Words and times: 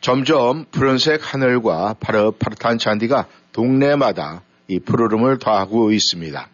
점점 0.00 0.64
푸른색 0.70 1.20
하늘과 1.22 1.96
파릇파릇한 2.00 2.78
잔디가 2.78 3.26
동네마다 3.52 4.42
이 4.68 4.78
푸르름을 4.78 5.38
더하고 5.38 5.92
있습니다. 5.92 6.48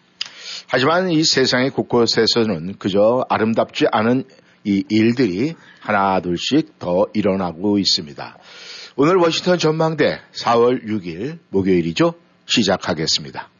하지만 0.66 1.10
이 1.10 1.22
세상의 1.22 1.70
곳곳에서는 1.70 2.76
그저 2.78 3.24
아름답지 3.28 3.86
않은 3.90 4.24
이 4.64 4.82
일들이 4.88 5.54
하나 5.80 6.20
둘씩 6.20 6.78
더 6.78 7.06
일어나고 7.12 7.78
있습니다. 7.78 8.38
오늘 8.96 9.16
워싱턴 9.16 9.58
전망대 9.58 10.20
4월 10.32 10.86
6일 10.86 11.38
목요일이죠. 11.50 12.14
시작하겠습니다. 12.46 13.50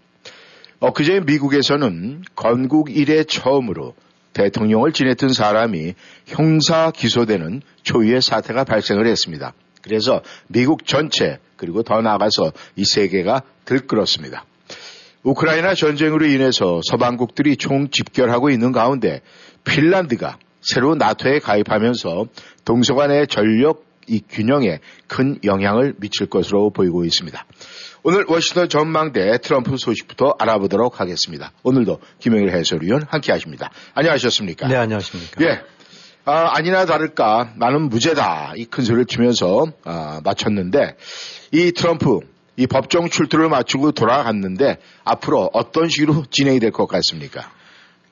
엊그제 0.81 1.21
미국에서는 1.27 2.23
건국 2.35 2.97
이래 2.97 3.25
처음으로 3.25 3.95
대통령을 4.33 4.93
지냈던 4.93 5.33
사람이 5.33 5.95
형사 6.27 6.91
기소되는 6.91 7.63
초유의 7.83 8.23
사태가 8.23 8.65
발생을 8.65 9.07
했습니다. 9.07 9.53
그래서 9.85 10.23
미국 10.49 10.87
전체 10.87 11.39
그리고 11.57 11.83
더 11.83 12.01
나아가서 12.01 12.53
이 12.77 12.85
세계가 12.85 13.43
들끓었습니다. 13.65 14.45
우크라이나 15.23 15.75
전쟁으로 15.75 16.27
인해서 16.27 16.81
서방국들이 16.91 17.57
총 17.57 17.89
집결하고 17.91 18.51
있는 18.51 18.73
가운데 18.73 19.21
핀란드가 19.65 20.39
새로 20.61 20.95
나토에 20.95 21.39
가입하면서 21.39 22.27
동서간의 22.65 23.29
전력 23.29 23.85
이 24.07 24.21
균형에 24.29 24.81
큰 25.07 25.39
영향을 25.45 25.95
미칠 25.99 26.27
것으로 26.27 26.71
보이고 26.71 27.05
있습니다. 27.05 27.47
오늘 28.03 28.27
워싱턴 28.29 28.69
전망대 28.69 29.39
트럼프 29.39 29.79
소식부터 29.79 30.37
알아보도록 30.39 31.01
하겠습니다. 31.01 31.53
오늘도 31.63 32.01
김영일 32.19 32.51
해설위원 32.51 33.05
함께 33.09 33.33
하십니다. 33.33 33.71
안녕하셨습니까? 33.95 34.69
네, 34.69 34.77
안녕하십니까? 34.77 35.43
예. 35.43 35.63
아, 36.27 36.61
니나 36.63 36.87
다를까 36.87 37.53
나는 37.57 37.89
무죄다 37.89 38.55
이 38.57 38.65
큰 38.65 38.85
소리를 38.85 39.05
치면서 39.07 39.67
아, 39.85 40.21
마쳤는데 40.25 40.97
이 41.53 41.73
트럼프 41.73 42.21
이 42.57 42.67
법정 42.67 43.09
출두를 43.09 43.49
마치고 43.49 43.93
돌아갔는데 43.93 44.79
앞으로 45.05 45.51
어떤 45.53 45.89
식으로 45.89 46.25
진행이 46.31 46.61
될 46.61 46.71
것 46.71 46.87
같습니까? 46.87 47.51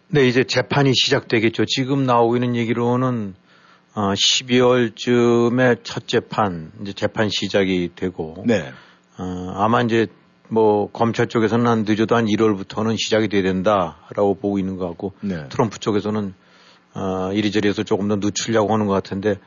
네, 0.08 0.26
이제 0.28 0.44
재판이 0.44 0.92
시작되겠죠. 0.94 1.64
지금 1.66 2.04
나오고 2.04 2.36
있는 2.36 2.54
얘기로는 2.56 3.34
어, 3.94 4.12
12월쯤에 4.12 5.78
첫 5.84 6.06
재판 6.08 6.72
이제 6.82 6.92
재판 6.92 7.28
시작이 7.30 7.90
되고 7.94 8.42
네. 8.46 8.72
어, 9.18 9.52
아마 9.56 9.80
이제 9.82 10.06
뭐 10.48 10.90
검찰 10.90 11.28
쪽에서는 11.28 11.66
한 11.66 11.84
늦어도 11.86 12.14
한 12.16 12.26
1월부터는 12.26 12.96
시작이 12.98 13.28
돼야 13.28 13.42
된다라고 13.42 14.34
보고 14.34 14.58
있는 14.58 14.76
것 14.76 14.86
같고 14.88 15.14
네. 15.20 15.48
트럼프 15.48 15.78
쪽에서는 15.78 16.34
어, 16.94 17.30
이리저리 17.32 17.68
해서 17.68 17.82
조금 17.82 18.08
더 18.08 18.16
늦추려고 18.16 18.72
하는 18.72 18.86
것 18.86 18.92
같은데 18.92 19.38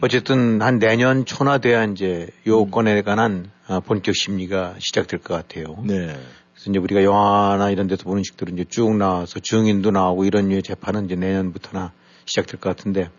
어쨌든 0.00 0.62
한 0.62 0.78
내년 0.78 1.24
초나 1.24 1.58
돼야 1.58 1.84
이제 1.84 2.28
요 2.46 2.66
건에 2.66 3.02
관한 3.02 3.50
어, 3.68 3.80
본격 3.80 4.14
심리가 4.14 4.74
시작될 4.78 5.20
것 5.20 5.34
같아요. 5.34 5.76
네. 5.84 6.16
그래서 6.54 6.70
이제 6.70 6.78
우리가 6.78 7.04
영화나 7.04 7.70
이런 7.70 7.88
데서 7.88 8.04
보는 8.04 8.22
식들은 8.22 8.54
이제 8.54 8.64
쭉 8.68 8.96
나와서 8.96 9.40
증인도 9.40 9.90
나오고 9.90 10.24
이런 10.24 10.48
류의 10.48 10.62
재판은 10.62 11.06
이제 11.06 11.16
내년부터나 11.16 11.92
시작될 12.24 12.60
것 12.60 12.74
같은데 12.74 13.10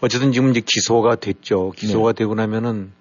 어쨌든 0.00 0.32
지금 0.32 0.50
이제 0.50 0.60
기소가 0.60 1.16
됐죠. 1.16 1.72
기소가 1.76 2.12
네. 2.12 2.18
되고 2.18 2.34
나면은 2.34 2.92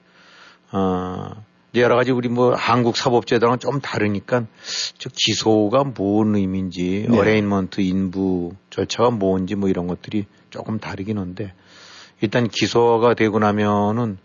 어 0.71 1.43
여러 1.75 1.95
가지 1.95 2.11
우리 2.11 2.29
뭐 2.29 2.53
한국 2.53 2.95
사법제도랑 2.95 3.59
좀 3.59 3.79
다르니까 3.81 4.45
저 4.97 5.09
기소가 5.11 5.83
뭔 5.83 6.35
의미인지 6.35 7.07
네. 7.09 7.17
arraignment 7.17 7.81
인부 7.81 8.53
절차가 8.69 9.09
뭔지 9.09 9.55
뭐 9.55 9.69
이런 9.69 9.87
것들이 9.87 10.25
조금 10.49 10.79
다르긴 10.79 11.17
한데 11.17 11.53
일단 12.21 12.47
기소가 12.47 13.15
되고 13.15 13.39
나면은 13.39 14.17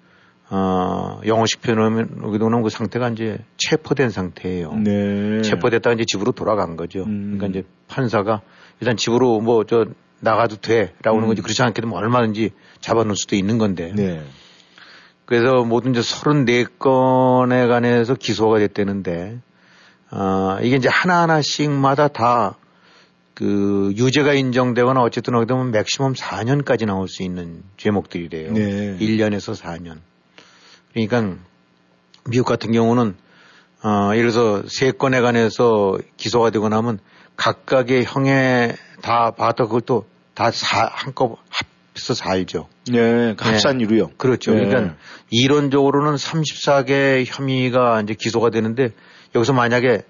어 0.50 1.20
영어식 1.26 1.60
표현하면 1.62 2.08
보면 2.20 2.62
그 2.62 2.70
상태가 2.70 3.10
이제 3.10 3.38
체포된 3.58 4.10
상태예요. 4.10 4.72
네. 4.74 5.42
체포됐다가 5.42 5.94
이제 5.94 6.04
집으로 6.06 6.32
돌아간 6.32 6.76
거죠. 6.76 7.04
음. 7.04 7.36
그러니까 7.38 7.46
이제 7.48 7.68
판사가 7.86 8.42
일단 8.80 8.96
집으로 8.96 9.40
뭐 9.40 9.64
저 9.64 9.86
나가도 10.20 10.56
돼라고 10.56 11.16
하는 11.16 11.24
음. 11.24 11.28
거지 11.28 11.42
그렇지 11.42 11.62
않게 11.62 11.80
되면 11.80 11.96
얼마든지 11.96 12.50
잡아놓을 12.80 13.16
수도 13.16 13.36
있는 13.36 13.58
건데. 13.58 13.92
네. 13.94 14.22
그래서 15.28 15.62
모든 15.62 15.90
이제 15.90 16.00
34건에 16.00 17.68
관해서 17.68 18.14
기소가 18.14 18.58
됐다는데, 18.60 19.38
아, 20.10 20.58
이게 20.62 20.76
이제 20.76 20.88
하나하나씩마다 20.88 22.08
다 22.08 22.56
그 23.38 23.92
유죄가 23.96 24.34
인정되거나 24.34 25.00
어쨌든 25.00 25.36
하게 25.36 25.46
되면 25.46 25.70
맥시멈 25.70 26.14
4년까지 26.14 26.86
나올 26.86 27.06
수 27.06 27.22
있는 27.22 27.62
죄목들이래요. 27.76 28.52
네. 28.52 28.98
1년에서 28.98 29.54
4년. 29.54 29.98
그러니까 30.92 31.36
미국 32.28 32.46
같은 32.46 32.72
경우는 32.72 33.14
어, 33.84 34.10
예를 34.16 34.32
들어서 34.32 34.64
세 34.66 34.90
건에 34.90 35.20
관해서 35.20 35.96
기소가 36.16 36.50
되고 36.50 36.68
나면 36.68 36.98
각각의 37.36 38.06
형에 38.06 38.74
다 39.02 39.30
받아 39.30 39.66
그걸 39.66 39.82
또 39.82 40.04
다 40.34 40.50
한꺼 40.92 41.36
합해서 41.98 42.14
살죠. 42.14 42.68
네. 42.90 43.34
합산이로요. 43.38 44.10
그렇죠. 44.16 44.54
네. 44.54 44.66
그러니까 44.66 44.94
이론적으로는 45.30 46.14
34개 46.14 47.24
혐의가 47.26 48.00
이제 48.02 48.14
기소가 48.14 48.50
되는데 48.50 48.92
여기서 49.34 49.52
만약에 49.52 50.02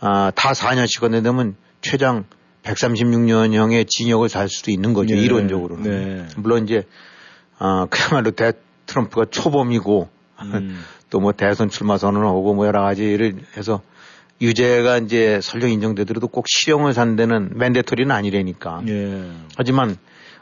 아, 0.00 0.30
다 0.34 0.52
4년씩 0.52 1.00
건네되면 1.00 1.56
최장 1.80 2.24
136년형의 2.62 3.88
징역을 3.88 4.28
살 4.28 4.48
수도 4.48 4.70
있는 4.70 4.94
거죠. 4.94 5.14
네. 5.14 5.20
이론적으로는. 5.20 5.82
네. 5.82 6.26
물론 6.36 6.64
이제 6.64 6.84
아, 7.58 7.86
그야말로 7.90 8.30
대 8.30 8.52
트럼프가 8.86 9.26
초범이고 9.30 10.08
음. 10.42 10.84
또뭐 11.10 11.32
대선 11.32 11.68
출마 11.68 11.98
선언을 11.98 12.26
하고 12.26 12.54
뭐 12.54 12.66
여러 12.66 12.82
가지를 12.82 13.40
해서 13.56 13.82
유죄가 14.40 14.98
이제 14.98 15.40
설령 15.42 15.70
인정되더라도 15.70 16.28
꼭 16.28 16.44
실형을 16.48 16.92
산다는 16.92 17.50
맨데토리는 17.58 18.08
아니라니까. 18.14 18.82
예. 18.86 19.32
하지만 19.56 19.96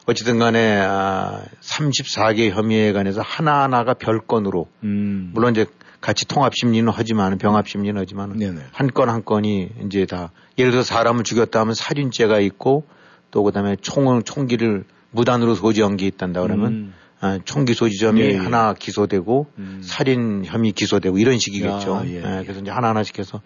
어쨌든 0.07 0.39
간에 0.39 0.79
아, 0.81 1.43
34개 1.61 2.51
혐의에 2.51 2.93
관해서 2.93 3.21
하나하나가 3.23 3.95
별건으로 3.95 4.69
음. 4.85 5.31
물론 5.35 5.53
이제 5.53 5.67
같이 6.01 6.27
통합 6.27 6.55
심리는 6.55 6.91
하지만 6.95 7.37
병합 7.39 7.69
심리는 7.69 8.01
하지만. 8.01 8.41
한 8.73 8.89
건한 8.89 9.25
건이 9.25 9.71
이제 9.85 10.07
다 10.07 10.31
예를 10.59 10.71
들어 10.71 10.83
서 10.83 10.95
사람을 10.95 11.25
죽였다 11.25 11.59
하면 11.61 11.75
살인죄가 11.75 12.39
있고 12.41 12.85
또 13.33 13.43
그다음에 13.43 13.77
총을 13.81 14.23
총기를 14.23 14.85
무단으로 15.11 15.55
소지한 15.55 15.97
게 15.97 16.07
있단다 16.07 16.43
그러면 16.43 16.73
음. 16.73 16.95
아, 17.21 17.39
총기 17.45 17.75
소지점이 17.75 18.21
예, 18.21 18.27
예. 18.33 18.37
하나 18.37 18.75
기소되고 18.75 19.47
음. 19.59 19.81
살인 19.83 20.45
혐의 20.45 20.73
기소되고 20.73 21.19
이런 21.19 21.39
식이겠죠. 21.39 21.97
야, 21.97 22.03
예, 22.07 22.11
예, 22.11 22.17
예. 22.17 22.43
그래서 22.43 22.61
이제 22.61 22.71
하나하나씩 22.71 23.19
해서 23.19 23.41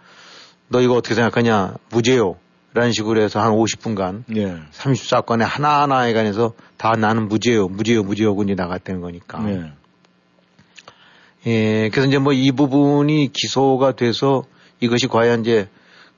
너 0.69 0.82
이거 0.82 0.94
어떻게 0.94 1.15
생각하냐 1.15 1.75
무죄요. 1.91 2.37
라는 2.72 2.92
식으로 2.92 3.20
해서 3.20 3.41
한 3.41 3.53
50분간 3.53 4.25
예. 4.36 4.56
34건에 4.72 5.41
하나하나에 5.42 6.12
관해서 6.12 6.53
다 6.76 6.92
나는 6.92 7.28
무죄요, 7.28 7.66
무죄요, 7.69 8.04
무죄요고 8.04 8.44
이제 8.44 8.54
나갔다는 8.54 9.00
거니까. 9.00 9.41
네. 9.41 9.72
예, 11.47 11.88
그래서 11.88 12.06
이제 12.06 12.19
뭐 12.19 12.32
이 12.32 12.52
부분이 12.52 13.31
기소가 13.32 13.93
돼서 13.93 14.44
이것이 14.78 15.08
과연 15.08 15.40
이제 15.40 15.69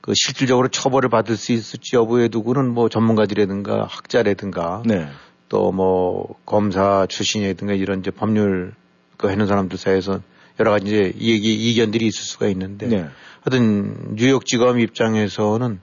그 0.01 0.13
실질적으로 0.15 0.67
처벌을 0.67 1.09
받을 1.09 1.37
수 1.37 1.53
있을지 1.53 1.95
여부에 1.95 2.27
두고는 2.27 2.73
뭐 2.73 2.89
전문가들이라든가 2.89 3.87
학자라든가 3.89 4.83
네. 4.85 5.07
또뭐 5.49 6.35
검사 6.45 7.05
출신이라든가 7.07 7.73
이런 7.73 7.99
이제 7.99 8.11
법률 8.11 8.73
그 9.17 9.27
하는 9.27 9.47
사람들 9.47 9.77
사이에서 9.77 10.19
여러 10.59 10.71
가지 10.71 10.87
이제 10.87 11.13
얘기, 11.19 11.53
이견들이 11.71 12.05
있을 12.05 12.21
수가 12.21 12.47
있는데 12.49 12.87
네. 12.87 13.05
하여튼 13.41 14.15
뉴욕지검 14.15 14.79
입장에서는 14.79 15.79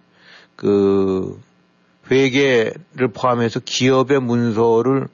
그 0.60 1.40
회계를 2.10 3.08
포함해서 3.14 3.60
기업의 3.64 4.20
문서를 4.20 5.08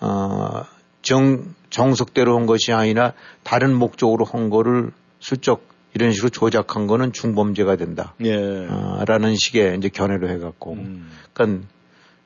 어, 0.00 0.62
정, 1.02 1.54
정석대로 1.68 2.38
한 2.38 2.46
것이 2.46 2.72
아니라 2.72 3.12
다른 3.42 3.74
목적으로 3.74 4.24
한 4.24 4.48
거를 4.48 4.90
슬쩍 5.20 5.68
이런 5.92 6.12
식으로 6.12 6.30
조작한 6.30 6.86
거는 6.86 7.12
중범죄가 7.12 7.76
된다. 7.76 8.14
예. 8.24 8.34
어, 8.34 9.04
라는 9.06 9.34
식의 9.36 9.76
이제 9.76 9.90
견해로 9.90 10.30
해갖고. 10.30 10.72
음. 10.72 11.10
그러니까 11.34 11.66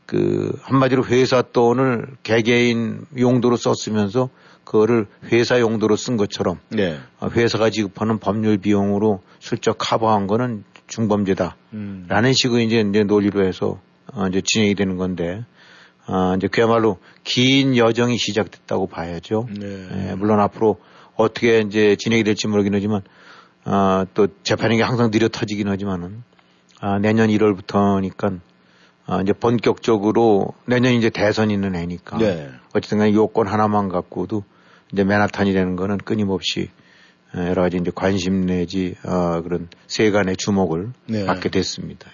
그 0.07 0.57
한마디로 0.63 1.07
회사 1.07 1.43
돈을 1.43 2.07
개개인 2.23 3.07
용도로 3.19 3.57
썼으면서 3.57 4.29
그거를 4.63 5.07
회사 5.33 5.59
용도로 5.59 5.97
쓴 5.97 6.17
것처럼 6.17 6.61
네. 6.69 7.01
어, 7.19 7.29
회사가 7.29 7.71
지급하는 7.71 8.19
법률 8.19 8.59
비용으로 8.59 9.21
슬쩍 9.41 9.79
커버한 9.79 10.29
거는 10.29 10.63
중범죄다. 10.93 11.57
음. 11.73 12.05
라는 12.09 12.35
식의 12.35 12.67
이제, 12.67 12.81
이제 12.81 13.03
논리로 13.03 13.47
해서 13.47 13.81
어, 14.13 14.27
이제 14.29 14.43
진행이 14.45 14.75
되는 14.75 14.99
건데 14.99 15.43
어, 16.07 16.35
이제 16.37 16.49
그야말로 16.49 16.99
긴 17.25 17.77
여정이 17.77 18.19
시작됐다고 18.19 18.89
봐야죠. 18.89 19.49
네. 19.59 20.11
예, 20.11 20.15
물론 20.15 20.39
앞으로 20.41 20.81
어떻게 21.17 21.61
이제 21.61 21.97
진행이 21.97 22.25
될지 22.25 22.47
모르긴 22.47 22.75
하지만 22.75 23.01
어, 23.65 24.05
또 24.13 24.29
재판이 24.43 24.81
항상 24.83 25.11
느려 25.11 25.29
터지긴 25.29 25.69
하지만은 25.69 26.25
아, 26.81 26.99
내년 26.99 27.31
1월부터니까 27.31 28.41
아, 29.07 29.23
이제 29.23 29.33
본격적으로 29.33 30.53
내년 30.67 30.93
이제 30.93 31.09
대선 31.09 31.51
있는 31.51 31.75
해니까 31.75 32.19
네. 32.19 32.51
어쨌든 32.75 32.99
간에 32.99 33.15
요건 33.15 33.47
하나만 33.47 33.89
갖고도 33.89 34.45
이제 34.93 35.05
맨하탄이 35.05 35.55
되는 35.55 35.75
거는 35.77 35.99
끊임없이 35.99 36.69
어, 36.69 36.82
여러 37.35 37.63
가지 37.63 37.79
이제 37.79 37.91
관심 37.95 38.45
내지 38.47 38.95
어, 39.05 39.41
그런 39.43 39.69
세간의 39.87 40.37
주목을 40.37 40.91
네. 41.07 41.25
받게 41.25 41.49
됐습니다. 41.51 42.11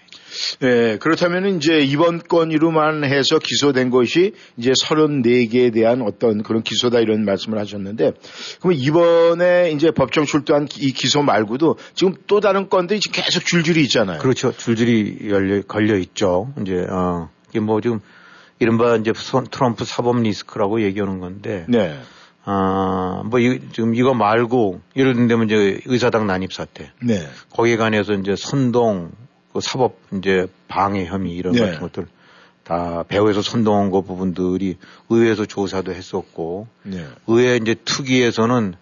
네, 0.60 0.98
그렇다면 0.98 1.56
이제 1.56 1.78
이번 1.80 2.18
건으로만 2.20 3.02
해서 3.02 3.38
기소된 3.38 3.90
것이 3.90 4.34
이제 4.56 4.72
34개에 4.72 5.72
대한 5.72 6.02
어떤 6.02 6.42
그런 6.42 6.62
기소다 6.62 7.00
이런 7.00 7.24
말씀을 7.24 7.58
하셨는데 7.58 8.12
그럼 8.60 8.74
이번에 8.74 9.70
이제 9.72 9.90
법정 9.90 10.26
출두한 10.26 10.68
이 10.78 10.92
기소 10.92 11.22
말고도 11.22 11.78
지금 11.94 12.14
또 12.26 12.40
다른 12.40 12.68
건들이 12.68 13.00
지금 13.00 13.20
계속 13.22 13.44
줄줄이 13.44 13.80
있잖아요. 13.84 14.18
그렇죠. 14.20 14.52
줄줄이 14.52 15.18
열려, 15.30 15.62
걸려 15.62 15.96
있죠. 15.96 16.52
이제, 16.60 16.86
어, 16.88 17.30
이게 17.50 17.58
뭐 17.60 17.80
지금 17.80 18.00
이른바 18.60 18.96
이제 18.96 19.12
손- 19.16 19.46
트럼프 19.50 19.84
사법 19.84 20.20
리스크라고 20.20 20.82
얘기하는 20.82 21.20
건데, 21.20 21.64
네. 21.68 21.98
아, 22.50 23.22
뭐 23.26 23.38
이, 23.40 23.60
지금 23.72 23.94
이거 23.94 24.14
말고 24.14 24.80
예를 24.96 25.12
들면 25.14 25.44
이제 25.50 25.80
의사당 25.84 26.26
난입 26.26 26.54
사태, 26.54 26.90
네. 27.02 27.28
거기에 27.50 27.76
관해서 27.76 28.14
이제 28.14 28.36
선동, 28.38 29.12
그 29.52 29.60
사법 29.60 29.98
이제 30.14 30.46
방해 30.66 31.04
혐의 31.04 31.34
이런 31.34 31.52
네. 31.52 31.60
같은 31.60 31.80
것들 31.80 32.06
다 32.64 33.04
배후에서 33.06 33.42
선동한 33.42 33.90
거 33.90 34.00
부분들이 34.00 34.78
의회에서 35.10 35.44
조사도 35.44 35.92
했었고, 35.92 36.68
네. 36.84 37.04
의회 37.26 37.56
이제 37.56 37.74
특위에서는 37.84 38.74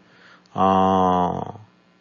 아, 0.53 1.41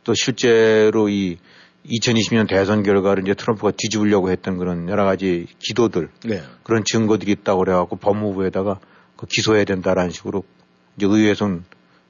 또 0.03 0.13
실제로 0.13 1.09
이 1.09 1.39
2020년 1.87 2.47
대선 2.47 2.83
결과를 2.83 3.23
이제 3.23 3.33
트럼프가 3.33 3.71
뒤집으려고 3.75 4.29
했던 4.29 4.59
그런 4.59 4.87
여러 4.87 5.03
가지 5.03 5.47
기도들 5.57 6.09
네. 6.25 6.43
그런 6.61 6.83
증거들이 6.83 7.31
있다고 7.31 7.59
그래갖고 7.61 7.95
법무부에다가 7.95 8.79
그 9.15 9.25
기소해야 9.25 9.63
된다라는 9.63 10.11
식으로 10.11 10.43
이제 10.97 11.05
의회에서는 11.05 11.63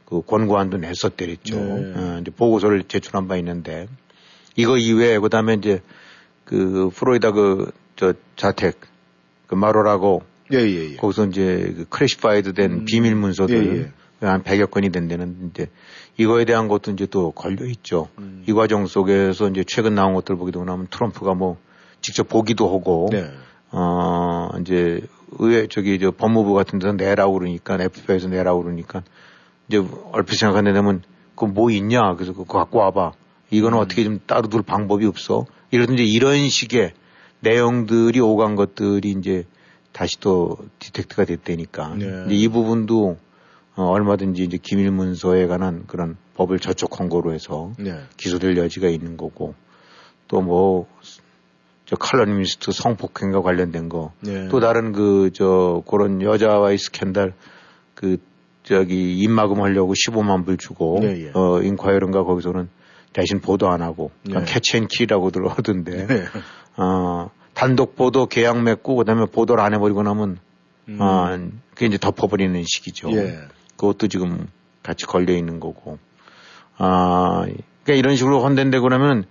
그 0.05 0.21
권고안도 0.21 0.77
냈었대랬죠. 0.77 1.55
네. 1.55 1.93
어, 1.95 2.19
이제 2.21 2.31
보고서를 2.31 2.83
제출한 2.83 3.27
바 3.27 3.37
있는데 3.37 3.87
이거 4.55 4.77
이외에 4.77 5.17
그다음에 5.19 5.55
이제 5.55 5.81
그 6.45 6.89
플로리다 6.93 7.31
그 7.31 7.71
저 7.95 8.13
자택 8.35 8.79
그 9.47 9.55
마러라고 9.55 10.23
예, 10.53 10.57
예, 10.59 10.91
예. 10.91 10.95
거기서 10.97 11.27
이제 11.27 11.73
그 11.75 11.85
classified 11.89 12.53
된 12.53 12.85
비밀 12.85 13.15
문서들 13.15 13.91
예, 14.21 14.25
한 14.25 14.43
100여 14.43 14.69
건이 14.69 14.91
된 14.91 15.07
데는 15.07 15.51
이제 15.51 15.67
이거에 16.17 16.45
대한 16.45 16.67
것도 16.67 16.91
이제 16.91 17.05
또 17.05 17.31
걸려 17.31 17.65
있죠. 17.65 18.09
음. 18.19 18.43
이 18.47 18.53
과정 18.53 18.85
속에서 18.85 19.49
이제 19.49 19.63
최근 19.65 19.95
나온 19.95 20.13
것들 20.13 20.35
보게 20.35 20.51
되고 20.51 20.65
나면 20.65 20.87
트럼프가 20.89 21.33
뭐 21.33 21.57
직접 22.01 22.27
보기도 22.27 22.67
하고 22.67 23.09
네. 23.11 23.31
어 23.71 24.49
이제 24.61 25.01
의회 25.39 25.67
저기 25.67 25.99
저 25.99 26.11
법무부 26.11 26.53
같은 26.53 26.79
데서 26.79 26.93
내라고 26.93 27.33
그러니까 27.33 27.77
FBI에서 27.79 28.29
내라고 28.29 28.63
그러니까 28.63 29.03
이제 29.67 29.83
얼핏 30.11 30.37
생각하는 30.37 30.73
데면 30.73 31.03
그거 31.35 31.47
뭐 31.47 31.71
있냐? 31.71 32.15
그래서 32.15 32.33
그거 32.33 32.59
갖고 32.59 32.79
와봐. 32.79 33.13
이거는 33.51 33.77
어떻게 33.77 34.03
좀 34.03 34.19
따로 34.25 34.47
둘 34.47 34.61
방법이 34.61 35.05
없어. 35.05 35.45
이러든지 35.71 36.05
이런 36.05 36.47
식의 36.49 36.93
내용들이 37.41 38.19
오간 38.19 38.55
것들이 38.55 39.11
이제 39.11 39.45
다시 39.91 40.19
또 40.19 40.57
디텍트가 40.79 41.25
됐다니까. 41.25 41.95
네. 41.95 42.23
이제 42.27 42.35
이 42.35 42.47
부분도 42.47 43.17
어, 43.75 43.83
얼마든지 43.83 44.43
이제 44.43 44.57
기밀 44.61 44.91
문서에 44.91 45.47
관한 45.47 45.85
그런 45.87 46.17
법을 46.35 46.59
저촉 46.59 46.89
권고로 46.89 47.33
해서 47.33 47.73
네. 47.77 47.99
기소될 48.17 48.57
여지가 48.57 48.87
있는 48.87 49.17
거고. 49.17 49.53
또 50.27 50.41
뭐 50.41 50.87
저 51.85 51.95
칼럼니스트 51.95 52.71
성폭행과 52.71 53.41
관련된 53.41 53.89
거 53.89 54.11
네. 54.21 54.47
또 54.49 54.59
다른 54.59 54.91
그 54.91 55.29
저 55.33 55.83
그런 55.87 56.21
여자와의 56.21 56.77
스캔들 56.77 57.33
그 57.93 58.17
저기 58.63 59.17
입막음 59.19 59.61
하려고 59.61 59.93
15만 59.93 60.45
불 60.45 60.57
주고 60.57 60.99
네, 61.01 61.25
예. 61.25 61.31
어 61.33 61.61
인콰이어인가 61.61 62.23
거기서는 62.23 62.69
대신 63.13 63.39
보도 63.39 63.69
안 63.69 63.81
하고 63.81 64.11
네. 64.23 64.43
캐치앤키라고들 64.43 65.47
하던데 65.49 66.07
네. 66.07 66.23
어 66.77 67.29
단독 67.53 67.95
보도 67.95 68.25
계약 68.25 68.61
맺고 68.61 68.95
그다음에 68.95 69.25
보도를 69.25 69.63
안 69.63 69.73
해버리고 69.73 70.03
나면 70.03 70.39
음. 70.89 70.97
어 70.99 71.37
그게 71.73 71.85
이제 71.85 71.97
덮어버리는 71.97 72.61
식이죠. 72.65 73.11
예. 73.11 73.39
그것도 73.77 74.07
지금 74.07 74.47
같이 74.83 75.05
걸려 75.05 75.33
있는 75.33 75.59
거고. 75.59 75.97
아, 76.77 77.45
그러니까 77.83 77.93
이런 77.93 78.15
식으로 78.15 78.41
헌된데 78.43 78.79
그러면 78.79 79.25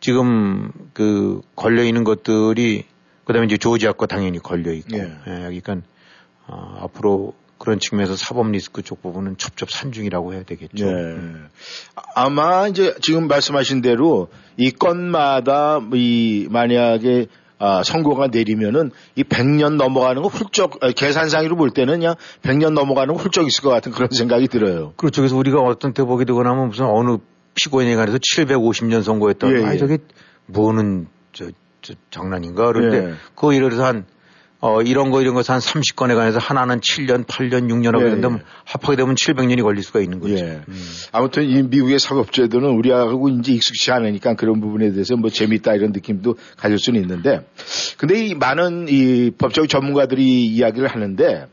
지금 0.00 0.72
그 0.92 1.40
걸려 1.54 1.84
있는 1.84 2.04
것들이 2.04 2.84
그다음에 3.24 3.46
이제 3.46 3.56
조지아 3.56 3.92
거 3.92 4.06
당연히 4.06 4.38
걸려 4.38 4.72
있고. 4.72 4.96
예. 4.96 5.02
예. 5.02 5.60
그러니까 5.60 5.76
아, 6.46 6.78
앞으로 6.82 7.34
그런 7.58 7.78
측면에서 7.78 8.16
사법 8.16 8.50
리스크 8.50 8.82
쪽 8.82 9.02
부분은 9.02 9.36
첩첩 9.36 9.70
산중이라고 9.70 10.32
해야 10.32 10.42
되겠죠. 10.42 10.90
네. 10.90 11.16
아마 12.14 12.66
이제 12.66 12.94
지금 13.02 13.28
말씀하신 13.28 13.82
대로 13.82 14.28
이 14.56 14.70
건마다 14.70 15.78
이 15.92 16.48
만약에 16.50 17.26
아, 17.58 17.82
선고가 17.82 18.28
내리면은 18.28 18.90
이 19.14 19.22
100년 19.22 19.76
넘어가는 19.76 20.22
거 20.22 20.28
훌쩍 20.28 20.82
아, 20.82 20.90
계산상으로 20.90 21.56
볼 21.56 21.70
때는 21.70 21.98
그냥 21.98 22.14
100년 22.40 22.72
넘어가는 22.72 23.14
거 23.14 23.20
훌쩍 23.20 23.46
있을 23.46 23.62
것 23.62 23.68
같은 23.68 23.92
그런 23.92 24.08
생각이 24.10 24.48
들어요. 24.48 24.94
그렇죠. 24.96 25.20
그래서 25.20 25.36
우리가 25.36 25.60
어떤 25.60 25.92
때 25.92 26.02
보게 26.02 26.24
되고 26.24 26.42
나면 26.42 26.68
무슨 26.68 26.86
어느 26.86 27.18
피고인에 27.60 27.94
관해서 27.96 28.18
750년 28.18 29.02
선고했다. 29.02 29.50
예, 29.52 29.64
아, 29.64 29.74
예. 29.74 29.78
저게 29.78 29.98
뭐는 30.46 31.08
저, 31.32 31.50
저 31.82 31.94
장난인가? 32.10 32.72
그런데 32.72 33.10
예. 33.10 33.14
그거 33.34 33.54
예를 33.54 33.70
들어서 33.70 33.86
한 33.86 34.06
어, 34.62 34.82
이런 34.82 35.10
거 35.10 35.22
이런 35.22 35.32
거한 35.34 35.58
30건에 35.58 36.14
관해서 36.14 36.38
하나는 36.38 36.80
7년, 36.80 37.24
8년, 37.24 37.70
6년 37.70 37.94
하게 37.94 38.06
예, 38.06 38.10
된다면 38.10 38.40
예. 38.40 38.44
합하게 38.64 38.96
되면 38.96 39.14
700년이 39.14 39.62
걸릴 39.62 39.82
수가 39.82 40.00
있는 40.00 40.20
거죠. 40.20 40.36
예. 40.36 40.60
아무튼 41.12 41.44
이 41.44 41.62
미국의 41.62 41.98
사법제도는 41.98 42.68
우리하고 42.68 43.30
이제 43.30 43.52
익숙치 43.52 43.90
않으니까 43.90 44.34
그런 44.34 44.60
부분에 44.60 44.90
대해서 44.92 45.16
뭐 45.16 45.30
재밌다 45.30 45.74
이런 45.74 45.92
느낌도 45.92 46.36
가질 46.58 46.78
수는 46.78 47.00
있는데 47.00 47.46
근데 47.96 48.26
이 48.26 48.34
많은 48.34 48.86
이 48.90 49.30
법적 49.30 49.68
전문가들이 49.68 50.46
이야기를 50.46 50.88
하는데 50.88 51.46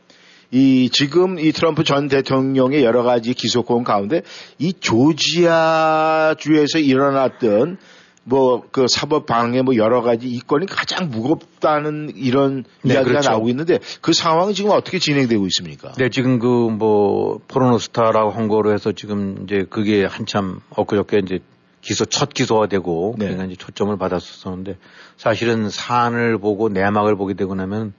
이 0.51 0.89
지금 0.91 1.39
이 1.39 1.51
트럼프 1.51 1.83
전 1.83 2.07
대통령의 2.07 2.83
여러 2.83 3.03
가지 3.03 3.33
기소권 3.33 3.83
가운데 3.83 4.21
이 4.59 4.73
조지아 4.73 6.35
주에서 6.39 6.79
일어났던 6.79 7.77
뭐 8.23 8.61
그 8.71 8.87
사법 8.87 9.25
방해 9.25 9.61
뭐 9.61 9.75
여러 9.77 10.01
가지 10.01 10.27
이 10.27 10.39
건이 10.39 10.65
가장 10.67 11.09
무겁다는 11.09 12.11
이런 12.15 12.63
네, 12.83 12.93
이야기가 12.93 13.09
그렇죠. 13.09 13.29
나오고 13.31 13.49
있는데 13.49 13.79
그 14.01 14.13
상황이 14.13 14.53
지금 14.53 14.71
어떻게 14.71 14.99
진행되고 14.99 15.47
있습니까? 15.47 15.93
네, 15.93 16.09
지금 16.09 16.37
그 16.39 16.67
뭐 16.77 17.39
포르노스타라고 17.47 18.31
hon거로 18.31 18.73
해서 18.73 18.91
지금 18.91 19.43
이제 19.43 19.65
그게 19.69 20.05
한참 20.05 20.59
엊그저께 20.71 21.19
이제 21.19 21.39
기소 21.81 22.05
첫 22.05 22.33
기소가 22.33 22.67
되고 22.67 23.15
네. 23.17 23.25
그러니까 23.25 23.45
이제 23.45 23.55
초점을 23.55 23.95
받았었는데 23.97 24.77
사실은 25.15 25.69
사안을 25.69 26.37
보고 26.37 26.69
내막을 26.69 27.15
보게 27.15 27.33
되고 27.33 27.55
나면 27.55 27.93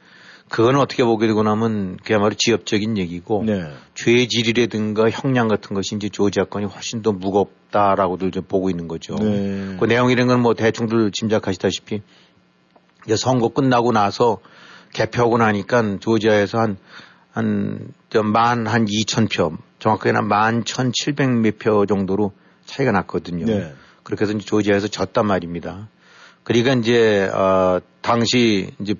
그거는 0.48 0.80
어떻게 0.80 1.04
보게 1.04 1.26
되고 1.26 1.42
나면 1.42 1.98
그야말로 2.04 2.34
지엽적인 2.36 2.96
얘기고 2.98 3.44
네. 3.46 3.70
죄질이라든가 3.94 5.10
형량 5.10 5.48
같은 5.48 5.74
것이 5.74 5.94
이제 5.94 6.08
조지아 6.08 6.44
건이 6.44 6.66
훨씬 6.66 7.02
더 7.02 7.12
무겁다라고들 7.12 8.30
좀 8.30 8.44
보고 8.44 8.70
있는 8.70 8.88
거죠. 8.88 9.14
네. 9.16 9.76
그 9.78 9.84
내용이라는 9.84 10.26
건 10.26 10.40
뭐 10.40 10.54
대충들 10.54 11.10
짐작하시다시피 11.10 12.00
이제 13.06 13.16
선거 13.16 13.48
끝나고 13.48 13.92
나서 13.92 14.38
개표하고 14.92 15.38
나니까 15.38 15.98
조지아에서 16.00 16.58
한, 16.58 16.76
한, 17.32 17.92
만, 18.32 18.66
한 18.66 18.86
2천 18.86 19.30
표, 19.30 19.56
정확하게는 19.78 20.26
만 20.28 20.64
1,700 20.64 21.40
몇 21.40 21.58
표 21.58 21.86
정도로 21.86 22.32
차이가 22.64 22.92
났거든요. 22.92 23.46
네. 23.46 23.72
그렇게 24.02 24.24
해서 24.24 24.38
조지아에서 24.38 24.88
졌단 24.88 25.26
말입니다. 25.26 25.88
그러니까 26.44 26.72
이제, 26.74 27.26
어, 27.28 27.80
당시 28.00 28.70
이제 28.80 28.94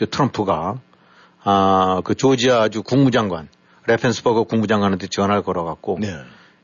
저 0.00 0.06
트럼프가, 0.06 0.80
아, 1.44 2.00
그 2.04 2.14
조지아주 2.14 2.82
국무장관, 2.82 3.48
레펜스버그 3.86 4.44
국무장관한테 4.44 5.06
전화를 5.06 5.42
걸어갖고, 5.42 5.98
네. 6.00 6.16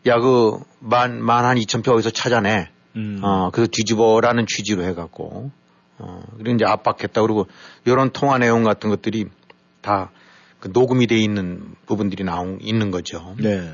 야, 0.06 0.18
그, 0.18 0.58
만, 0.80 1.22
만한 1.22 1.56
2천 1.58 1.84
표 1.84 1.92
어디서 1.92 2.10
찾아내. 2.10 2.70
음. 2.96 3.20
어, 3.22 3.50
그래서 3.52 3.68
뒤집어라는 3.70 4.46
취지로 4.46 4.84
해갖고, 4.84 5.50
어, 5.98 6.22
그리고 6.38 6.54
이제 6.54 6.64
압박했다. 6.64 7.20
그리고 7.20 7.46
이런 7.84 8.10
통화 8.10 8.38
내용 8.38 8.64
같은 8.64 8.90
것들이 8.90 9.26
다 9.82 10.10
그 10.60 10.70
녹음이 10.72 11.06
돼 11.06 11.16
있는 11.16 11.74
부분들이 11.86 12.24
나온, 12.24 12.58
있는 12.60 12.90
거죠. 12.90 13.34
네. 13.38 13.70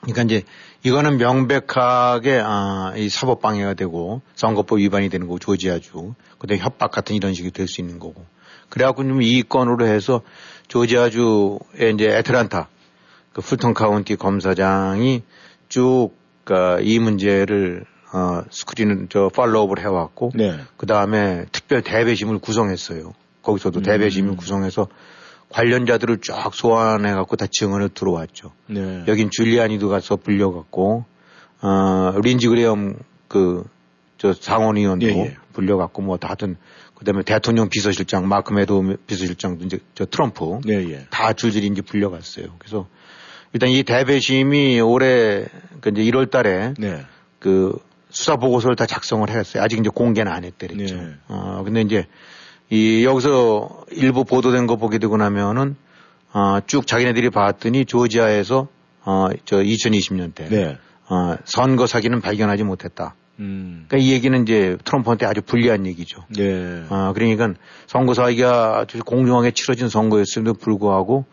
그러니까 0.00 0.22
이제 0.22 0.42
이거는 0.82 1.16
명백하게 1.16 2.42
아, 2.44 2.92
이 2.96 3.08
사법 3.08 3.40
방해가 3.40 3.74
되고 3.74 4.20
선거법 4.34 4.80
위반이 4.80 5.08
되는 5.08 5.26
거고 5.26 5.38
조지아주 5.38 6.14
그다음에 6.38 6.60
협박 6.60 6.90
같은 6.90 7.16
이런 7.16 7.32
식이 7.32 7.52
될 7.52 7.68
수 7.68 7.80
있는 7.80 7.98
거고 7.98 8.26
그래갖고 8.68 9.02
좀 9.02 9.22
이 9.22 9.42
건으로 9.42 9.86
해서 9.86 10.22
조지아주의 10.68 11.94
이제 11.94 12.08
애틀란타 12.08 12.68
그 13.32 13.40
풀턴 13.40 13.74
카운티 13.74 14.16
검사장이 14.16 15.22
쭉이 15.68 16.10
그 16.44 16.52
문제를 17.00 17.84
어, 18.12 18.42
스크린을 18.50 19.08
저 19.10 19.28
팔로우업을 19.34 19.80
해왔고 19.80 20.32
네. 20.34 20.58
그 20.76 20.86
다음에 20.86 21.46
특별 21.50 21.82
대배심을 21.82 22.38
구성했어요. 22.38 23.12
거기서도 23.42 23.80
음. 23.80 23.82
대배심을 23.82 24.36
구성해서 24.36 24.86
관련자들을 25.48 26.18
쫙 26.22 26.54
소환해 26.54 27.12
갖고 27.12 27.36
다 27.36 27.46
증언을 27.50 27.88
들어왔죠. 27.88 28.52
네. 28.68 29.04
여긴 29.08 29.30
줄리아니도 29.30 29.88
가서 29.88 30.16
불려갖고 30.16 31.04
어 31.60 32.14
린지 32.22 32.48
그레엄 32.48 32.98
그 33.28 33.64
저 34.24 34.32
상원의원도 34.32 35.06
예, 35.06 35.10
예. 35.10 35.36
불려갖고 35.52 36.00
뭐다 36.00 36.28
하여튼 36.28 36.56
그다음에 37.04 37.22
대통령 37.22 37.68
비서실장 37.68 38.26
마크 38.26 38.52
메도 38.52 38.96
비서실장도 39.06 39.66
이제 39.66 39.78
저 39.94 40.06
트럼프 40.06 40.60
네, 40.64 40.90
예. 40.90 41.06
다 41.10 41.34
줄줄이 41.34 41.66
이제 41.66 41.82
불려갔어요. 41.82 42.46
그래서 42.58 42.88
일단 43.52 43.68
이 43.68 43.82
대배심이 43.82 44.80
올해 44.80 45.44
그 45.80 45.90
이제 45.90 46.02
1월 46.02 46.30
달에 46.30 46.72
네. 46.78 47.04
그 47.38 47.78
수사 48.08 48.36
보고서를 48.36 48.74
다 48.74 48.86
작성을 48.86 49.28
했어요. 49.28 49.62
아직 49.62 49.78
이제 49.78 49.90
공개는 49.92 50.32
안 50.32 50.44
했대 50.44 50.66
그랬죠. 50.66 50.96
네. 50.96 51.14
어 51.28 51.62
근데 51.64 51.82
이제 51.82 52.06
이 52.70 53.04
여기서 53.04 53.84
일부 53.92 54.24
보도된 54.24 54.66
거 54.66 54.76
보게 54.76 54.98
되고 54.98 55.16
나면은 55.16 55.76
어쭉 56.32 56.86
자기네들이 56.86 57.30
봤더니 57.30 57.84
조지아에서 57.84 58.68
어저 59.04 59.56
2020년 59.58 60.34
때 60.34 60.48
네. 60.48 60.78
어, 61.08 61.36
선거 61.44 61.86
사기는 61.86 62.20
발견하지 62.22 62.64
못했다. 62.64 63.14
음. 63.40 63.86
그러니까 63.88 64.08
이 64.08 64.12
얘기는 64.12 64.42
이제 64.42 64.76
트럼프한테 64.84 65.26
아주 65.26 65.42
불리한 65.42 65.86
얘기죠. 65.86 66.24
네. 66.28 66.84
아, 66.88 67.12
그러니까 67.14 67.54
선거 67.86 68.14
사기가 68.14 68.78
아주 68.78 68.98
공정하게 69.00 69.50
치러진 69.52 69.88
선거였음에도 69.88 70.54
불구하고 70.54 71.24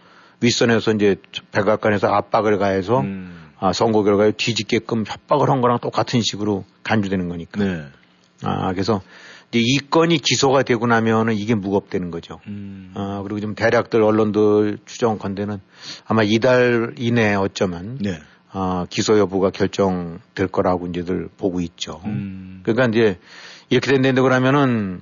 윗선에서 0.41 0.93
이제 0.93 1.15
백악관에서 1.51 2.07
압박을 2.07 2.57
가해서 2.57 3.01
음. 3.01 3.51
아, 3.59 3.73
선거 3.73 4.03
결과에 4.03 4.31
뒤집게끔 4.31 5.03
협박을 5.07 5.49
한 5.49 5.61
거랑 5.61 5.79
똑같은 5.79 6.21
식으로 6.21 6.65
간주되는 6.83 7.29
거니까. 7.29 7.63
네. 7.63 7.83
아, 8.43 8.71
그래서 8.71 9.01
이제 9.51 9.59
이 9.61 9.77
건이 9.89 10.17
기소가 10.17 10.63
되고 10.63 10.87
나면은 10.87 11.35
이게 11.35 11.53
무겁다는 11.53 12.09
거죠. 12.09 12.39
음. 12.47 12.91
아, 12.95 13.21
그리고 13.23 13.39
좀 13.39 13.53
대략들 13.53 14.01
언론들 14.01 14.79
추정컨대는 14.85 15.59
아마 16.05 16.23
이달 16.23 16.95
이내에 16.97 17.35
어쩌면 17.35 17.99
네. 18.01 18.19
아, 18.53 18.85
기소 18.89 19.17
여부가 19.17 19.49
결정될 19.49 20.47
거라고 20.51 20.87
이제들 20.87 21.29
보고 21.37 21.61
있죠. 21.61 22.01
음. 22.05 22.61
그러니까 22.63 22.87
이제 22.87 23.17
이렇게 23.69 23.91
된다고 23.91 24.27
그러면은 24.27 25.01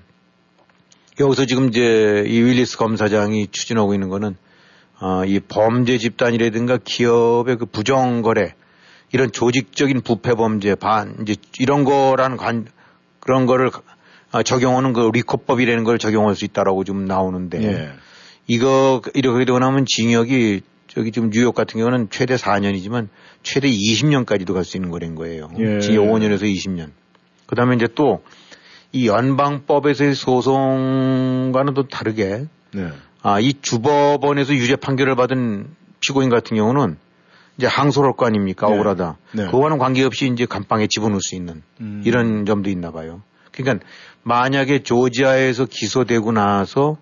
여기서 1.20 1.46
지금 1.46 1.70
이제 1.70 2.24
이 2.28 2.42
윌리스 2.42 2.78
검사장이 2.78 3.48
추진하고 3.48 3.94
있는 3.94 4.10
거는 4.10 4.38
어, 5.02 5.26
이 5.26 5.40
범죄 5.40 5.98
집단이라든가 5.98 6.78
기업의 6.84 7.58
그 7.58 7.66
부정거래 7.66 8.54
이런 9.12 9.32
조직적인 9.32 10.02
부패 10.02 10.36
범죄 10.36 10.76
반 10.76 11.16
이제 11.22 11.36
이런 11.60 11.84
거라는 11.84 12.38
관 12.38 12.68
그런 13.20 13.46
거를 13.46 13.72
아, 14.32 14.44
적용하는 14.44 14.94
그 14.94 15.10
리코법이라는 15.12 15.84
걸 15.84 15.98
적용할 15.98 16.36
수 16.36 16.46
있다라고 16.46 16.84
지금 16.84 17.06
나오는데 17.06 17.64
예. 17.64 17.92
이거 18.48 19.02
이렇게 19.16 19.46
되고 19.46 19.58
나면 19.58 19.86
징역이 19.88 20.62
저기 20.88 21.12
지금 21.12 21.30
뉴욕 21.30 21.54
같은 21.54 21.80
경우는 21.80 22.10
최대 22.10 22.36
4년이지만 22.36 23.10
최대 23.52 23.70
20년까지도 23.70 24.54
갈 24.54 24.64
수 24.64 24.78
있는 24.78 24.90
거란 24.92 25.16
거예요. 25.16 25.50
예. 25.58 25.80
징역 25.80 26.04
5년에서 26.06 26.44
20년. 26.44 26.92
그 27.48 27.56
다음에 27.56 27.76
이제 27.76 27.88
또 27.96 28.22
이 28.92 29.08
연방법에서의 29.08 30.16
소송과는 30.16 31.74
또 31.76 31.88
다르게 31.88 32.46
네. 32.74 32.90
아, 33.22 33.40
이 33.40 33.54
주법원에서 33.62 34.54
유죄 34.54 34.76
판결을 34.76 35.16
받은 35.16 35.68
피고인 36.00 36.30
같은 36.30 36.58
경우는 36.58 36.98
이제 37.58 37.68
항소할 37.68 38.14
거 38.14 38.26
아닙니까? 38.26 38.68
네. 38.68 38.74
억울하다. 38.74 39.18
네. 39.34 39.46
그거와는 39.46 39.78
관계없이 39.78 40.28
이제 40.28 40.46
감방에 40.46 40.88
집어넣을 40.88 41.20
수 41.22 41.36
있는 41.36 41.62
음. 41.82 42.02
이런 42.06 42.46
점도 42.46 42.70
있나 42.70 42.92
봐요. 42.92 43.22
그러니까 43.52 43.86
만약에 44.24 44.80
조지아에서 44.84 45.66
기소되고 45.66 46.32
나서 46.32 46.98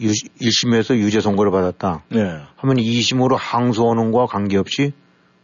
유, 0.00 0.10
1심에서 0.10 0.96
유죄 0.96 1.20
선고를 1.20 1.52
받았다. 1.52 2.04
네. 2.08 2.38
하면 2.56 2.76
2심으로 2.76 3.36
항소하는 3.38 4.10
거와 4.10 4.26
관계없이 4.26 4.92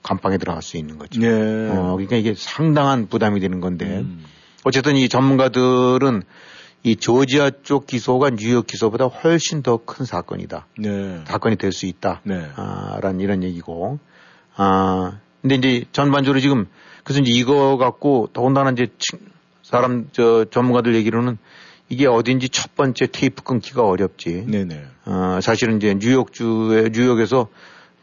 감방에 0.09 0.39
들어갈 0.39 0.63
수 0.63 0.79
있는 0.79 0.97
거죠. 0.99 1.21
네. 1.21 1.29
어, 1.71 1.93
그러니까 1.93 2.17
이게 2.17 2.33
상당한 2.35 3.09
부담이 3.09 3.41
되는 3.41 3.61
건데 3.61 3.99
음. 3.99 4.25
어쨌든 4.65 4.97
이 4.97 5.07
전문가들은 5.09 6.23
이 6.85 6.97
조지아 6.97 7.51
쪽 7.63 7.87
기소가 7.87 8.31
뉴욕 8.31 8.67
기소보다 8.67 9.05
훨씬 9.07 9.63
더 9.63 9.77
큰 9.85 10.07
사건이다. 10.07 10.67
네. 10.79 11.21
사건이 11.27 11.57
될 11.57 11.73
수 11.73 11.85
있다. 11.87 12.23
네. 12.25 12.47
아, 12.57 12.99
라는 13.03 13.21
이런 13.21 13.43
얘기고. 13.43 13.99
아, 14.57 15.19
근데 15.43 15.57
이제 15.57 15.85
전반적으로 15.93 16.41
지금 16.41 16.67
그래서 17.05 17.21
이제 17.21 17.31
이거 17.33 17.77
갖고 17.77 18.29
더군다나 18.33 18.71
이제 18.71 18.89
친- 18.99 19.21
사람 19.63 20.09
저 20.13 20.47
전문가들 20.51 20.95
얘기로는 20.95 21.37
이게 21.91 22.07
어딘지 22.07 22.49
첫 22.49 22.75
번째 22.75 23.07
테이프 23.13 23.43
끊기가 23.43 23.83
어렵지. 23.85 24.47
네네. 24.47 24.83
어, 25.07 25.39
사실은 25.43 25.77
이제 25.77 25.95
뉴욕주에 25.95 26.91
뉴욕에서 26.93 27.49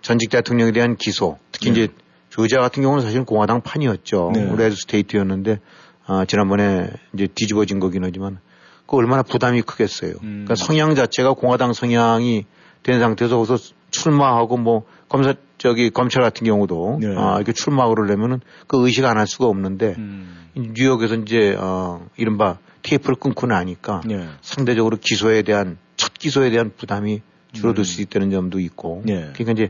전직 0.06 0.30
대통령에 0.30 0.72
대한 0.72 0.98
기소, 0.98 1.40
특히 1.52 1.72
네. 1.72 1.86
이제 1.86 1.94
조지아 2.30 2.60
같은 2.62 2.84
경우는 2.84 3.04
사실은 3.04 3.26
공화당 3.26 3.62
판이었죠. 3.62 4.34
네. 4.36 4.56
레드 4.56 4.76
스테이트였는데 4.76 5.60
아, 6.06 6.26
지난번에 6.26 6.92
이제 7.16 7.28
뒤집어진 7.34 7.80
거긴 7.80 8.04
하지만 8.04 8.38
그 8.86 8.98
얼마나 8.98 9.24
부담이 9.24 9.64
크겠어요. 9.64 10.12
음. 10.22 10.46
그러니까 10.46 10.54
성향 10.54 10.94
자체가 10.94 11.34
공화당 11.34 11.74
성향이 11.74 12.46
된 12.84 13.00
상태에서 13.00 13.38
거기서 13.38 13.58
출마하고 13.90 14.58
뭐 14.58 14.84
검사 15.10 15.34
저기 15.58 15.90
검찰 15.90 16.22
같은 16.22 16.46
경우도 16.46 17.00
네. 17.02 17.08
아, 17.18 17.38
이렇게 17.38 17.52
출마를 17.52 18.04
하려면은 18.04 18.42
그 18.68 18.86
의식 18.86 19.06
안 19.06 19.18
할 19.18 19.26
수가 19.26 19.48
없는데 19.48 19.96
음. 19.98 20.50
뉴욕에서 20.56 21.16
이제 21.16 21.56
어 21.58 22.06
이른바 22.16 22.60
테이프를 22.84 23.16
끊고 23.16 23.48
나니까 23.48 24.02
네. 24.06 24.28
상대적으로 24.42 24.98
기소에 25.02 25.42
대한 25.42 25.80
첫 25.98 26.14
기소에 26.14 26.52
대한 26.52 26.72
부담이 26.78 27.22
줄어들 27.54 27.82
음. 27.82 27.84
수 27.86 28.02
있다는 28.02 28.30
점도 28.30 28.60
있고 28.60 29.02
네. 29.06 29.32
그러니까 29.34 29.52
이제 29.54 29.70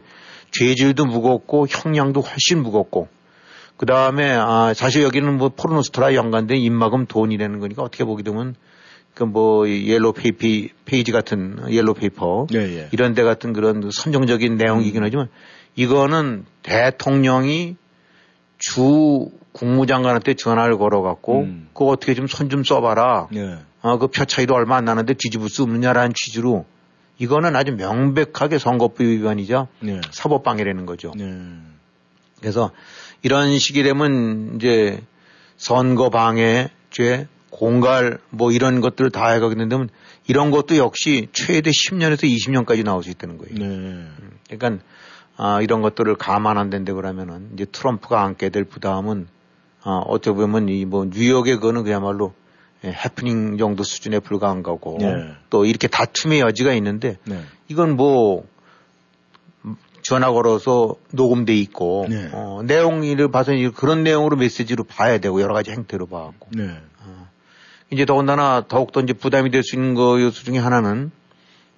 죄질도 0.57 1.05
무겁고 1.05 1.67
형량도 1.69 2.21
훨씬 2.21 2.61
무겁고 2.63 3.07
그 3.77 3.85
다음에 3.85 4.31
아 4.31 4.73
사실 4.73 5.03
여기는 5.03 5.37
뭐 5.37 5.49
포르노 5.49 5.77
스타랑 5.77 6.13
연관된 6.15 6.57
입막음 6.57 7.07
돈이라는 7.07 7.59
거니까 7.59 7.83
어떻게 7.83 8.03
보게 8.03 8.23
되면 8.23 8.55
그뭐 9.15 9.69
yellow 9.69 10.11
pape 10.11 10.69
page 10.85 11.11
같은 11.11 11.57
옐로 11.69 11.93
페이퍼 11.93 12.47
네, 12.51 12.59
예. 12.77 12.89
이런 12.91 13.13
데 13.13 13.23
같은 13.23 13.53
그런 13.53 13.89
선정적인 13.91 14.57
내용이긴 14.57 15.03
하지만 15.03 15.27
이거는 15.75 16.45
대통령이 16.63 17.75
주 18.57 19.29
국무장관한테 19.51 20.33
전화를 20.33 20.77
걸어갖고 20.77 21.41
음. 21.41 21.69
그거 21.73 21.87
어떻게 21.87 22.13
좀 22.13 22.27
손좀 22.27 22.63
써봐라. 22.63 23.27
네. 23.31 23.57
아, 23.81 23.97
그 23.97 24.07
표 24.07 24.25
차이도 24.25 24.53
얼마 24.53 24.77
안 24.77 24.85
나는데 24.85 25.13
뒤집을 25.13 25.49
수 25.49 25.63
없느냐라는 25.63 26.13
취지로 26.15 26.65
이거는 27.17 27.55
아주 27.55 27.73
명백하게 27.73 28.57
선거법 28.59 29.01
위반이자 29.01 29.67
네. 29.79 30.01
사법방해라는 30.11 30.85
거죠. 30.85 31.11
네. 31.15 31.25
그래서 32.39 32.71
이런 33.21 33.57
식이 33.57 33.83
되면 33.83 34.55
이제 34.55 35.01
선거 35.57 36.09
방해죄, 36.09 37.27
공갈 37.49 38.19
뭐 38.29 38.51
이런 38.51 38.81
것들을 38.81 39.11
다 39.11 39.29
해가게 39.29 39.55
된다면 39.55 39.89
이런 40.27 40.51
것도 40.51 40.75
역시 40.77 41.29
최대 41.31 41.69
10년에서 41.69 42.23
20년까지 42.23 42.83
나올 42.83 43.03
수 43.03 43.09
있다는 43.09 43.37
거예요. 43.37 43.55
네. 43.55 44.07
그러니까 44.49 44.83
아, 45.37 45.61
이런 45.61 45.81
것들을 45.81 46.15
감안 46.15 46.57
안 46.57 46.69
된다 46.69 46.93
그러면은 46.93 47.49
이제 47.53 47.65
트럼프가 47.65 48.23
안게 48.23 48.49
될 48.49 48.63
부담은 48.65 49.27
아, 49.83 50.01
어떻게 50.05 50.35
보면 50.35 50.69
이 50.69 50.85
뭐 50.85 51.05
뉴욕의 51.05 51.55
그거는 51.55 51.83
그야말로 51.83 52.33
예, 52.85 52.89
해프닝 52.89 53.57
정도 53.57 53.83
수준에 53.83 54.19
불과한 54.19 54.63
거고 54.63 54.97
네. 54.99 55.31
또 55.49 55.65
이렇게 55.65 55.87
다툼의 55.87 56.39
여지가 56.41 56.73
있는데 56.73 57.17
네. 57.25 57.41
이건 57.67 57.95
뭐 57.95 58.45
전화 60.01 60.31
걸어서 60.31 60.95
녹음돼 61.11 61.55
있고 61.55 62.05
네. 62.07 62.29
어, 62.31 62.61
내용을 62.63 63.31
봐서 63.31 63.51
그런 63.75 64.03
내용으로 64.03 64.37
메시지로 64.37 64.83
봐야 64.83 65.17
되고 65.17 65.41
여러 65.41 65.53
가지 65.53 65.71
행태로 65.71 66.05
봐갖고 66.05 66.49
네. 66.53 66.69
이제 67.91 68.05
더군다나 68.05 68.65
더욱더 68.67 69.01
이제 69.01 69.13
부담이 69.13 69.51
될 69.51 69.63
수 69.63 69.75
있는 69.75 69.93
거 69.93 70.19
요소 70.21 70.43
중에 70.43 70.57
하나는 70.57 71.11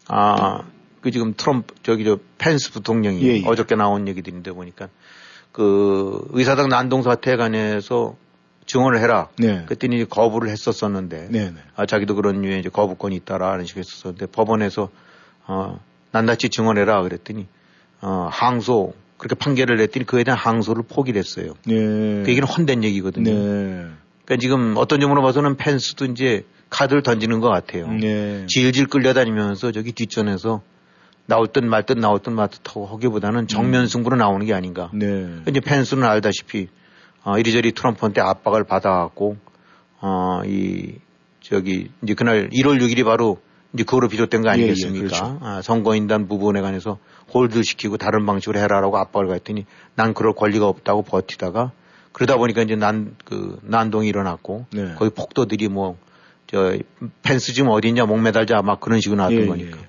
아, 0.07 0.63
그 1.01 1.11
지금 1.11 1.33
트럼프, 1.35 1.75
저기 1.83 2.05
저 2.05 2.17
펜스 2.37 2.71
부통령이 2.71 3.21
예, 3.23 3.37
예. 3.37 3.43
어저께 3.45 3.75
나온 3.75 4.07
얘기들인데 4.07 4.51
보니까 4.51 4.89
그 5.51 6.25
의사당 6.31 6.69
난동 6.69 7.01
사태에 7.01 7.35
관해서 7.35 8.15
증언을 8.67 8.99
해라. 8.99 9.29
네. 9.39 9.63
그랬더니 9.65 10.05
거부를 10.07 10.49
했었었는데 10.49 11.29
네, 11.31 11.51
네. 11.51 11.55
아, 11.75 11.85
자기도 11.85 12.15
그런 12.15 12.41
류의 12.41 12.59
이제 12.59 12.69
거부권이 12.69 13.15
있다라는 13.15 13.65
식으로 13.65 13.79
했었었는데 13.79 14.27
법원에서 14.27 14.89
어, 15.47 15.79
난낱이 16.11 16.49
증언해라 16.49 17.01
그랬더니 17.01 17.47
어, 18.01 18.27
항소 18.31 18.93
그렇게 19.17 19.35
판결을 19.35 19.77
냈더니 19.77 20.05
그에 20.05 20.23
대한 20.23 20.37
항소를 20.37 20.83
포기를 20.87 21.17
했어요. 21.17 21.53
네. 21.65 21.75
그 21.75 22.25
얘기는 22.27 22.47
헛된 22.47 22.83
얘기거든요. 22.83 23.31
네. 23.31 23.85
그러니까 24.25 24.41
지금 24.41 24.75
어떤 24.77 24.99
점으로 24.99 25.21
봐서는 25.23 25.55
펜스도 25.55 26.05
이제 26.05 26.45
카드를 26.69 27.01
던지는 27.01 27.39
것 27.39 27.49
같아요. 27.49 27.87
네. 27.87 28.45
질질 28.47 28.87
끌려다니면서 28.87 29.71
저기 29.71 29.93
뒷전에서 29.93 30.61
나올 31.25 31.47
듯 31.47 31.63
말 31.63 31.83
듯 31.83 31.97
나올 31.97 32.19
듯 32.19 32.29
말 32.29 32.49
듯 32.49 32.67
하고 32.69 32.85
하기보다는 32.85 33.47
정면 33.47 33.87
승부로 33.87 34.17
나오는 34.17 34.45
게 34.45 34.53
아닌가. 34.53 34.91
네. 34.93 35.27
이제 35.47 35.61
펜스는 35.61 36.03
알다시피 36.03 36.67
어, 37.23 37.37
이리저리 37.37 37.73
트럼프한테 37.73 38.21
압박을 38.21 38.63
받아갖고 38.63 39.37
어, 40.01 40.41
이 40.45 40.95
저기 41.41 41.89
이제 42.03 42.13
그날 42.13 42.49
1월 42.49 42.79
6일이 42.81 43.03
바로 43.05 43.39
이제 43.73 43.83
그거로 43.83 44.07
비롯된 44.07 44.41
거 44.41 44.49
예, 44.49 44.51
예, 44.51 44.53
아니겠습니까? 44.55 45.07
그렇죠. 45.07 45.39
아, 45.41 45.61
선거인단 45.61 46.27
부분에 46.27 46.61
관해서 46.61 46.97
hold 47.33 47.63
시키고 47.63 47.97
다른 47.97 48.25
방식으로 48.25 48.59
해라라고 48.59 48.97
압박을 48.97 49.33
했더니 49.35 49.65
난 49.95 50.13
그럴 50.13 50.33
권리가 50.33 50.67
없다고 50.67 51.03
버티다가 51.03 51.71
그러다 52.13 52.37
보니까 52.37 52.61
이제 52.63 52.75
난 52.75 53.15
그 53.25 53.59
난동이 53.63 54.07
일어났고 54.07 54.65
네. 54.71 54.93
거기 54.97 55.11
폭도들이 55.13 55.67
뭐 55.67 55.97
저 56.47 56.77
펜스 57.23 57.53
지금 57.53 57.69
어디 57.69 57.89
있냐 57.89 58.05
목 58.05 58.19
매달자 58.21 58.61
막 58.61 58.79
그런 58.79 59.01
식으로 59.01 59.17
나왔던 59.17 59.41
예, 59.41 59.45
거니까. 59.45 59.77
예. 59.77 59.87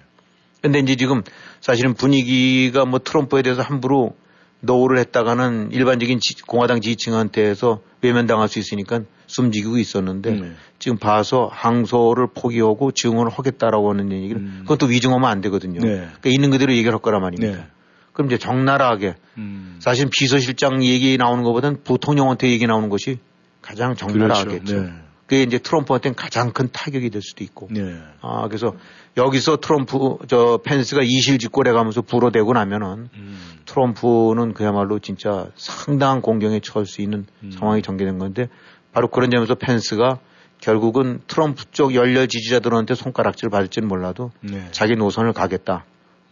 근데 0.60 0.80
이제 0.80 0.96
지금 0.96 1.22
사실은 1.60 1.94
분위기가 1.94 2.84
뭐 2.84 2.98
트럼프에 2.98 3.42
대해서 3.42 3.62
함부로 3.62 4.16
no를 4.60 4.98
했다가는 4.98 5.70
일반적인 5.72 6.18
지- 6.20 6.42
공화당 6.42 6.80
지지층한테서 6.80 7.80
외면당할 8.02 8.48
수 8.48 8.58
있으니까 8.58 9.00
숨죽이고 9.26 9.78
있었는데 9.78 10.30
네. 10.32 10.52
지금 10.78 10.96
봐서 10.98 11.48
항소를 11.52 12.28
포기하고 12.34 12.92
증언을 12.92 13.30
하겠다라고 13.30 13.90
하는 13.90 14.10
얘기를 14.12 14.40
음. 14.40 14.58
그것도 14.62 14.86
위증하면 14.86 15.28
안 15.28 15.40
되거든요. 15.42 15.80
네. 15.80 15.88
그러니까 15.96 16.30
있는 16.30 16.50
그대로 16.50 16.72
얘기를 16.72 16.92
할 16.92 17.00
거란 17.00 17.20
말입니다. 17.22 17.58
네. 17.58 17.66
그럼 18.12 18.28
이제 18.28 18.38
적나라하게 18.38 19.14
음. 19.36 19.76
사실 19.80 20.08
비서실장 20.10 20.82
얘기 20.82 21.16
나오는 21.18 21.44
것보다는 21.44 21.82
부통령한테 21.84 22.48
얘기 22.50 22.66
나오는 22.66 22.88
것이 22.88 23.18
가장 23.62 23.94
적나라하겠죠. 23.94 24.64
그렇죠. 24.74 24.92
네. 25.28 25.36
그게 25.36 25.42
이제 25.42 25.58
트럼프한테는 25.58 26.14
가장 26.14 26.52
큰 26.52 26.68
타격이 26.72 27.10
될 27.10 27.22
수도 27.22 27.44
있고. 27.44 27.68
네. 27.70 27.98
아, 28.22 28.48
그래서 28.48 28.74
여기서 29.16 29.58
트럼프, 29.58 30.18
저 30.26 30.60
펜스가 30.64 31.02
이실직고해 31.02 31.72
가면서 31.72 32.02
불어대고 32.02 32.54
나면은 32.54 33.10
음. 33.14 33.38
트럼프는 33.66 34.54
그야말로 34.54 34.98
진짜 34.98 35.48
상당한 35.54 36.22
공경에 36.22 36.60
처할 36.60 36.86
수 36.86 37.02
있는 37.02 37.26
음. 37.42 37.50
상황이 37.50 37.82
전개된 37.82 38.18
건데 38.18 38.48
바로 38.92 39.08
그런 39.08 39.30
점에서 39.30 39.54
펜스가 39.54 40.18
결국은 40.60 41.20
트럼프 41.28 41.64
쪽 41.70 41.94
열렬 41.94 42.26
지지자들한테 42.26 42.94
손가락질 42.94 43.50
받을지는 43.50 43.86
몰라도 43.86 44.32
네. 44.40 44.66
자기 44.72 44.96
노선을 44.96 45.34
가겠다. 45.34 45.84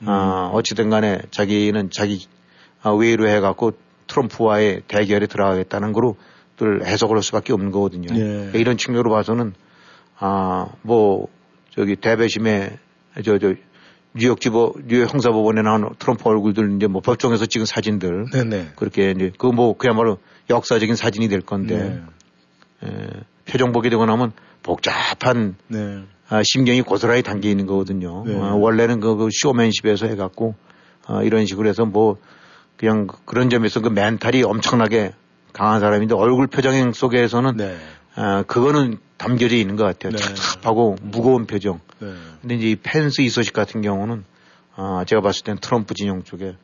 음. 0.03 0.09
아, 0.09 0.51
어찌든 0.53 0.91
간에 0.91 1.21
자기는 1.31 1.91
자기 1.91 2.27
아, 2.83 2.91
외로 2.91 3.29
해갖고 3.29 3.73
트럼프와의 4.07 4.83
대결에 4.89 5.27
들어가겠다는 5.27 5.93
거로 5.93 6.17
늘 6.57 6.85
해석을 6.87 7.17
할 7.17 7.23
수밖에 7.23 7.53
없는 7.53 7.71
거거든요. 7.71 8.09
네. 8.13 8.19
그러니까 8.21 8.59
이런 8.59 8.77
측면으로 8.77 9.11
봐서는 9.11 9.53
아, 10.19 10.69
뭐 10.83 11.29
저기 11.71 11.97
대배심에 11.97 12.79
저, 13.25 13.39
저 13.39 13.55
뉴욕 14.15 14.41
지법, 14.41 14.77
뉴욕 14.87 15.13
형사법원에 15.13 15.61
나온 15.63 15.95
트럼프 15.99 16.27
얼굴들 16.29 16.77
이제 16.77 16.87
뭐 16.87 17.03
법정에서 17.03 17.45
찍은 17.47 17.67
사진들 17.67 18.27
네네. 18.33 18.69
그렇게 18.77 19.11
이제 19.11 19.31
그 19.39 19.49
뭐 19.49 19.77
그야말로 19.77 20.19
역사적인 20.49 20.97
사진이 20.97 21.29
될 21.29 21.41
건데 21.43 22.03
네. 22.81 22.89
에, 22.89 23.09
표정 23.51 23.73
보게 23.73 23.91
되고 23.91 24.07
나면 24.07 24.33
복잡한 24.63 25.57
네. 25.69 26.03
아, 26.29 26.43
심경이 26.43 26.81
고스란히 26.83 27.23
담겨 27.23 27.49
있는 27.49 27.67
거거든요. 27.67 28.25
네. 28.27 28.35
아, 28.41 28.55
원래는 28.55 29.01
그, 29.01 29.17
그 29.17 29.29
쇼맨십에서 29.31 30.07
해갖고 30.07 30.55
아, 31.07 31.23
이런 31.23 31.45
식으로 31.47 31.69
해서 31.69 31.85
뭐 31.85 32.17
그냥 32.79 33.07
그- 33.07 33.23
그런 33.27 33.51
점에서 33.51 33.81
그 33.81 33.89
멘탈이 33.91 34.43
엄청나게 34.43 35.13
강한 35.57 35.81
사람인데 35.81 36.15
얼굴 36.15 36.47
표정 36.49 36.93
속에서는 36.93 37.57
네. 37.57 37.79
아, 38.15 38.43
그거는 38.47 38.99
담겨져 39.17 39.57
있는 39.57 39.77
것 39.77 39.85
같아요. 39.85 40.13
네. 40.13 40.19
찹찹하고 40.19 40.97
무거운 41.01 41.47
표정. 41.47 41.81
네. 41.99 42.13
근데 42.43 42.55
이제 42.57 42.71
이 42.71 42.77
펜스 42.77 43.23
이소식 43.23 43.55
같은 43.55 43.81
경우는 43.81 44.25
아, 44.75 45.05
제가 45.07 45.23
봤을 45.23 45.45
땐 45.45 45.57
트럼프 45.59 45.95
진영 45.95 46.23
쪽에 46.25 46.57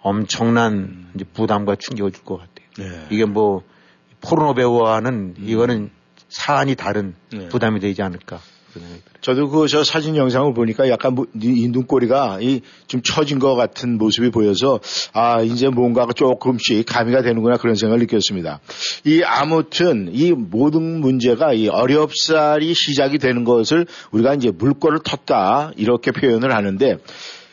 엄청난 0.00 1.10
이제 1.14 1.24
부담과 1.34 1.76
충격을 1.78 2.12
줄 2.12 2.24
것 2.24 2.38
같아요. 2.38 2.66
네. 2.78 3.06
이게 3.10 3.26
뭐 3.26 3.62
포르노 4.22 4.54
배우와는 4.54 5.34
이거는 5.38 5.90
사안이 6.30 6.74
다른 6.74 7.14
네. 7.30 7.48
부담이 7.48 7.80
되지 7.80 8.02
않을까. 8.02 8.40
그런 8.78 8.88
생각이 8.88 9.02
들어요. 9.02 9.18
저도 9.20 9.48
그 9.50 9.66
저 9.68 9.84
사진 9.84 10.16
영상을 10.16 10.54
보니까 10.54 10.88
약간 10.88 11.14
뭐- 11.14 11.26
이 11.40 11.68
눈꼬리가 11.68 12.38
이 12.40 12.60
좀 12.86 13.02
처진 13.02 13.38
것 13.38 13.54
같은 13.54 13.98
모습이 13.98 14.30
보여서 14.30 14.80
아 15.12 15.42
이제 15.42 15.68
뭔가가 15.68 16.12
조금씩 16.12 16.86
가미가 16.86 17.22
되는구나 17.22 17.56
그런 17.58 17.74
생각을 17.74 18.00
느꼈습니다. 18.00 18.60
이 19.04 19.22
아무튼 19.24 20.08
이 20.12 20.32
모든 20.32 21.00
문제가 21.00 21.52
이 21.52 21.68
어렵사리 21.68 22.72
시작이 22.74 23.18
되는 23.18 23.44
것을 23.44 23.86
우리가 24.12 24.34
이제 24.34 24.50
물꼬를 24.50 25.00
텄다 25.00 25.72
이렇게 25.76 26.12
표현을 26.12 26.54
하는데 26.54 26.96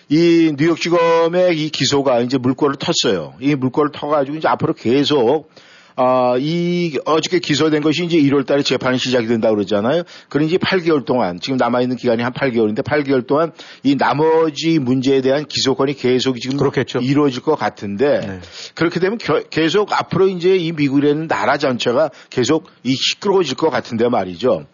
이 0.09 0.53
뉴욕지검의 0.57 1.57
이 1.59 1.69
기소가 1.69 2.19
이제 2.21 2.37
물꼬를 2.37 2.75
텄어요. 2.75 3.33
이 3.41 3.55
물꼬를 3.55 3.91
터가지고 3.91 4.37
이제 4.37 4.47
앞으로 4.47 4.73
계속 4.73 5.49
아, 5.97 6.35
이 6.37 6.97
어저께 7.05 7.39
기소된 7.39 7.81
것이 7.81 8.03
이제 8.05 8.17
1월 8.17 8.45
달에 8.45 8.63
재판이 8.63 8.97
시작이 8.97 9.27
된다 9.27 9.49
고 9.49 9.55
그러잖아요. 9.55 10.03
그런 10.29 10.45
이제 10.47 10.57
8개월 10.57 11.05
동안 11.05 11.39
지금 11.39 11.57
남아 11.57 11.81
있는 11.81 11.95
기간이 11.95 12.21
한 12.21 12.33
8개월인데 12.33 12.83
8개월 12.83 13.25
동안 13.25 13.53
이 13.83 13.95
나머지 13.95 14.79
문제에 14.79 15.21
대한 15.21 15.45
기소권이 15.45 15.93
계속 15.93 16.39
지금 16.41 16.57
그렇겠죠. 16.57 16.99
이루어질 16.99 17.41
것 17.41 17.55
같은데 17.55 18.19
네. 18.19 18.39
그렇게 18.73 18.99
되면 18.99 19.17
겨- 19.17 19.43
계속 19.49 19.93
앞으로 19.93 20.27
이제 20.27 20.55
이 20.57 20.71
미국이라는 20.73 21.27
나라 21.27 21.57
전체가 21.57 22.09
계속 22.29 22.69
이 22.83 22.93
시끄러워질 22.93 23.55
것 23.55 23.69
같은데 23.69 24.09
말이죠. 24.09 24.65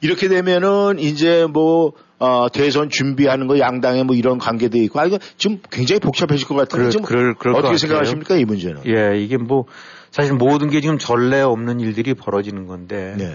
이렇게 0.00 0.28
되면은 0.28 0.98
이제 0.98 1.46
뭐 1.52 1.92
어, 2.18 2.46
대선 2.52 2.88
준비하는 2.88 3.46
거 3.48 3.58
양당의 3.58 4.04
뭐 4.04 4.14
이런 4.14 4.38
관계도 4.38 4.78
있고 4.78 5.00
아 5.00 5.06
이거 5.06 5.18
지금 5.36 5.58
굉장히 5.70 5.98
복잡해질 6.00 6.46
것 6.46 6.54
같은데 6.54 6.76
그럴- 6.78 6.90
지금 6.90 7.04
그럴- 7.04 7.34
그럴 7.34 7.54
것 7.54 7.58
어떻게. 7.64 7.76
생각하십니까 7.78 8.36
이 8.36 8.44
문제는? 8.44 8.82
예, 8.86 9.20
이게 9.20 9.36
뭐 9.36 9.64
사실 10.12 10.34
모든 10.34 10.68
게 10.70 10.80
지금 10.80 10.98
전례 10.98 11.40
없는 11.40 11.80
일들이 11.80 12.14
벌어지는 12.14 12.66
건데 12.68 13.14
네. 13.18 13.34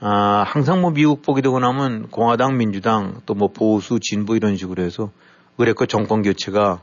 아, 0.00 0.42
항상 0.46 0.80
뭐 0.80 0.90
미국 0.90 1.22
보게 1.22 1.40
되고 1.42 1.58
나면 1.60 2.08
공화당, 2.10 2.56
민주당 2.56 3.20
또 3.26 3.34
뭐 3.34 3.48
보수, 3.48 4.00
진보 4.00 4.34
이런 4.34 4.56
식으로 4.56 4.82
해서 4.82 5.10
의뢰껏 5.58 5.88
정권 5.88 6.22
교체가 6.22 6.80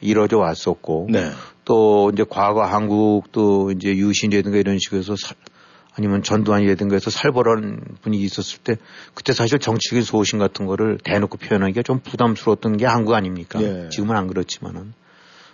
이루어져 0.00 0.38
왔었고 0.38 1.06
네. 1.10 1.30
또 1.64 2.10
이제 2.12 2.24
과거 2.28 2.64
한국도 2.64 3.72
이제 3.72 3.94
유신이라든가 3.96 4.58
이런 4.58 4.78
식으로 4.80 4.98
해서 5.00 5.14
살- 5.16 5.36
아니면 5.94 6.22
전두환이라든가 6.22 6.94
해서 6.96 7.10
살벌한 7.10 7.80
분위기 8.00 8.24
있었을 8.24 8.60
때 8.64 8.76
그때 9.14 9.32
사실 9.34 9.58
정치적인 9.58 10.02
소신 10.02 10.38
같은 10.38 10.64
거를 10.66 10.98
대놓고 11.04 11.36
표현하기가 11.36 11.82
좀 11.82 11.98
부담스러웠던 12.00 12.78
게 12.78 12.86
한국 12.86 13.12
아닙니까? 13.14 13.62
예. 13.62 13.88
지금은 13.90 14.16
안 14.16 14.26
그렇지만은 14.28 14.94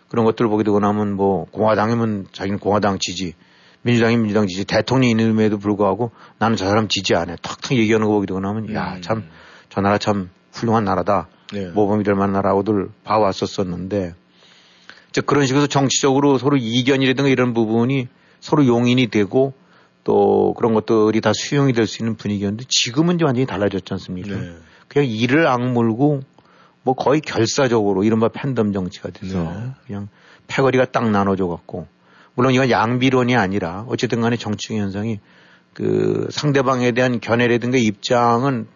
그런 0.08 0.24
것들을 0.24 0.48
보게 0.50 0.64
되고 0.64 0.80
나면 0.80 1.14
뭐 1.14 1.44
공화당이면 1.50 2.28
자기는 2.32 2.58
공화당 2.58 2.98
지지 2.98 3.34
민주당이 3.82 4.16
민주당 4.16 4.46
지지 4.46 4.64
대통령이 4.64 5.12
있음에도 5.12 5.58
불구하고 5.58 6.10
나는 6.38 6.56
저 6.56 6.66
사람 6.66 6.88
지지 6.88 7.14
안 7.14 7.30
해. 7.30 7.36
탁탁 7.42 7.72
얘기하는 7.76 8.06
거 8.06 8.12
보게 8.14 8.26
되고 8.26 8.40
나면 8.40 8.74
야 8.74 8.94
음. 8.96 9.02
참저 9.02 9.80
나라 9.82 9.98
참 9.98 10.30
훌륭한 10.52 10.84
나라다. 10.84 11.28
네. 11.52 11.66
모범이 11.70 12.04
될 12.04 12.14
만한 12.14 12.32
나라고들 12.32 12.88
봐왔었었는데 13.04 14.14
이제 15.10 15.20
그런 15.22 15.46
식으로 15.46 15.66
정치적으로 15.66 16.36
서로 16.38 16.56
이견이라든가 16.58 17.30
이런 17.30 17.54
부분이 17.54 18.08
서로 18.40 18.66
용인이 18.66 19.06
되고 19.08 19.54
또 20.04 20.54
그런 20.54 20.74
것들이 20.74 21.20
다 21.20 21.32
수용이 21.34 21.72
될 21.72 21.86
수 21.86 22.02
있는 22.02 22.16
분위기였는데 22.16 22.64
지금은 22.68 23.16
이제 23.16 23.24
완전히 23.24 23.46
달라졌지 23.46 23.92
않습니까? 23.94 24.36
네. 24.36 24.52
그냥 24.88 25.08
이를 25.08 25.46
악물고 25.46 26.22
뭐 26.88 26.94
거의 26.94 27.20
결사적으로 27.20 28.02
이른바 28.02 28.28
팬덤 28.28 28.72
정치가 28.72 29.10
돼서 29.10 29.42
네. 29.42 29.72
그냥 29.86 30.08
패거리가 30.46 30.86
딱 30.86 31.10
나눠져 31.10 31.46
갖고 31.46 31.86
물론 32.32 32.54
이건 32.54 32.70
양비론이 32.70 33.36
아니라 33.36 33.84
어쨌든 33.88 34.22
간에 34.22 34.38
정치적 34.38 34.78
현상이 34.78 35.20
그 35.74 36.28
상대방에 36.30 36.92
대한 36.92 37.20
견해라든가 37.20 37.76
입장은 37.76 38.68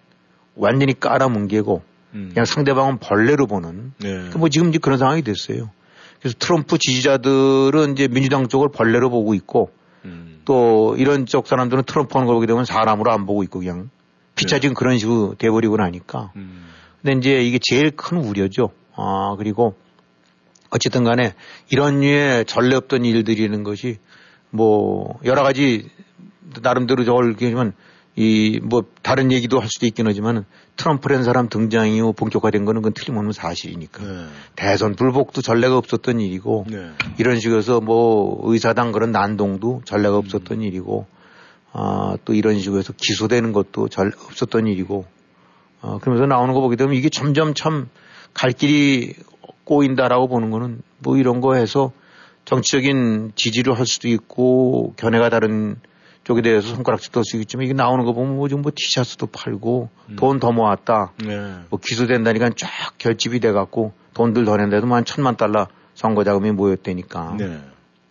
완전히 0.56 1.00
깔아뭉개고 1.00 1.82
음. 2.12 2.30
그냥 2.34 2.44
상대방은 2.44 2.98
벌레로 2.98 3.46
보는 3.46 3.94
네. 3.96 4.28
뭐 4.36 4.50
지금 4.50 4.68
이제 4.68 4.78
그런 4.78 4.98
상황이 4.98 5.22
됐어요. 5.22 5.70
그래서 6.20 6.36
트럼프 6.38 6.76
지지자들은 6.76 7.92
이제 7.92 8.08
민주당 8.08 8.48
쪽을 8.48 8.68
벌레로 8.68 9.08
보고 9.08 9.32
있고 9.32 9.70
음. 10.04 10.42
또 10.44 10.96
이런 10.98 11.24
쪽 11.24 11.46
사람들은 11.46 11.84
트럼프 11.84 12.10
하는 12.12 12.26
걸 12.26 12.36
보게 12.36 12.46
되면 12.46 12.66
사람으로 12.66 13.10
안 13.10 13.24
보고 13.24 13.42
있고 13.42 13.60
그냥 13.60 13.88
피차 14.34 14.58
지금 14.58 14.74
그런 14.74 14.98
식으로 14.98 15.34
돼버리고 15.38 15.78
나니까. 15.78 16.32
음. 16.36 16.71
근데 17.02 17.18
이제 17.18 17.42
이게 17.42 17.58
제일 17.60 17.90
큰 17.90 18.18
우려죠. 18.18 18.70
아, 18.94 19.34
그리고 19.36 19.74
어쨌든 20.70 21.04
간에 21.04 21.34
이런 21.70 22.00
류의 22.00 22.46
전례 22.46 22.76
없던 22.76 23.04
일들이라는 23.04 23.62
것이 23.62 23.98
뭐 24.50 25.18
여러 25.24 25.42
가지 25.42 25.90
나름대로 26.62 27.04
저걸 27.04 27.32
얘기하지만 27.32 27.74
이뭐 28.14 28.84
다른 29.00 29.32
얘기도 29.32 29.58
할 29.58 29.68
수도 29.68 29.86
있긴 29.86 30.06
하지만 30.06 30.44
트럼프라는 30.76 31.24
사람 31.24 31.48
등장이 31.48 31.98
후 32.00 32.12
본격화된 32.12 32.66
거는 32.66 32.82
그건 32.82 32.92
틀림없는 32.92 33.32
사실이니까 33.32 34.04
네. 34.04 34.26
대선 34.54 34.94
불복도 34.94 35.40
전례가 35.40 35.78
없었던 35.78 36.20
일이고 36.20 36.66
네. 36.68 36.90
이런 37.18 37.40
식으로 37.40 37.80
뭐 37.80 38.40
의사당 38.44 38.92
그런 38.92 39.12
난동도 39.12 39.82
전례가 39.86 40.16
없었던 40.18 40.60
일이고 40.60 41.06
아, 41.72 42.16
또 42.26 42.34
이런 42.34 42.58
식으로 42.58 42.80
해서 42.80 42.92
기소되는 42.94 43.52
것도 43.52 43.88
잘 43.88 44.08
없었던 44.08 44.66
일이고 44.66 45.06
어, 45.82 45.98
그러면서 45.98 46.26
나오는 46.26 46.54
거 46.54 46.60
보게 46.60 46.76
되면 46.76 46.94
이게 46.94 47.08
점점 47.10 47.54
참 47.54 47.88
갈 48.34 48.52
길이 48.52 49.14
꼬인다라고 49.64 50.28
보는 50.28 50.50
거는 50.50 50.82
뭐 50.98 51.16
이런 51.16 51.40
거 51.40 51.54
해서 51.54 51.92
정치적인 52.44 53.32
지지를 53.36 53.78
할 53.78 53.86
수도 53.86 54.08
있고 54.08 54.94
견해가 54.96 55.28
다른 55.28 55.76
쪽에 56.24 56.42
대해서 56.42 56.74
손가락질 56.74 57.12
뜰수 57.12 57.36
있겠지만 57.36 57.64
이게 57.66 57.74
나오는 57.74 58.04
거 58.04 58.12
보면 58.12 58.36
뭐 58.36 58.48
지금 58.48 58.62
뭐 58.62 58.72
티셔츠도 58.74 59.26
팔고 59.26 59.90
돈더 60.16 60.52
모았다 60.52 61.12
네. 61.24 61.54
뭐 61.68 61.78
기소된다니까 61.80 62.50
쫙 62.56 62.68
결집이 62.98 63.40
돼 63.40 63.52
갖고 63.52 63.92
돈들 64.14 64.44
더 64.44 64.56
낸데도 64.56 64.86
뭐한 64.86 65.04
천만 65.04 65.36
달러 65.36 65.66
선거 65.94 66.24
자금이 66.24 66.52
모였다니까. 66.52 67.36
네. 67.38 67.60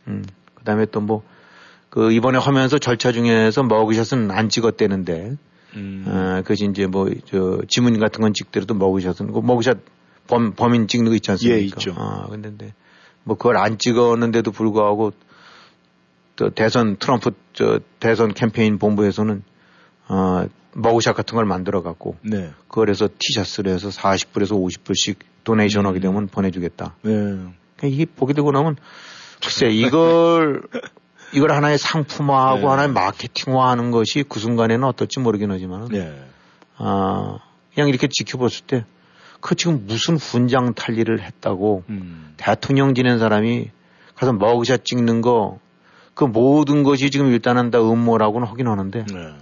음. 0.07 0.23
그다음에 0.55 0.86
또 0.86 1.01
뭐 1.01 1.23
그 1.89 2.13
이번에 2.13 2.38
하면서 2.38 2.79
절차 2.79 3.12
중에서 3.12 3.63
머그샷은 3.63 4.31
안 4.31 4.47
찍었대는데 4.47 5.36
음. 5.75 6.05
어, 6.07 6.41
그것이 6.41 6.67
이제 6.69 6.86
뭐 6.88 7.07
저 7.25 7.60
지문 7.67 7.99
같은 7.99 8.21
건 8.21 8.34
찍더라도 8.34 8.73
머그샷은 8.73 9.31
그 9.31 9.39
머그샷 9.39 9.77
범 10.27 10.53
범인 10.53 10.88
찍는 10.88 11.10
거 11.12 11.15
있지 11.15 11.31
않습니까? 11.31 11.57
예, 11.57 11.63
있죠. 11.65 11.93
아 11.97 12.27
근데 12.29 12.49
근데 12.49 12.73
뭐 13.23 13.38
그걸 13.38 13.57
안 13.57 13.77
찍었는데도 13.77 14.51
불구하고 14.51 15.12
또 16.36 16.49
대선 16.49 16.97
트럼프 16.97 17.31
저 17.53 17.79
대선 17.99 18.34
캠페인 18.34 18.77
본부에서는 18.77 19.43
어 20.07 20.45
머그샷 20.73 21.15
같은 21.15 21.36
걸 21.36 21.45
만들어 21.45 21.81
갖고 21.84 22.15
네. 22.21 22.51
그걸 22.67 22.89
해서 22.89 23.10
티셔츠를 23.19 23.73
해서 23.73 23.89
40불에서 23.89 24.51
50불씩 24.51 25.17
도네이션 25.43 25.86
하게 25.86 25.99
되면 25.99 26.27
보내주겠다. 26.27 26.95
네. 27.03 27.12
그러니까 27.12 27.88
이게 27.88 28.05
보게 28.05 28.34
되고 28.34 28.51
나면 28.51 28.77
글쎄 29.41 29.67
이걸 29.73 30.63
이걸 31.33 31.51
하나의 31.51 31.77
상품화하고 31.77 32.59
네. 32.59 32.67
하나의 32.67 32.89
마케팅화하는 32.89 33.91
것이 33.91 34.23
그 34.27 34.39
순간에는 34.39 34.83
어떨지 34.83 35.19
모르긴 35.19 35.51
하지만 35.51 35.87
네. 35.89 36.13
아 36.77 37.39
그냥 37.73 37.89
이렇게 37.89 38.07
지켜봤을 38.07 38.65
때 38.67 38.85
그 39.39 39.55
지금 39.55 39.87
무슨 39.87 40.17
훈장 40.17 40.75
탈리를 40.75 41.19
했다고 41.19 41.83
음. 41.89 42.35
대통령 42.37 42.93
지낸 42.93 43.17
사람이 43.17 43.71
가서 44.15 44.33
머그샷 44.33 44.85
찍는 44.85 45.21
거 45.21 45.59
그 46.13 46.25
모든 46.25 46.83
것이 46.83 47.09
지금 47.09 47.31
일단은 47.31 47.71
다 47.71 47.79
음모라고는 47.79 48.47
하긴 48.47 48.67
하는데 48.67 49.05
네. 49.05 49.33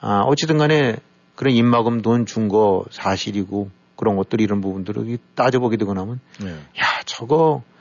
아 0.00 0.20
어찌든 0.20 0.58
간에 0.58 0.96
그런 1.36 1.54
입마금 1.54 2.02
돈준 2.02 2.48
거 2.48 2.84
사실이고 2.90 3.70
그런 3.94 4.16
것들 4.16 4.40
이런 4.40 4.60
부분들을 4.60 5.18
따져보게 5.34 5.76
되고 5.76 5.94
나면 5.94 6.20
네. 6.40 6.50
야, 6.50 7.02
저거, 7.04 7.62
그, 7.64 7.77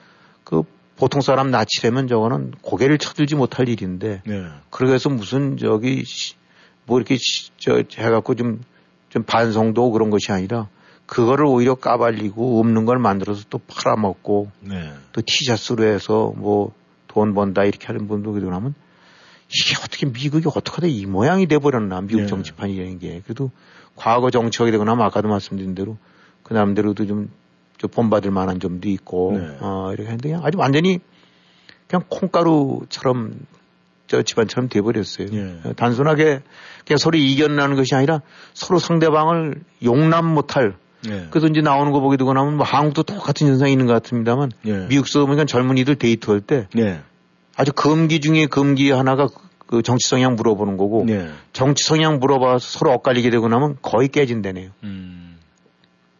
보통 0.97 1.21
사람 1.21 1.51
납치려면 1.51 2.07
저거는 2.07 2.51
고개를 2.62 2.97
쳐들지 2.97 3.36
못할 3.36 3.69
일인데, 3.69 4.21
네. 4.25 4.45
그래서 4.69 5.10
무슨 5.10 5.57
저기, 5.57 6.03
시- 6.05 6.33
뭐 6.86 6.97
이렇게, 6.99 7.15
시- 7.17 7.51
저, 7.57 7.75
해갖고 7.97 8.36
좀, 8.36 8.62
좀 9.10 9.23
반성도 9.23 9.91
그런 9.91 10.10
것이 10.10 10.31
아니라, 10.31 10.67
그거를 11.05 11.45
오히려 11.45 11.75
까발리고 11.75 12.60
없는 12.60 12.86
걸 12.86 12.97
만들어서 12.99 13.43
또 13.49 13.60
팔아먹고, 13.60 14.49
네. 14.62 14.91
또 15.13 15.21
티셔츠로 15.25 15.83
해서 15.86 16.33
뭐 16.36 16.73
돈 17.07 17.33
번다 17.33 17.63
이렇게 17.63 17.88
하는 17.88 18.07
분도 18.07 18.31
그러고 18.33 18.51
나면, 18.51 18.75
이게 19.49 19.75
어떻게 19.79 20.05
미국이 20.05 20.45
어떻게 20.47 20.75
하다 20.75 20.88
이 20.88 21.05
모양이 21.05 21.47
돼버렸나, 21.47 22.01
미국 22.01 22.21
네. 22.21 22.27
정치판이라는 22.27 22.99
게. 22.99 23.21
그래도 23.23 23.49
과거 23.95 24.29
정치하게 24.29 24.71
되고 24.71 24.83
나면 24.83 25.03
아까도 25.05 25.27
말씀드린 25.29 25.73
대로 25.73 25.97
그 26.43 26.53
나름대로도 26.53 27.07
좀, 27.07 27.31
좀 27.78 27.90
본받을 27.90 28.32
만한 28.32 28.60
점도 28.60 28.90
있고, 28.90 29.38
네. 29.38 29.58
어, 29.60 29.90
이렇게 29.90 30.04
했는데 30.04 30.30
그냥 30.30 30.46
아주 30.46 30.58
완전히 30.58 31.00
그냥 31.88 32.04
콩가루처럼 32.10 33.34
저 34.08 34.22
집안처럼 34.24 34.70
돼버렸어요. 34.70 35.28
예. 35.34 35.60
어, 35.63 35.74
단순하게 35.74 36.42
그냥 36.86 36.98
서로 36.98 37.18
이겨나는 37.18 37.76
것이 37.76 37.94
아니라 37.96 38.22
서로 38.54 38.80
상대방을 38.80 39.62
용납 39.84 40.24
못할 40.26 40.76
네. 41.08 41.28
그래서 41.30 41.48
이제 41.48 41.62
나오는 41.62 41.92
거 41.92 42.00
보게 42.00 42.18
되고 42.18 42.34
나면 42.34 42.58
뭐 42.58 42.66
한국도 42.66 43.04
똑같은 43.04 43.48
현상이 43.48 43.72
있는 43.74 43.86
것 43.86 44.02
같습니다만 44.02 44.52
예. 44.66 44.88
미국서 44.88 45.26
보니까 45.26 45.46
젊은이들 45.46 45.96
데이트할 45.96 46.42
때 46.42 46.68
네. 46.74 47.02
아주 47.56 47.72
금기 47.74 48.20
중에 48.22 48.46
금기 48.48 48.92
하나가 48.92 49.28
그- 49.28 49.48
그 49.68 49.82
정치 49.82 50.08
성향 50.08 50.36
물어보는 50.36 50.78
거고 50.78 51.04
네. 51.06 51.30
정치 51.52 51.84
성향 51.84 52.20
물어봐서 52.20 52.60
서로 52.60 52.94
엇갈리게 52.94 53.30
되고 53.30 53.48
나면 53.50 53.78
거의 53.82 54.08
깨진다네요. 54.08 54.70
음. 54.84 55.27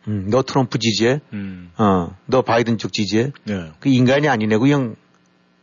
음, 0.08 0.28
너 0.30 0.42
트럼프 0.42 0.80
지지해? 0.80 1.22
음. 1.34 1.72
어, 1.78 2.16
너 2.26 2.42
바이든 2.42 2.78
쪽 2.78 2.94
지지해? 2.94 3.32
네. 3.46 3.72
그 3.80 3.90
인간이 3.90 4.28
아니네. 4.28 4.58
그냥 4.58 4.96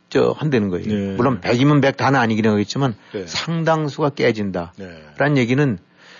저 0.09 0.35
한다는 0.37 0.69
거예요. 0.69 0.87
네. 0.87 1.15
물론 1.15 1.41
100이면 1.41 1.81
100 1.81 1.97
다는 1.97 2.19
아니긴 2.19 2.47
하겠지만 2.47 2.95
네. 3.13 3.25
상당수가 3.25 4.11
깨진다. 4.11 4.73
네. 4.77 5.03
라는 5.17 5.37
얘기는 5.37 5.77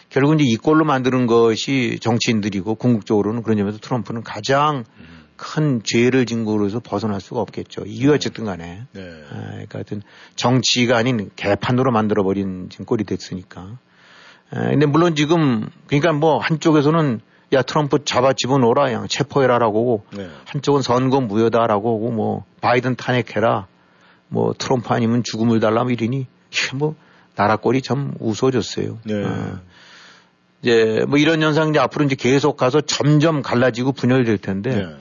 결국 0.10 0.36
이제 0.36 0.44
이 0.48 0.56
꼴로 0.56 0.86
만드는 0.86 1.28
것이 1.28 2.00
정치인들이고 2.02 2.76
궁극적으로는 2.76 3.44
그런 3.44 3.58
점에서 3.58 3.78
트럼프는 3.80 4.24
가장 4.24 4.86
큰 5.36 5.82
죄를 5.84 6.26
진 6.26 6.46
거로서 6.46 6.80
벗어날 6.80 7.20
수가 7.20 7.42
없겠죠. 7.42 7.84
이유 7.86 8.14
어쨌든 8.14 8.46
간에. 8.46 8.84
네. 8.94 9.02
아, 9.32 9.50
그러니까 9.52 9.80
하여튼 9.80 10.02
정치가 10.36 10.98
아닌 10.98 11.30
개판으로 11.36 11.92
만들어버린 11.92 12.70
지금 12.70 12.86
꼴이 12.86 13.04
됐으니까. 13.04 13.78
아, 14.52 14.70
근데 14.70 14.86
물론 14.86 15.16
지금 15.16 15.68
그러니까 15.88 16.14
뭐 16.14 16.38
한쪽에서는 16.38 17.20
야 17.56 17.62
트럼프 17.62 18.04
잡아 18.06 18.34
집어넣어라 18.34 18.86
그냥 18.86 19.08
체포해라라고 19.08 19.80
하고 19.80 20.06
네. 20.12 20.30
한쪽은 20.46 20.82
선거 20.82 21.22
무효다라고 21.22 21.96
하고 21.96 22.12
뭐 22.12 22.44
바이든 22.62 22.96
탄핵해라 22.96 23.68
뭐 24.28 24.54
트럼프 24.58 24.94
아니면 24.94 25.24
죽음을 25.24 25.60
달라 25.60 25.84
뭐 25.84 25.92
이러니 25.92 26.28
뭐 26.76 26.96
나라 27.36 27.58
꼴이 27.58 27.82
참 27.82 28.14
우스워졌어요. 28.20 29.00
네. 29.04 29.26
아, 29.26 29.60
이제 30.62 31.06
뭐 31.08 31.18
이런 31.18 31.42
현상 31.42 31.70
이제 31.70 31.80
앞으로 31.80 32.06
이제 32.06 32.16
계속 32.16 32.58
가서 32.58 32.82
점점 32.82 33.42
갈라지고 33.42 33.92
분열될 33.92 34.38
텐데 34.38 34.76
네. 34.76 34.96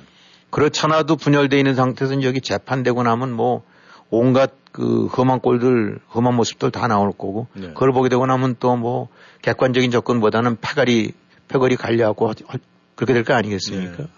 그렇잖아도 0.50 1.16
분열돼 1.16 1.58
있는 1.58 1.74
상태에서 1.74 2.22
여기 2.22 2.40
재판되고 2.40 3.02
나면 3.02 3.32
뭐 3.32 3.62
온갖 4.10 4.52
그 4.72 5.06
험한 5.06 5.40
꼴들, 5.40 6.00
험한 6.14 6.34
모습들 6.34 6.72
다 6.72 6.88
나올 6.88 7.12
거고 7.12 7.46
네. 7.54 7.68
그걸 7.68 7.92
보게 7.92 8.08
되고 8.08 8.26
나면 8.26 8.56
또 8.58 8.76
뭐 8.76 9.08
객관적인 9.42 9.90
접근보다는 9.90 10.56
패거리 10.60 11.12
패거리 11.48 11.76
관리하고 11.76 12.28
하- 12.28 12.34
하- 12.46 12.58
그렇게 12.94 13.12
될 13.12 13.24
거 13.24 13.34
아니겠습니까? 13.34 13.96
네. 13.98 14.08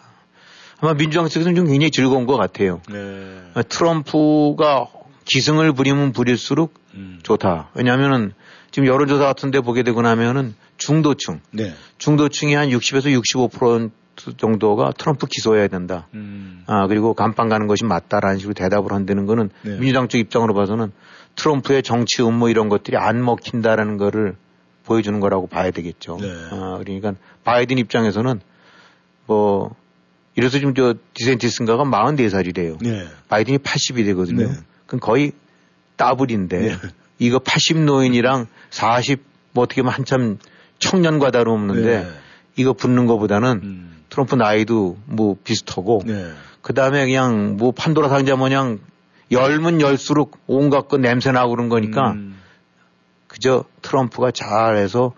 아마 0.80 0.92
민주당 0.94 1.28
측에서는 1.28 1.54
좀 1.56 1.66
굉장히 1.66 1.90
즐거운 1.90 2.26
것 2.26 2.36
같아요. 2.36 2.82
네. 2.90 3.62
트럼프가 3.68 4.88
기승을 5.24 5.72
부리면 5.72 6.12
부릴수록 6.12 6.74
음. 6.94 7.18
좋다. 7.22 7.70
왜냐하면은 7.74 8.32
지금 8.70 8.86
여론조사 8.86 9.24
같은 9.24 9.50
데 9.50 9.60
보게 9.60 9.82
되고 9.82 10.02
나면은 10.02 10.54
중도층, 10.76 11.40
네. 11.52 11.72
중도층이 11.98 12.54
한 12.54 12.68
60에서 12.68 13.06
65% 13.22 13.90
정도가 14.36 14.92
트럼프 14.98 15.26
기소해야 15.26 15.68
된다. 15.68 16.06
음. 16.14 16.62
아, 16.66 16.86
그리고 16.86 17.14
감방 17.14 17.48
가는 17.48 17.66
것이 17.66 17.84
맞다라는 17.84 18.38
식으로 18.38 18.52
대답을 18.54 18.92
한다는 18.92 19.24
거는 19.26 19.48
네. 19.62 19.78
민주당 19.78 20.08
쪽 20.08 20.18
입장으로 20.18 20.52
봐서는 20.54 20.92
트럼프의 21.36 21.82
정치 21.82 22.22
음모 22.22 22.48
이런 22.50 22.68
것들이 22.68 22.96
안 22.98 23.24
먹힌다라는 23.24 23.96
거를 23.96 24.36
보여주는 24.86 25.18
거라고 25.20 25.46
봐야 25.46 25.70
되겠죠. 25.70 26.18
네. 26.20 26.32
아, 26.50 26.78
그러니까 26.82 27.14
바이든 27.44 27.76
입장에서는 27.78 28.40
뭐 29.26 29.74
이래서 30.34 30.58
지금 30.58 30.74
저 30.74 30.94
디센티스인가가 31.14 31.84
44살이래요. 31.84 32.82
네. 32.82 33.06
바이든이 33.28 33.58
80이 33.58 34.04
되거든요. 34.06 34.48
네. 34.48 34.54
그럼 34.86 35.00
거의 35.00 35.32
더블인데 35.96 36.58
네. 36.58 36.76
이거 37.18 37.38
80 37.38 37.78
노인이랑 37.80 38.46
40 38.70 39.22
뭐 39.52 39.64
어떻게 39.64 39.82
보면 39.82 39.94
한참 39.94 40.38
청년과 40.78 41.30
다름없는데 41.30 42.02
네. 42.02 42.06
이거 42.56 42.74
붙는 42.74 43.06
것보다는 43.06 43.60
음. 43.62 43.96
트럼프 44.10 44.34
나이도 44.34 44.98
뭐 45.06 45.36
비슷하고 45.42 46.02
네. 46.04 46.30
그 46.60 46.74
다음에 46.74 47.04
그냥 47.06 47.56
뭐 47.56 47.72
판도라 47.72 48.08
상자 48.08 48.36
모양 48.36 48.78
열면 49.30 49.80
열수록 49.80 50.38
온갖 50.46 50.88
거 50.88 50.98
냄새 50.98 51.32
나고 51.32 51.50
그런 51.50 51.68
거니까 51.68 52.12
음. 52.12 52.35
그저 53.28 53.64
트럼프가 53.82 54.30
잘해서 54.30 55.12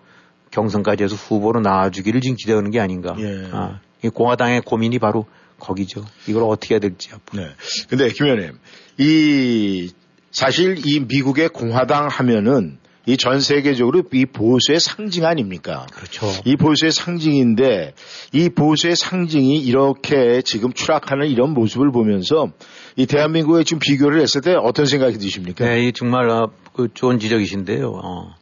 경선까지 0.51 1.05
해서 1.05 1.15
후보로 1.15 1.61
나와주기를 1.61 2.21
지금 2.21 2.37
기대하는 2.37 2.71
게 2.71 2.81
아닌가. 2.81 3.15
예. 3.19 3.49
아, 3.53 3.81
이 4.03 4.09
공화당의 4.09 4.63
고민이 4.63 4.99
바로 4.99 5.27
거기죠. 5.59 6.05
이걸 6.27 6.45
어떻게 6.45 6.75
해야 6.75 6.81
될지 6.81 7.11
앞으로. 7.13 7.43
네. 7.43 7.51
근데 7.89 8.09
김 8.11 8.27
의원님, 8.27 8.59
이 8.99 9.91
사실 10.31 10.79
이 10.87 11.01
미국의 11.01 11.49
공화당 11.51 12.09
하면은 12.09 12.79
이 13.07 13.17
전 13.17 13.41
세계적으로 13.41 14.03
이 14.13 14.27
보수의 14.27 14.81
상징 14.81 15.25
아닙니까? 15.25 15.87
그렇죠. 15.95 16.27
이 16.45 16.57
보수의 16.57 16.93
상징인데 16.93 17.95
이 18.35 18.51
보수의 18.51 18.97
상징이 18.97 19.57
이렇게 19.57 20.43
지금 20.43 20.75
추락하는 20.75 21.27
이런 21.29 21.55
모습을 21.55 21.91
보면서 21.91 22.53
이 22.99 23.07
대한민국에 23.07 23.63
지금 23.63 23.79
비교를 23.79 24.21
했을 24.21 24.41
때 24.41 24.55
어떤 24.55 24.85
생각이 24.87 25.19
드십니까? 25.19 25.65
네, 25.65 25.87
이 25.87 25.93
정말 25.93 26.29
어, 26.29 26.51
그 26.75 26.89
좋은 26.93 27.21
지적이신데요. 27.21 27.93
어. 28.03 28.35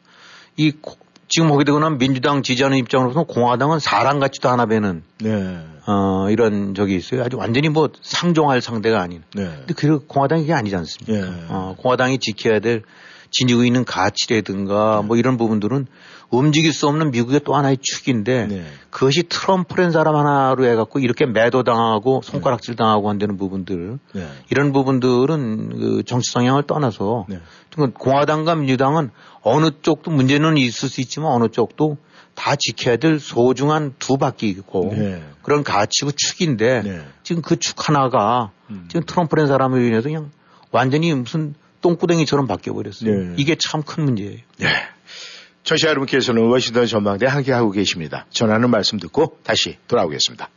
이 0.57 0.71
고- 0.73 0.97
지금 1.29 1.49
보게 1.49 1.65
되거나 1.65 1.91
민주당 1.91 2.43
지지하는 2.43 2.79
입장으로서는 2.79 3.27
공화당은 3.27 3.81
사람 3.81 4.19
같지도 4.19 4.49
않아 4.49 4.65
뵈는 4.65 5.03
네. 5.21 5.59
어, 5.87 6.31
이런 6.31 6.75
적이 6.75 6.97
있어요. 6.97 7.23
아주 7.23 7.37
완전히 7.37 7.69
뭐 7.69 7.91
상종할 8.01 8.63
상대가 8.63 9.03
아닌. 9.03 9.23
네. 9.35 9.45
근데 9.45 9.75
그 9.75 10.07
공화당이 10.07 10.43
그게 10.43 10.55
아니지 10.55 10.75
않습니까? 10.75 11.19
예. 11.27 11.31
어, 11.49 11.75
공화당이 11.77 12.19
지켜야 12.19 12.61
될 12.61 12.83
지니고 13.39 13.65
있는 13.65 13.85
가치라든가 13.85 15.03
뭐 15.03 15.17
이런 15.17 15.37
부분들은 15.37 15.87
움직일 16.31 16.73
수 16.73 16.89
없는 16.89 17.11
미국의 17.11 17.41
또 17.45 17.55
하나의 17.55 17.77
축인데 17.81 18.47
네. 18.47 18.65
그것이 18.91 19.25
트럼프라는 19.29 19.93
사람 19.93 20.17
하나로 20.17 20.65
해갖고 20.65 21.01
이렇게 21.01 21.27
매도당하고 21.27 22.23
손가락질 22.25 22.77
당하고 22.77 23.11
한다는 23.11 23.37
부분들 23.37 23.99
네. 24.15 24.29
이런 24.51 24.73
부분들은 24.73 25.79
그 25.79 26.03
정치 26.05 26.33
성향을 26.33 26.63
떠나서 26.65 27.27
네. 27.29 27.41
그러니까 27.73 27.99
공화당과 27.99 28.55
민주당은 28.55 29.11
어느 29.43 29.71
쪽도 29.83 30.11
문제는 30.11 30.57
있을 30.57 30.89
수 30.89 31.01
있지만 31.03 31.31
어느 31.31 31.49
쪽도 31.49 31.99
다 32.35 32.55
지켜야 32.57 32.97
될 32.97 33.21
소중한 33.21 33.95
두 33.99 34.17
바퀴고 34.17 34.95
네. 34.97 35.23
그런 35.43 35.63
가치고 35.63 36.13
축인데 36.17 36.83
네. 36.83 37.01
지금 37.23 37.43
그 37.43 37.57
축 37.57 37.89
하나가 37.89 38.51
음. 38.71 38.87
지금 38.89 39.05
트럼프라는 39.07 39.47
사람을 39.47 39.83
인해서 39.83 40.09
그냥 40.09 40.31
완전히 40.73 41.13
무슨 41.15 41.55
똥구덩이처럼 41.87 42.47
바뀌어버렸어요. 42.49 43.11
네. 43.11 43.35
이게 43.37 43.55
참 43.57 43.83
큰 43.83 44.05
문제예요. 44.05 44.39
네. 44.59 44.67
청취자 45.63 45.89
여러분께서는 45.91 46.43
워싱턴 46.49 46.87
전망대 46.87 47.27
함께하고 47.27 47.71
계십니다. 47.71 48.27
전하는 48.31 48.71
말씀 48.71 48.99
듣고 48.99 49.39
다시 49.45 49.77
돌아오겠습니다. 49.87 50.49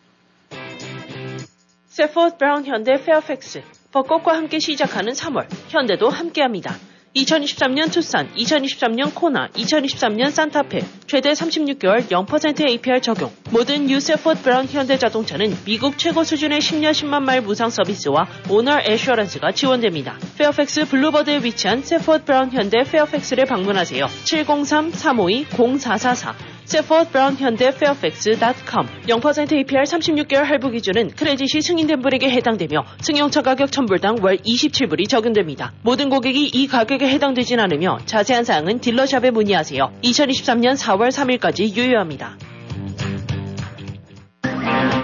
세포드 1.87 2.37
브라운 2.37 2.65
현대 2.65 2.93
페어팩스 3.03 3.61
벚꽃과 3.91 4.35
함께 4.35 4.59
시작하는 4.59 5.13
3월 5.13 5.47
현대도 5.69 6.09
함께합니다. 6.09 6.75
2023년 7.15 7.91
투싼, 7.91 8.31
2023년 8.35 9.15
코나, 9.15 9.47
2023년 9.49 10.31
산타페 10.31 10.85
최대 11.07 11.31
36개월 11.31 12.07
0% 12.07 12.69
APR 12.69 13.01
적용. 13.01 13.31
모든 13.49 13.89
유세포드 13.89 14.43
브라운 14.43 14.67
현대 14.67 14.99
자동차는 14.99 15.57
미국 15.65 15.97
최고 15.97 16.23
수준의 16.23 16.59
10년 16.59 16.91
10만 16.91 17.23
마일 17.23 17.41
무상 17.41 17.71
서비스와 17.71 18.27
owner 18.49 18.81
assurance가 18.87 19.53
지원됩니다. 19.53 20.19
페어팩스 20.37 20.85
boulevard에 20.85 21.43
위치한 21.43 21.81
세포드 21.81 22.25
브라운 22.25 22.51
현대 22.51 22.83
페어팩스를 22.83 23.45
방문하세요. 23.45 24.05
703-352-0444 24.05 26.58
세포드 26.69 27.09
브라운 27.09 27.35
현대 27.35 27.75
페어팩스.com 27.75 28.85
0% 29.07 29.53
APR 29.53 29.83
36개월 29.85 30.43
할부 30.43 30.69
기준은 30.69 31.09
credit이 31.15 31.63
승인된 31.63 32.03
분에게 32.03 32.29
해당되며 32.29 32.85
승용차 33.01 33.41
가격 33.41 33.71
1000불당 33.71 34.23
월 34.23 34.37
27불이 34.37 35.09
적용됩니다. 35.09 35.73
모든 35.81 36.09
고객이 36.11 36.45
이 36.45 36.67
가격에 36.67 37.09
해당되진 37.09 37.59
않으며 37.59 37.97
자세한 38.05 38.43
사항은 38.43 38.81
dealer 38.81 39.09
shop에 39.09 39.31
문의하세요. 39.31 39.93
2023년 40.03 40.77
4월 40.77 41.09
3일까지 41.09 41.75
유효합니다. 41.75 42.37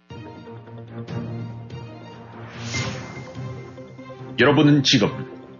여러분은 4.40 4.82
지금 4.82 5.08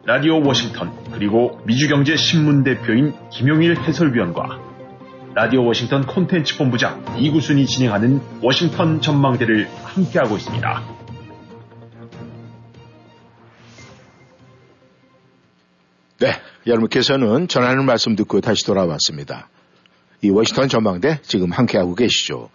라디오 0.04 0.42
워싱턴 0.42 0.92
그리고 1.12 1.61
미주경제 1.66 2.16
신문 2.16 2.64
대표인 2.64 3.14
김용일 3.30 3.78
해설위원과 3.78 4.58
라디오 5.35 5.64
워싱턴 5.64 6.06
콘텐츠 6.06 6.56
본부장 6.56 7.04
이구순이 7.18 7.66
진행하는 7.66 8.20
워싱턴 8.40 9.00
전망대를 9.00 9.68
함께하고 9.85 10.37
있습니다. 10.37 10.82
네, 16.20 16.32
여러분께서는 16.66 17.48
전하는 17.48 17.85
말씀 17.85 18.16
듣고 18.16 18.40
다시 18.40 18.64
돌아왔습니다. 18.64 19.48
이 20.22 20.30
워싱턴 20.30 20.68
전망대 20.68 21.20
지금 21.22 21.50
함께하고 21.50 21.94
계시죠. 21.94 22.50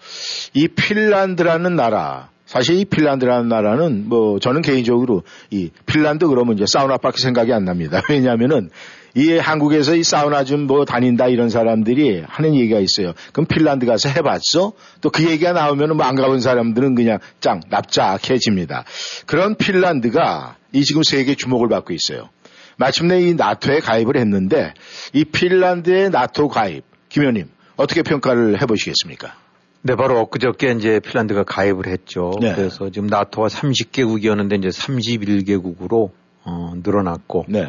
이 0.53 0.67
핀란드라는 0.67 1.75
나라, 1.75 2.30
사실 2.48 2.78
이 2.78 2.86
핀란드라는 2.86 3.50
나라는 3.50 4.08
뭐 4.08 4.40
저는 4.40 4.62
개인적으로 4.62 5.24
이 5.52 5.70
핀란드 5.86 6.28
그러면 6.28 6.56
이제 6.56 6.66
사우나밖에 6.66 7.22
생각이 7.22 7.52
안 7.54 7.66
납니다. 7.66 8.02
왜냐하면은 8.10 8.70
이 9.16 9.32
한국에서 9.38 9.96
이 9.96 10.04
사우나 10.04 10.44
좀 10.44 10.68
뭐 10.68 10.86
다닌다 10.86 11.28
이런 11.28 11.50
사람들이 11.50 12.24
하는 12.26 12.56
얘기가 12.56 12.80
있어요. 12.80 13.14
그럼 13.34 13.46
핀란드 13.48 13.86
가서 13.86 14.10
해봤어? 14.10 14.74
또 15.02 15.10
그 15.10 15.24
얘기가 15.30 15.52
나오면은 15.54 15.98
뭐 15.98 16.06
안 16.06 16.16
가본 16.16 16.40
사람들은 16.40 16.96
그냥 16.96 17.20
짱 17.42 17.60
납작해집니다. 17.70 18.86
그런 19.26 19.56
핀란드가 19.56 20.56
이 20.72 20.84
지금 20.84 21.04
세계 21.04 21.36
주목을 21.36 21.68
받고 21.68 21.94
있어요. 21.94 22.30
마침내 22.78 23.20
이 23.22 23.34
나토에 23.34 23.80
가입을 23.80 24.18
했는데 24.18 24.74
이 25.14 25.26
핀란드의 25.26 26.12
나토 26.12 26.48
가입 26.48 26.84
김 27.10 27.24
의원님 27.24 27.50
어떻게 27.76 28.04
평가를 28.04 28.62
해보시겠습니까? 28.62 29.36
네, 29.82 29.96
바로 29.96 30.20
엊그저께 30.20 30.72
이제 30.72 31.00
핀란드가 31.00 31.44
가입을 31.44 31.88
했죠. 31.88 32.32
네. 32.42 32.54
그래서 32.56 32.90
지금 32.90 33.08
나토가 33.08 33.48
30개국이었는데 33.48 34.58
이제 34.58 34.70
31개국으로 34.70 36.12
어, 36.44 36.74
늘어났고, 36.84 37.46
네. 37.48 37.68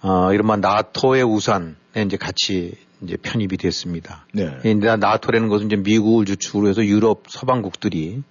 어, 0.00 0.32
이른바 0.32 0.56
나토의 0.56 1.22
우산에 1.24 1.74
이제 2.06 2.16
같이 2.16 2.74
이제 3.02 3.16
편입이 3.16 3.56
됐습니다. 3.56 4.26
네. 4.32 4.58
근데 4.62 4.96
나토라는 4.96 5.48
것은 5.48 5.66
이제 5.66 5.76
미국을 5.76 6.24
주축으로 6.24 6.68
해서 6.68 6.84
유럽 6.84 7.24
서방국들이 7.28 8.22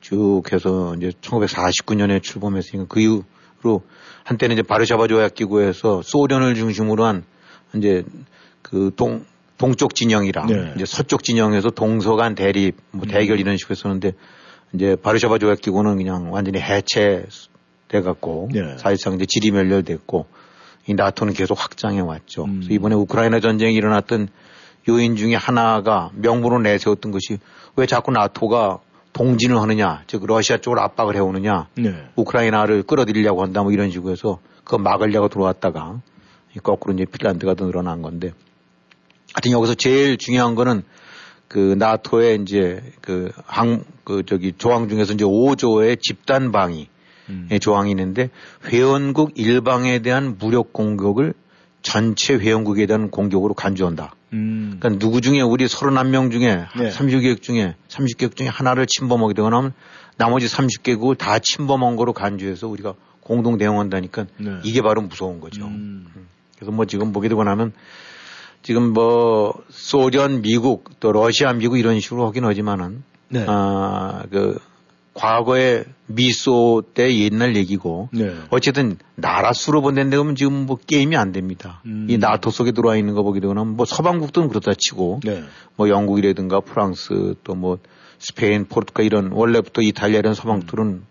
쭉 0.00 0.42
해서 0.52 0.94
이제 0.96 1.10
1949년에 1.20 2.22
출범했으니까 2.22 2.86
그 2.88 3.00
이후로 3.00 3.82
한때는 4.24 4.54
이제 4.54 4.62
바르샤바 4.62 5.08
조약 5.08 5.34
기구에서 5.34 6.02
소련을 6.02 6.54
중심으로 6.54 7.04
한 7.04 7.24
이제 7.74 8.04
그 8.62 8.90
동, 8.96 9.24
동쪽 9.60 9.94
진영이랑 9.94 10.46
네. 10.46 10.72
이제 10.74 10.86
서쪽 10.86 11.22
진영에서 11.22 11.68
동서간 11.68 12.34
대립, 12.34 12.76
뭐 12.92 13.06
대결 13.06 13.38
이런 13.38 13.58
식으로 13.58 13.76
했었는데 13.76 14.12
이제 14.72 14.96
바르샤바 14.96 15.36
조약 15.36 15.60
기구는 15.60 15.98
그냥 15.98 16.32
완전히 16.32 16.58
해체돼 16.58 18.00
갖고 18.02 18.48
네. 18.50 18.78
사실상 18.78 19.16
이제 19.16 19.26
질이 19.26 19.50
멸렬됐고 19.50 20.24
이 20.86 20.94
나토는 20.94 21.34
계속 21.34 21.62
확장해 21.62 22.00
왔죠. 22.00 22.44
음. 22.44 22.54
그래서 22.60 22.72
이번에 22.72 22.94
우크라이나 22.94 23.40
전쟁이 23.40 23.74
일어났던 23.74 24.28
요인 24.88 25.16
중에 25.16 25.34
하나가 25.34 26.10
명분으로 26.14 26.62
내세웠던 26.62 27.12
것이 27.12 27.38
왜 27.76 27.84
자꾸 27.84 28.12
나토가 28.12 28.78
동진을 29.12 29.60
하느냐, 29.60 30.04
즉 30.06 30.24
러시아 30.24 30.56
쪽을 30.56 30.78
압박을 30.78 31.16
해오느냐, 31.16 31.66
네. 31.74 31.94
우크라이나를 32.16 32.84
끌어들이려고 32.84 33.42
한다 33.42 33.62
뭐 33.62 33.72
이런 33.72 33.90
식으로 33.90 34.12
해서 34.12 34.38
그거 34.64 34.78
막으려고 34.78 35.28
들어왔다가 35.28 36.00
이 36.56 36.60
거꾸로 36.60 36.94
이제 36.94 37.04
핀란드가 37.04 37.52
더 37.52 37.66
늘어난 37.66 38.00
건데 38.00 38.32
하여튼 39.34 39.52
여기서 39.52 39.74
제일 39.74 40.16
중요한 40.16 40.54
거는 40.54 40.82
그 41.48 41.74
나토의 41.78 42.42
이제 42.42 42.82
그 43.00 43.32
항, 43.44 43.84
그 44.04 44.24
저기 44.24 44.52
조항 44.56 44.88
중에서 44.88 45.14
이제 45.14 45.24
5조의 45.24 46.00
집단 46.00 46.52
방위 46.52 46.88
음. 47.28 47.48
의 47.50 47.60
조항이 47.60 47.90
있는데 47.90 48.30
회원국 48.66 49.32
일방에 49.38 50.00
대한 50.00 50.36
무력 50.38 50.72
공격을 50.72 51.34
전체 51.82 52.34
회원국에 52.34 52.86
대한 52.86 53.10
공격으로 53.10 53.54
간주한다. 53.54 54.14
음. 54.32 54.76
그러니까 54.78 54.98
누구 55.00 55.20
중에 55.20 55.40
우리 55.40 55.66
31명 55.66 56.30
중에 56.30 56.66
네. 56.78 56.90
30개국 56.90 57.42
중에 57.42 57.74
30개국 57.88 58.36
중에 58.36 58.48
하나를 58.48 58.86
침범하게 58.86 59.34
되거나 59.34 59.56
하면 59.58 59.72
나머지 60.16 60.46
30개국을 60.46 61.16
다 61.16 61.38
침범한 61.38 61.96
거로 61.96 62.12
간주해서 62.12 62.68
우리가 62.68 62.94
공동 63.20 63.58
대응한다니까 63.58 64.26
네. 64.38 64.58
이게 64.64 64.82
바로 64.82 65.02
무서운 65.02 65.40
거죠. 65.40 65.64
음. 65.64 66.06
그래서 66.56 66.72
뭐 66.72 66.84
지금 66.84 67.12
보게 67.12 67.28
되고 67.28 67.42
나면 67.42 67.72
지금 68.62 68.92
뭐 68.92 69.54
소련, 69.70 70.42
미국 70.42 71.00
또 71.00 71.12
러시아, 71.12 71.52
미국 71.52 71.78
이런 71.78 72.00
식으로 72.00 72.26
하긴 72.28 72.44
하지만은 72.44 73.02
네. 73.28 73.44
아, 73.48 74.24
그 74.30 74.58
과거에 75.14 75.84
미소 76.06 76.82
때 76.94 77.14
옛날 77.18 77.56
얘기고 77.56 78.10
네. 78.12 78.34
어쨌든 78.50 78.96
나라 79.16 79.52
수로 79.52 79.82
본다는데 79.82 80.16
그러면 80.16 80.34
지금 80.36 80.66
뭐 80.66 80.76
게임이 80.76 81.16
안 81.16 81.32
됩니다. 81.32 81.82
음. 81.86 82.06
이 82.08 82.16
나토 82.18 82.50
속에 82.50 82.72
들어와 82.72 82.96
있는 82.96 83.14
거 83.14 83.22
보게 83.22 83.40
되거나 83.40 83.64
뭐 83.64 83.84
서방국들은 83.86 84.48
그렇다 84.48 84.72
치고 84.76 85.20
네. 85.24 85.42
뭐 85.76 85.88
영국이라든가 85.88 86.60
프랑스 86.60 87.34
또 87.44 87.54
뭐 87.54 87.78
스페인, 88.20 88.66
포르투갈 88.66 89.06
이런 89.06 89.32
원래부터 89.32 89.80
이탈리아 89.80 90.18
이런 90.18 90.34
서방국들은 90.34 91.02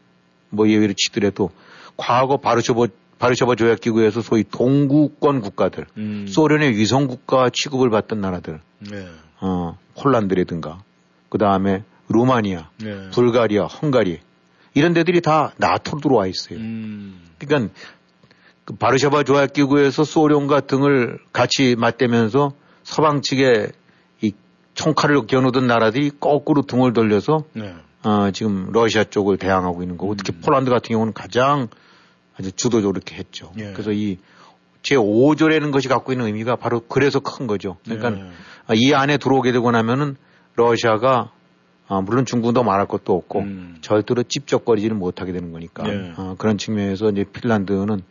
뭐 0.52 0.70
예외로 0.70 0.94
치더라도 0.96 1.50
과거 1.98 2.38
바르쇼바 2.38 2.88
바르쇼바 3.20 3.56
조약 3.56 3.82
기구에서 3.82 4.22
소위 4.22 4.44
동구권 4.44 5.42
국가들 5.42 5.86
음. 5.98 6.26
소련의 6.28 6.78
위성 6.78 7.08
국가 7.08 7.50
취급을 7.52 7.90
받던 7.90 8.22
나라들 8.22 8.62
네. 8.80 9.08
어 9.42 9.78
폴란드라든가 9.96 10.84
그 11.30 11.38
다음에 11.38 11.84
루마니아, 12.10 12.70
네. 12.84 13.10
불가리아, 13.12 13.66
헝가리 13.66 14.20
이런 14.74 14.94
데들이 14.94 15.22
다 15.22 15.54
나토로 15.58 16.02
들어와 16.02 16.28
있어요. 16.28 16.60
음. 16.60 17.22
그러니까 17.38 17.74
그 18.66 18.76
바르샤바 18.76 19.24
조약 19.24 19.54
기구에서 19.54 20.04
소련과 20.04 20.62
등을 20.62 21.20
같이 21.32 21.76
맞대면서 21.78 22.54
서방 22.84 23.22
측에 23.22 23.72
이 24.22 24.32
총칼을 24.74 25.28
겨누던 25.28 25.68
나라들이 25.68 26.12
거꾸로 26.20 26.64
등을 26.64 26.94
돌려서 26.94 27.44
네. 27.54 27.76
어, 28.04 28.32
지금 28.32 28.72
러시아 28.72 29.04
쪽을 29.04 29.38
대항하고 29.38 29.84
있는 29.84 29.98
거고 29.98 30.16
특히 30.16 30.34
폴란드 30.40 30.72
같은 30.72 30.94
경우는 30.94 31.14
가장 31.14 31.68
아주 32.40 32.52
주도적으로 32.54 32.98
이렇게 32.98 33.16
했죠. 33.16 33.52
예. 33.58 33.74
그래서 33.74 33.92
이 33.92 34.18
제5조라는 34.84 35.72
것이 35.72 35.88
갖고 35.88 36.14
있는 36.14 36.28
의미가 36.28 36.56
바로 36.56 36.80
그래서 36.80 37.20
큰 37.20 37.48
거죠. 37.48 37.78
그러니까 37.84 38.12
네. 38.12 38.30
아, 38.68 38.74
이 38.76 38.94
안에 38.94 39.18
들어오게 39.18 39.52
되고 39.52 39.70
나면은 39.72 40.16
러시아가 40.56 41.32
아, 41.88 42.02
물론 42.02 42.26
중국도 42.26 42.64
말할 42.64 42.88
것도 42.88 43.16
없고 43.16 43.40
음. 43.40 43.78
절대로 43.82 44.24
찝쩍거리지는 44.24 44.98
못하게 44.98 45.32
되는 45.34 45.52
거니까 45.52 45.84
네. 45.84 46.14
어, 46.18 46.36
그런 46.38 46.58
측면에서 46.58 47.10
이제 47.10 47.26
핀란드는 47.26 48.02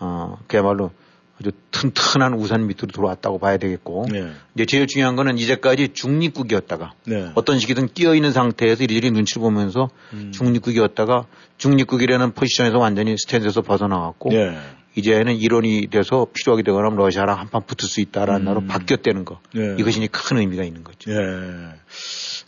어, 0.00 0.38
그야말로 0.46 0.90
아주 1.40 1.52
튼튼한 1.70 2.34
우산 2.34 2.66
밑으로 2.66 2.88
들어왔다고 2.92 3.38
봐야 3.38 3.56
되겠고 3.58 4.06
네. 4.10 4.30
이제 4.54 4.66
제일 4.66 4.86
중요한 4.86 5.14
거는 5.14 5.38
이제까지 5.38 5.90
중립국이었다가 5.92 6.92
네. 7.06 7.30
어떤 7.34 7.58
식이든 7.58 7.88
끼어 7.94 8.14
있는 8.14 8.32
상태에서 8.32 8.84
이리저리 8.84 9.12
눈치를 9.12 9.42
보면서 9.42 9.88
음. 10.12 10.32
중립국이었다가 10.32 11.26
중립국이라는 11.58 12.32
포지션에서 12.32 12.78
완전히 12.78 13.16
스탠드에서 13.16 13.62
벗어나갔고 13.62 14.30
네. 14.30 14.58
이제는 14.96 15.36
일원이 15.36 15.86
돼서 15.90 16.26
필요하게 16.32 16.64
되거나 16.64 16.86
하면 16.86 16.98
러시아랑 16.98 17.38
한판 17.38 17.62
붙을 17.66 17.88
수 17.88 18.00
있다라는 18.00 18.40
음. 18.40 18.44
나로 18.44 18.64
바뀌었다는 18.66 19.24
거. 19.24 19.38
네. 19.54 19.76
이것이 19.78 20.04
큰 20.10 20.38
의미가 20.38 20.64
있는 20.64 20.82
거죠. 20.82 21.12
예. 21.12 21.14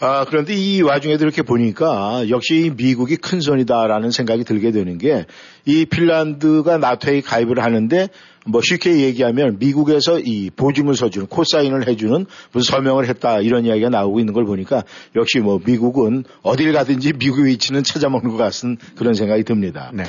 아, 0.01 0.25
그런데 0.25 0.55
이 0.55 0.83
와중에도 0.83 1.25
이렇게 1.25 1.43
보니까 1.43 2.29
역시 2.29 2.73
미국이 2.77 3.17
큰 3.17 3.41
손이다라는 3.41 4.11
생각이 4.11 4.43
들게 4.43 4.73
되는 4.73 4.99
게 4.99 5.27
이 5.65 5.85
핀란드가 5.85 6.79
나토에 6.79 7.21
가입을 7.21 7.63
하는데 7.63 8.09
뭐 8.47 8.63
쉽게 8.63 9.01
얘기하면 9.01 9.59
미국에서 9.59 10.19
이 10.19 10.51
보증을 10.51 10.95
서주는 10.97 11.27
cosign을 11.27 11.87
해주는 11.89 12.27
무슨 12.53 12.73
서명을 12.73 13.09
했다 13.09 13.41
이런 13.41 13.67
이야기가 13.67 13.91
나오고 13.91 14.19
있는 14.19 14.33
걸 14.33 14.45
보니까 14.45 14.85
역시 15.15 15.41
뭐 15.41 15.61
미국은 15.65 16.25
어딜 16.43 16.73
가든지 16.73 17.13
미국의 17.13 17.47
위치는 17.47 17.83
찾아먹는 17.83 18.31
것 18.31 18.37
같은 18.37 18.79
그런 18.97 19.15
생각이 19.15 19.45
듭니다. 19.45 19.91
네. 19.93 20.05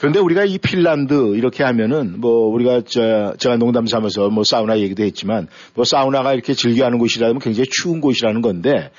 그런데 0.00 0.18
우리가 0.18 0.44
이 0.44 0.58
핀란드 0.58 1.36
이렇게 1.36 1.62
하면은 1.62 2.20
뭐 2.20 2.48
우리가 2.48 2.82
저 2.86 3.34
제가 3.38 3.56
농담 3.56 3.86
삼아서 3.86 4.30
뭐 4.30 4.42
사우나 4.44 4.78
얘기도 4.78 5.04
했지만 5.04 5.46
뭐 5.74 5.84
사우나가 5.84 6.32
이렇게 6.32 6.54
즐겨하는 6.54 6.98
곳이라면 6.98 7.38
굉장히 7.38 7.68
추운 7.70 8.00
곳이라는 8.00 8.40
건데 8.42 8.90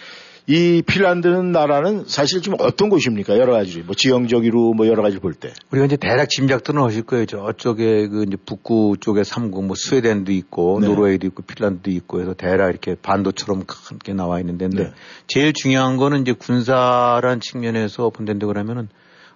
이 0.50 0.82
핀란드는 0.82 1.52
나라는 1.52 2.06
사실 2.08 2.42
좀 2.42 2.56
어떤 2.60 2.88
곳입니까? 2.88 3.38
여러 3.38 3.52
가지 3.52 3.82
뭐 3.82 3.94
지형적으로 3.94 4.74
뭐 4.74 4.88
여러 4.88 5.04
가지 5.04 5.20
볼 5.20 5.34
때. 5.34 5.52
우리가 5.72 5.86
이제 5.86 5.98
대략 5.98 6.30
짐작들은 6.30 6.82
하실 6.82 7.04
거예요. 7.04 7.26
저쪽에 7.26 8.08
그 8.08 8.24
이제 8.26 8.38
북구 8.46 8.96
쪽에 8.98 9.26
삼국 9.26 9.66
뭐 9.66 9.76
스웨덴도 9.76 10.32
있고 10.32 10.80
네. 10.80 10.88
노르웨이도 10.88 11.28
있고 11.28 11.44
핀란드도 11.44 11.92
있고 11.92 12.22
해서 12.22 12.34
대략 12.34 12.70
이렇게 12.70 12.96
반도처럼 12.96 13.66
크게 13.66 14.14
나와 14.14 14.40
있는 14.40 14.58
데인데 14.58 14.84
네. 14.84 14.94
제일 15.28 15.52
중요한 15.52 15.98
거는 15.98 16.22
이제 16.22 16.32
군사란 16.32 17.42
측면에서 17.42 18.10
본다는데 18.10 18.46
그러면은 18.46 18.88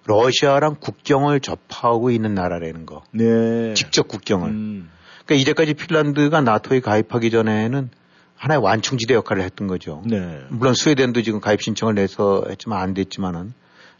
러시아랑 0.06 0.76
국경을 0.80 1.40
접하고 1.40 2.10
있는 2.10 2.34
나라라는 2.34 2.86
거. 2.86 3.02
네. 3.12 3.74
직접 3.74 4.08
국경을. 4.08 4.48
음. 4.48 4.90
그러니까 5.26 5.42
이제까지 5.42 5.74
핀란드가 5.74 6.40
나토에 6.40 6.80
가입하기 6.80 7.30
전에는 7.30 7.90
하나의 8.42 8.60
완충지대 8.60 9.14
역할을 9.14 9.44
했던 9.44 9.68
거죠. 9.68 10.02
네. 10.04 10.40
물론 10.48 10.74
스웨덴도 10.74 11.22
지금 11.22 11.40
가입 11.40 11.62
신청을 11.62 11.94
내서 11.94 12.44
했지만 12.48 12.80
안 12.80 12.92
됐지만은 12.92 13.54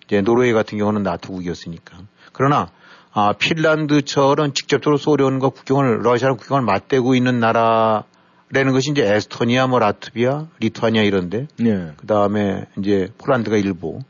이제 0.04 0.20
노르웨이 0.20 0.52
같은 0.52 0.78
경우는 0.78 1.04
나토국이었으니까. 1.04 1.98
그러나 2.32 2.68
아, 3.12 3.34
핀란드처럼 3.38 4.52
직접적으로 4.52 4.96
소련과 4.96 5.50
국경을 5.50 6.00
러시아랑 6.02 6.38
국경을 6.38 6.62
맞대고 6.64 7.14
있는 7.14 7.38
나라라는 7.38 8.72
것이 8.72 8.90
이제 8.90 9.06
에스토니아, 9.06 9.68
뭐 9.68 9.78
라트비아, 9.78 10.46
리투아니아 10.58 11.02
이런데 11.02 11.46
네. 11.56 11.92
그 11.96 12.08
다음에 12.08 12.64
이제 12.78 13.10
폴란드가 13.18 13.56
일부. 13.58 14.00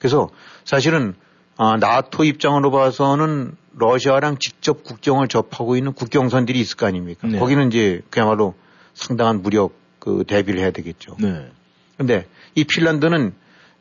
그래서 0.00 0.28
사실은 0.64 1.14
아, 1.56 1.76
나토 1.76 2.24
입장으로 2.24 2.72
봐서는 2.72 3.54
러시아랑 3.76 4.38
직접 4.38 4.82
국경을 4.82 5.28
접하고 5.28 5.76
있는 5.76 5.92
국경선들이 5.92 6.58
있을 6.58 6.76
거 6.76 6.86
아닙니까? 6.86 7.28
네. 7.28 7.38
거기는 7.38 7.68
이제 7.68 8.02
그야말로 8.10 8.56
상당한 8.98 9.42
무력 9.42 9.74
그 9.98 10.24
대비를 10.26 10.60
해야 10.60 10.70
되겠죠. 10.70 11.16
네. 11.18 11.50
근데 11.96 12.26
이 12.54 12.64
핀란드는 12.64 13.32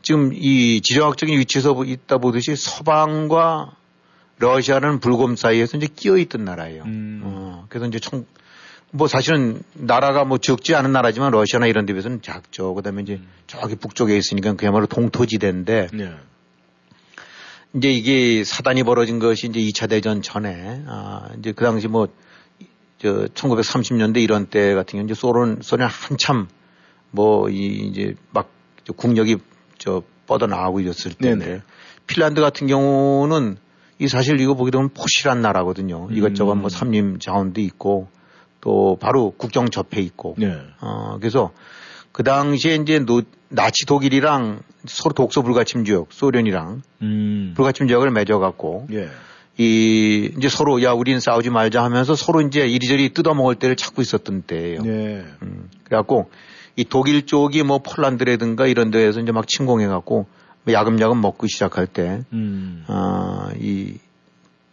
지금 0.01 0.31
이 0.33 0.81
지정학적인 0.81 1.37
위치에서 1.39 1.83
있다 1.83 2.17
보듯이 2.19 2.55
서방과 2.55 3.75
러시아는 4.39 4.99
불곰 4.99 5.35
사이에서 5.35 5.77
이제 5.77 5.87
끼어 5.93 6.17
있던 6.17 6.45
나라예요. 6.45 6.83
음. 6.83 7.21
어, 7.23 7.65
그래서 7.69 7.87
이제 7.87 7.99
총, 7.99 8.25
뭐 8.91 9.07
사실은 9.07 9.61
나라가 9.73 10.23
뭐 10.25 10.37
적지 10.37 10.75
않은 10.75 10.91
나라지만 10.91 11.31
러시아나 11.31 11.67
이런 11.67 11.85
데 11.85 11.93
비해서는 11.93 12.21
작죠. 12.21 12.73
그 12.73 12.81
다음에 12.83 13.01
이제 13.01 13.19
저기 13.47 13.75
북쪽에 13.75 14.15
있으니까 14.15 14.53
그야말로 14.53 14.85
동토지대인데 14.85 15.89
네. 15.93 16.13
이제 17.73 17.91
이게 17.91 18.43
사단이 18.43 18.83
벌어진 18.83 19.19
것이 19.19 19.47
이제 19.47 19.59
2차 19.59 19.89
대전 19.89 20.21
전에, 20.21 20.83
아, 20.87 21.29
이제 21.37 21.51
그 21.51 21.63
당시 21.63 21.87
뭐, 21.87 22.07
저, 22.99 23.27
1930년대 23.27 24.21
이런 24.21 24.47
때 24.47 24.73
같은 24.73 24.97
경우 24.97 25.05
이제 25.05 25.13
소련, 25.13 25.59
소련 25.61 25.89
한참 25.89 26.47
뭐, 27.11 27.49
이, 27.49 27.67
이제 27.67 28.15
막 28.31 28.49
국력이 28.95 29.37
저 29.77 30.03
뻗어나가고 30.27 30.79
있었을 30.79 31.13
때인데. 31.13 31.61
핀란드 32.07 32.41
같은 32.41 32.67
경우는 32.67 33.57
이 33.99 34.07
사실 34.07 34.39
이거 34.39 34.53
보게 34.53 34.71
되면 34.71 34.89
포실한 34.89 35.41
나라거든요. 35.41 36.07
이것저것 36.11 36.53
음. 36.53 36.61
뭐 36.61 36.69
삼림 36.69 37.19
자원도 37.19 37.61
있고 37.61 38.07
또 38.61 38.97
바로 38.99 39.31
국경 39.31 39.69
접해 39.69 40.01
있고. 40.01 40.35
네. 40.37 40.57
어, 40.81 41.17
그래서 41.19 41.51
그 42.11 42.23
당시에 42.23 42.75
이제 42.75 42.99
노, 42.99 43.21
나치 43.49 43.85
독일이랑 43.85 44.61
서로 44.85 45.13
독소 45.13 45.43
불가침 45.43 45.85
조약, 45.85 46.07
소련이랑 46.11 46.81
음. 47.01 47.53
불가침 47.55 47.87
조약을 47.87 48.11
맺어갖고 48.11 48.87
예. 48.91 49.09
이 49.57 50.31
이제 50.37 50.49
서로 50.49 50.83
야 50.83 50.91
우리는 50.91 51.19
싸우지 51.19 51.49
말자 51.49 51.83
하면서 51.83 52.15
서로 52.15 52.41
이제 52.41 52.67
이리저리 52.67 53.13
뜯어먹을 53.13 53.55
데를 53.55 53.75
찾고 53.75 54.01
있었던 54.01 54.43
때예요. 54.43 54.81
네. 54.83 55.25
음, 55.41 55.69
그래갖고 55.83 56.29
이 56.75 56.85
독일 56.85 57.25
쪽이 57.25 57.63
뭐 57.63 57.79
폴란드라든가 57.79 58.67
이런 58.67 58.91
데에서 58.91 59.19
이제 59.19 59.31
막 59.31 59.47
침공해갖고 59.47 60.27
뭐 60.67 60.73
야금야금 60.73 61.21
먹고 61.21 61.47
시작할 61.47 61.87
때, 61.87 62.23
음. 62.33 62.83
아, 62.87 63.51
이, 63.57 63.95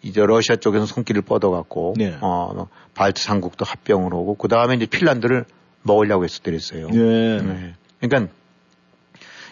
이제 0.02 0.20
러시아 0.26 0.56
쪽에서 0.56 0.86
손길을 0.86 1.22
뻗어갖고, 1.22 1.94
네. 1.96 2.18
어, 2.20 2.52
뭐 2.52 2.68
발트 2.94 3.22
삼국도 3.22 3.64
합병을 3.64 4.06
하고, 4.06 4.34
그 4.34 4.48
다음에 4.48 4.74
이제 4.74 4.86
핀란드를 4.86 5.44
먹으려고 5.82 6.24
했었더랬어요. 6.24 6.88
네. 6.88 7.42
네. 7.42 7.74
그러니까 8.00 8.32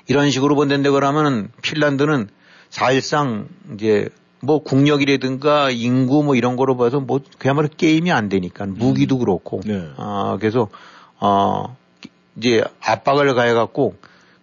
이런 0.09 0.31
식으로 0.31 0.57
본다는데 0.57 0.91
그러면은 0.91 1.49
핀란드는 1.63 2.29
사실상 2.71 3.47
이제 3.75 4.09
뭐 4.45 4.59
국력이라든가 4.63 5.71
인구 5.71 6.25
뭐 6.25 6.35
이런 6.35 6.57
거로 6.57 6.77
봐서 6.77 6.99
뭐 7.01 7.21
그야말로 7.39 7.69
게임이 7.77 8.11
안 8.11 8.29
되니까 8.29 8.67
무기도 8.67 9.19
그렇고 9.19 9.61
네. 9.65 9.89
아 9.97 10.37
그래서 10.41 10.69
어 11.21 11.77
이제 12.37 12.65
압박을 12.81 13.35
가해갖고 13.35 13.95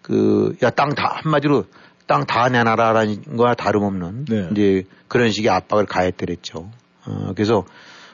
그 0.01 0.55
야 0.63 0.69
땅 0.71 0.95
다 0.95 1.19
한마디로 1.23 1.65
땅 2.07 2.25
다 2.25 2.47
내놔라라는 2.49 3.35
거와 3.37 3.53
다름없는 3.55 4.25
네. 4.25 4.47
이제 4.51 4.83
그런 5.09 5.31
식의 5.31 5.49
압박을 5.51 5.85
가했더랬죠. 5.85 6.69
어 7.05 7.31
그래서 7.35 7.65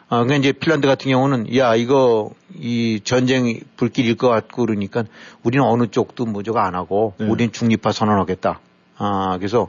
아, 0.08 0.24
그러니까 0.24 0.36
이제 0.38 0.52
핀란드 0.54 0.88
같은 0.88 1.10
경우는 1.12 1.56
야 1.56 1.76
이거 1.76 2.32
이 2.56 3.00
전쟁 3.04 3.60
불길일 3.78 4.16
것 4.18 4.28
같고 4.30 4.66
그러니까 4.66 5.04
우리는 5.44 5.66
어느 5.66 5.88
쪽도 5.88 6.26
뭐 6.26 6.42
저거 6.44 6.60
안 6.60 6.74
하고 6.76 7.14
네. 7.20 7.28
우리는 7.28 7.52
중립화 7.52 7.92
선언하겠다. 7.92 8.60
아 8.98 9.38
그래서 9.38 9.68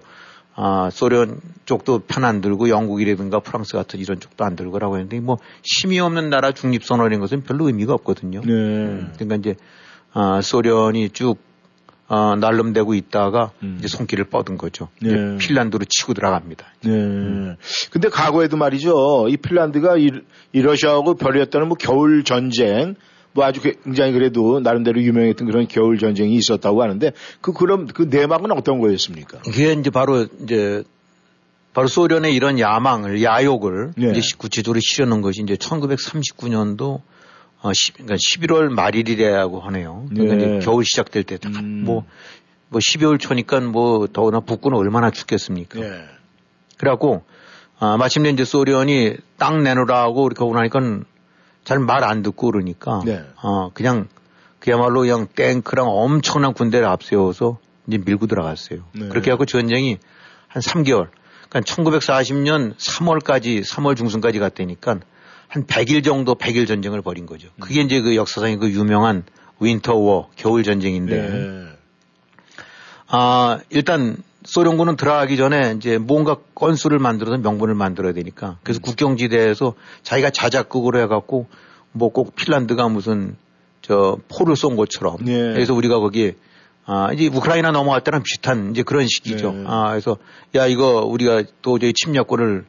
아 0.58 0.88
소련 0.90 1.40
쪽도 1.66 2.00
편 2.08 2.24
안 2.24 2.40
들고 2.40 2.70
영국이라든가 2.70 3.40
프랑스 3.40 3.74
같은 3.76 4.00
이런 4.00 4.18
쪽도 4.18 4.44
안 4.44 4.56
들고라고 4.56 4.96
했는데 4.96 5.20
뭐 5.20 5.36
힘이 5.62 6.00
없는 6.00 6.30
나라 6.30 6.52
중립 6.52 6.82
선언인 6.82 7.20
것은 7.20 7.42
별로 7.42 7.66
의미가 7.66 7.92
없거든요. 7.94 8.40
네. 8.40 9.06
그러니까 9.16 9.36
이제 9.36 9.54
아 10.12 10.40
소련이 10.40 11.10
쭉 11.10 11.36
어, 12.08 12.36
날름대고 12.36 12.94
있다가 12.94 13.50
음. 13.62 13.76
이제 13.78 13.88
손길을 13.88 14.26
뻗은 14.26 14.56
거죠. 14.56 14.88
네. 15.02 15.10
이제 15.10 15.36
핀란드로 15.46 15.84
치고 15.88 16.14
들어갑니다. 16.14 16.66
네. 16.84 16.90
근데 17.90 18.08
과거에도 18.08 18.56
말이죠. 18.56 19.26
이 19.28 19.36
핀란드가 19.36 19.96
이, 19.98 20.10
이 20.52 20.62
러시아하고 20.62 21.16
벌였다는 21.16 21.68
뭐 21.68 21.76
겨울 21.76 22.22
전쟁, 22.24 22.94
뭐 23.36 23.44
아주 23.44 23.60
굉장히 23.60 24.12
그래도 24.12 24.60
나름대로 24.60 25.00
유명했던 25.00 25.46
그런 25.46 25.68
겨울 25.68 25.98
전쟁이 25.98 26.34
있었다고 26.34 26.82
하는데 26.82 27.12
그 27.42 27.52
그럼 27.52 27.86
그 27.86 28.02
내막은 28.02 28.50
어떤 28.50 28.80
거였습니까? 28.80 29.38
그게 29.42 29.74
이제 29.74 29.90
바로 29.90 30.26
이제 30.42 30.82
바로 31.74 31.86
소련의 31.86 32.34
이런 32.34 32.58
야망을 32.58 33.22
야욕을 33.22 33.92
네. 33.98 34.12
이제 34.12 34.22
구체적으로 34.38 34.80
실현한 34.80 35.20
것이 35.20 35.42
이제 35.42 35.54
1939년도 35.54 37.02
어, 37.60 37.72
10, 37.72 37.94
그러니까 37.94 38.16
11월 38.16 38.68
말일이라고 38.70 39.60
하네요. 39.60 40.06
그러니까 40.08 40.34
네. 40.36 40.56
이제 40.56 40.64
겨울 40.64 40.84
시작될 40.84 41.24
때, 41.24 41.38
음. 41.46 41.82
뭐, 41.84 42.04
뭐 42.68 42.80
12월 42.80 43.18
초니까 43.18 43.60
뭐 43.60 44.06
더구나 44.06 44.40
북구는 44.40 44.78
얼마나 44.78 45.10
춥겠습니까? 45.10 45.80
예. 45.80 46.04
그래갖고, 46.78 47.24
아, 47.78 47.96
마침내 47.96 48.30
이제 48.30 48.44
소련이 48.44 49.16
땅 49.36 49.62
내놓으라고 49.62 50.26
이렇게 50.26 50.38
하고 50.38 50.54
나니까 50.54 51.00
잘 51.66 51.80
말 51.80 52.04
안 52.04 52.22
듣고 52.22 52.52
그러니까, 52.52 53.02
네. 53.04 53.24
어, 53.42 53.70
그냥 53.74 54.06
그야말로 54.60 55.00
그냥 55.00 55.26
탱크랑 55.34 55.86
엄청난 55.88 56.54
군대를 56.54 56.86
앞세워서 56.86 57.58
이제 57.88 57.98
밀고 57.98 58.28
들어갔어요. 58.28 58.84
네. 58.92 59.08
그렇게 59.08 59.30
해갖고 59.30 59.46
전쟁이 59.46 59.98
한 60.46 60.62
3개월, 60.62 61.08
그러니까 61.48 61.60
1940년 61.60 62.76
3월까지, 62.76 63.64
3월 63.66 63.96
중순까지 63.96 64.38
갔다니까 64.38 65.00
한 65.48 65.66
100일 65.66 66.04
정도 66.04 66.36
100일 66.36 66.68
전쟁을 66.68 67.02
벌인 67.02 67.26
거죠. 67.26 67.48
그게 67.58 67.80
이제 67.80 68.00
그 68.00 68.14
역사상의 68.14 68.58
그 68.58 68.70
유명한 68.70 69.24
윈터워, 69.58 70.30
겨울 70.36 70.62
전쟁인데, 70.62 71.16
네. 71.16 71.66
아, 73.08 73.58
일단 73.70 74.18
소련군은 74.46 74.96
들어가기 74.96 75.36
전에 75.36 75.74
이제 75.76 75.98
뭔가 75.98 76.36
건수를 76.54 76.98
만들어서 76.98 77.36
명분을 77.38 77.74
만들어야 77.74 78.12
되니까 78.12 78.58
그래서 78.62 78.80
국경지대에서 78.80 79.74
자기가 80.02 80.30
자작극으로 80.30 81.00
해갖고 81.00 81.46
뭐 81.92 82.10
꼭 82.10 82.34
핀란드가 82.36 82.88
무슨 82.88 83.36
저 83.82 84.18
포를 84.28 84.56
쏜 84.56 84.76
것처럼 84.76 85.16
네. 85.24 85.32
그래서 85.32 85.74
우리가 85.74 85.98
거기에 85.98 86.34
아, 86.84 87.12
이제 87.12 87.26
우크라이나 87.26 87.72
넘어갈 87.72 88.02
때랑 88.04 88.22
비슷한 88.22 88.70
이제 88.70 88.82
그런 88.82 89.06
식이죠. 89.08 89.52
네. 89.52 89.64
아, 89.66 89.90
그래서 89.90 90.18
야, 90.54 90.66
이거 90.66 91.00
우리가 91.04 91.42
도저히 91.60 91.92
침략권을 91.92 92.64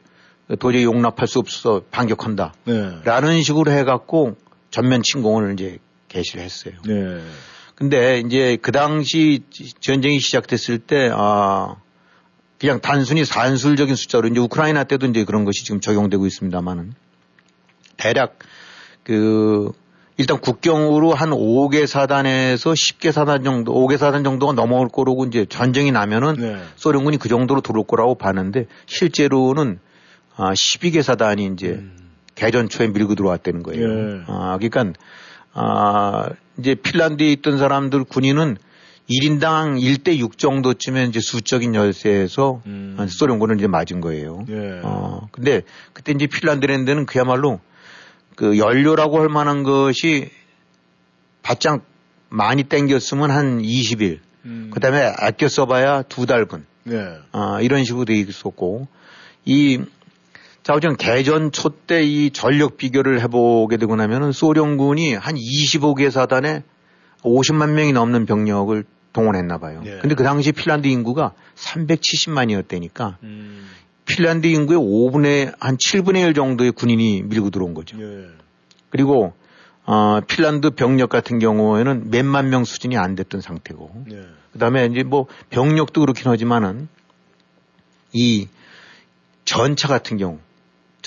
도저히 0.58 0.84
용납할 0.84 1.28
수 1.28 1.38
없어서 1.38 1.82
반격한다. 1.90 2.52
네. 2.64 2.98
라는 3.04 3.42
식으로 3.42 3.70
해갖고 3.70 4.36
전면 4.70 5.02
침공을 5.04 5.52
이제 5.52 5.78
개시를 6.08 6.42
했어요. 6.42 6.74
네. 7.80 7.88
근데 7.88 8.20
이제 8.20 8.58
그 8.60 8.72
당시 8.72 9.42
전쟁이 9.80 10.18
시작됐을 10.18 10.78
때, 10.78 11.10
아, 11.12 11.76
그냥 12.58 12.80
단순히 12.80 13.24
산술적인 13.24 13.94
숫자로 13.94 14.28
이제 14.28 14.40
우크라이나 14.40 14.84
때도 14.84 15.06
이제 15.06 15.24
그런 15.24 15.44
것이 15.44 15.64
지금 15.64 15.80
적용되고 15.80 16.26
있습니다만은 16.26 16.92
대략 17.96 18.38
그 19.04 19.70
일단 20.16 20.40
국경으로 20.40 21.14
한 21.14 21.30
5개 21.30 21.86
사단에서 21.86 22.72
10개 22.72 23.12
사단 23.12 23.44
정도, 23.44 23.72
5개 23.72 23.96
사단 23.96 24.24
정도가 24.24 24.54
넘어올 24.54 24.88
거라고 24.88 25.24
이제 25.26 25.46
전쟁이 25.48 25.92
나면은 25.92 26.34
네. 26.34 26.56
소련군이 26.74 27.18
그 27.18 27.28
정도로 27.28 27.60
들어올 27.60 27.86
거라고 27.86 28.16
봤는데 28.16 28.66
실제로는 28.86 29.78
아, 30.34 30.52
12개 30.52 31.02
사단이 31.02 31.46
이제 31.52 31.84
개전 32.34 32.68
초에 32.68 32.88
밀고 32.88 33.14
들어왔다는 33.14 33.62
거예요. 33.62 33.88
예. 33.88 34.22
아, 34.26 34.58
그러니까 34.58 34.98
아, 35.52 36.28
이제 36.58 36.74
핀란드에 36.74 37.32
있던 37.32 37.58
사람들 37.58 38.04
군인은 38.04 38.56
1인당 39.10 39.80
1대 39.80 40.18
6 40.18 40.36
정도쯤에 40.36 41.04
이제 41.04 41.20
수적인 41.20 41.74
열세에서 41.74 42.62
음. 42.66 43.06
소련군을 43.08 43.56
이제 43.56 43.66
맞은 43.66 44.00
거예요. 44.00 44.44
예. 44.50 44.80
어, 44.82 45.28
근데 45.32 45.62
그때 45.94 46.12
이제 46.12 46.26
핀란드랜드는 46.26 47.06
그야말로 47.06 47.60
그 48.36 48.58
연료라고 48.58 49.18
할 49.20 49.28
만한 49.28 49.62
것이 49.62 50.30
바짝 51.42 51.84
많이 52.28 52.64
땡겼으면 52.64 53.30
한 53.30 53.62
20일. 53.62 54.20
음. 54.44 54.70
그 54.72 54.80
다음에 54.80 55.12
아껴 55.16 55.48
써봐야 55.48 56.02
두 56.02 56.26
달분. 56.26 56.66
네. 56.84 57.16
아, 57.32 57.60
이런 57.60 57.84
식으로 57.84 58.04
돼 58.04 58.14
있었고, 58.14 58.88
이, 59.44 59.80
자, 60.68 60.74
어쨌든 60.74 60.98
개전 60.98 61.50
초때 61.50 62.02
이 62.02 62.30
전력 62.30 62.76
비교를 62.76 63.22
해보게 63.22 63.78
되고 63.78 63.96
나면은 63.96 64.32
소련군이 64.32 65.14
한 65.14 65.34
25개 65.34 66.10
사단에 66.10 66.62
50만 67.22 67.70
명이 67.70 67.94
넘는 67.94 68.26
병력을 68.26 68.84
동원했나 69.14 69.56
봐요. 69.56 69.80
예. 69.86 69.96
근데 70.02 70.14
그 70.14 70.22
당시 70.24 70.52
핀란드 70.52 70.86
인구가 70.86 71.32
370만이었다니까 71.54 73.16
음. 73.22 73.66
핀란드 74.04 74.46
인구의 74.46 74.78
5분의, 74.78 75.54
한 75.58 75.78
7분의 75.78 76.26
1 76.26 76.34
정도의 76.34 76.72
군인이 76.72 77.22
밀고 77.22 77.48
들어온 77.48 77.72
거죠. 77.72 77.96
예. 77.98 78.26
그리고, 78.90 79.32
어, 79.86 80.20
핀란드 80.20 80.72
병력 80.72 81.08
같은 81.08 81.38
경우에는 81.38 82.10
몇만 82.10 82.50
명 82.50 82.64
수준이 82.64 82.98
안 82.98 83.14
됐던 83.14 83.40
상태고, 83.40 84.04
예. 84.12 84.20
그 84.52 84.58
다음에 84.58 84.84
이제 84.84 85.02
뭐 85.02 85.28
병력도 85.48 86.02
그렇긴 86.02 86.30
하지만은 86.30 86.88
이 88.12 88.48
전차 89.46 89.88
같은 89.88 90.18
경우, 90.18 90.40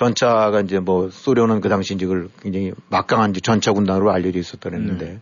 전차가 0.01 0.61
이제 0.61 0.79
뭐 0.79 1.09
소련은 1.11 1.61
그 1.61 1.69
당시 1.69 1.93
이제 1.93 2.07
그걸 2.07 2.27
굉장히 2.41 2.71
막강한 2.89 3.33
전차 3.43 3.71
군단으로 3.71 4.11
알려져 4.11 4.39
있었다는데 4.39 5.05
네. 5.05 5.19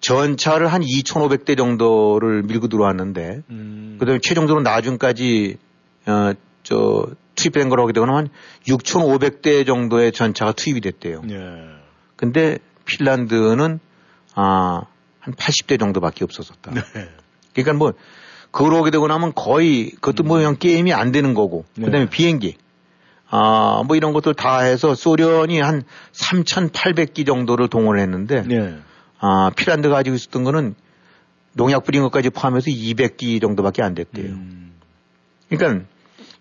전차를 0.00 0.66
한 0.68 0.82
2,500대 0.82 1.56
정도를 1.56 2.42
밀고 2.42 2.68
들어왔는데 2.68 3.42
음. 3.48 3.96
그다음에 3.98 4.18
최종적으로 4.22 4.62
나중까지 4.62 5.56
어, 6.06 6.32
저 6.62 7.08
투입된 7.36 7.70
거라고 7.70 7.88
하게 7.88 7.94
되거나 7.94 8.16
한 8.16 8.28
6,500대 8.66 9.66
정도의 9.66 10.12
전차가 10.12 10.52
투입이 10.52 10.82
됐대요. 10.82 11.22
예. 11.30 11.36
근데 12.16 12.58
핀란드는 12.84 13.80
아, 14.34 14.82
한 15.20 15.34
80대 15.34 15.78
정도밖에 15.78 16.24
없었었다. 16.24 16.72
네. 16.72 16.82
그러니까 17.54 17.72
뭐 17.72 17.94
그걸 18.50 18.74
오게 18.74 18.90
되고 18.90 19.06
나면 19.06 19.32
거의 19.34 19.92
그것도 19.92 20.24
뭐 20.24 20.36
그냥 20.36 20.56
게임이 20.58 20.92
안 20.92 21.10
되는 21.10 21.32
거고 21.32 21.64
네. 21.76 21.86
그다음에 21.86 22.10
비행기 22.10 22.56
아, 23.30 23.82
뭐 23.86 23.96
이런 23.96 24.12
것들 24.12 24.34
다 24.34 24.60
해서 24.60 24.94
소련이 24.94 25.60
한 25.60 25.82
3,800기 26.12 27.24
정도를 27.26 27.68
동원했는데 27.68 28.44
예. 28.50 28.74
아, 29.18 29.50
핀란드가 29.56 29.94
가지고 29.94 30.16
있었던 30.16 30.44
거는 30.44 30.74
농약 31.52 31.84
뿌린 31.84 32.02
것까지 32.02 32.30
포함해서 32.30 32.66
200기 32.70 33.40
정도밖에 33.40 33.82
안 33.82 33.94
됐대요. 33.94 34.26
음. 34.26 34.72
그러니까 35.48 35.84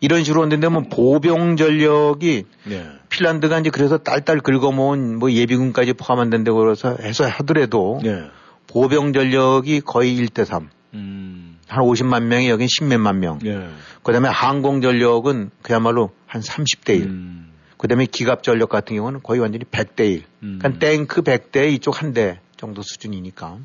이런 0.02 0.24
식으로 0.24 0.42
한데 0.44 0.68
뭐 0.68 0.84
보병 0.84 1.58
전력이 1.58 2.46
예. 2.72 2.86
핀란드가 3.10 3.60
이제 3.60 3.70
그래서 3.70 3.98
딸딸 3.98 4.40
긁어모은 4.40 5.20
뭐 5.20 5.32
예비군까지 5.32 5.94
포함한 5.94 6.30
된다고 6.30 6.60
그래서 6.60 6.96
해서 7.02 7.26
하더라도 7.26 8.00
예. 8.06 8.30
보병 8.68 9.14
전력이 9.14 9.82
거의 9.82 10.18
1대 10.18 10.46
3. 10.46 10.70
음. 10.94 11.58
한 11.68 11.84
50만 11.84 12.24
명이 12.24 12.50
여긴 12.50 12.68
10몇만 12.68 13.18
명. 13.18 13.40
예. 13.46 13.68
그 14.04 14.12
다음에 14.12 14.30
항공 14.30 14.82
전력은 14.82 15.52
그야말로 15.62 16.12
한 16.30 16.42
30대 16.42 16.96
1. 16.96 17.04
음. 17.08 17.52
그 17.78 17.88
다음에 17.88 18.06
기갑 18.06 18.44
전력 18.44 18.70
같은 18.70 18.96
경우는 18.96 19.22
거의 19.24 19.40
완전히 19.42 19.66
100대 19.66 20.00
1. 20.12 20.24
음. 20.44 20.60
그러니까 20.62 20.80
탱크 20.80 21.22
100대 21.24 21.72
이쪽 21.74 22.02
한 22.02 22.14
대 22.14 22.40
정도 22.56 22.82
수준이니까. 22.82 23.58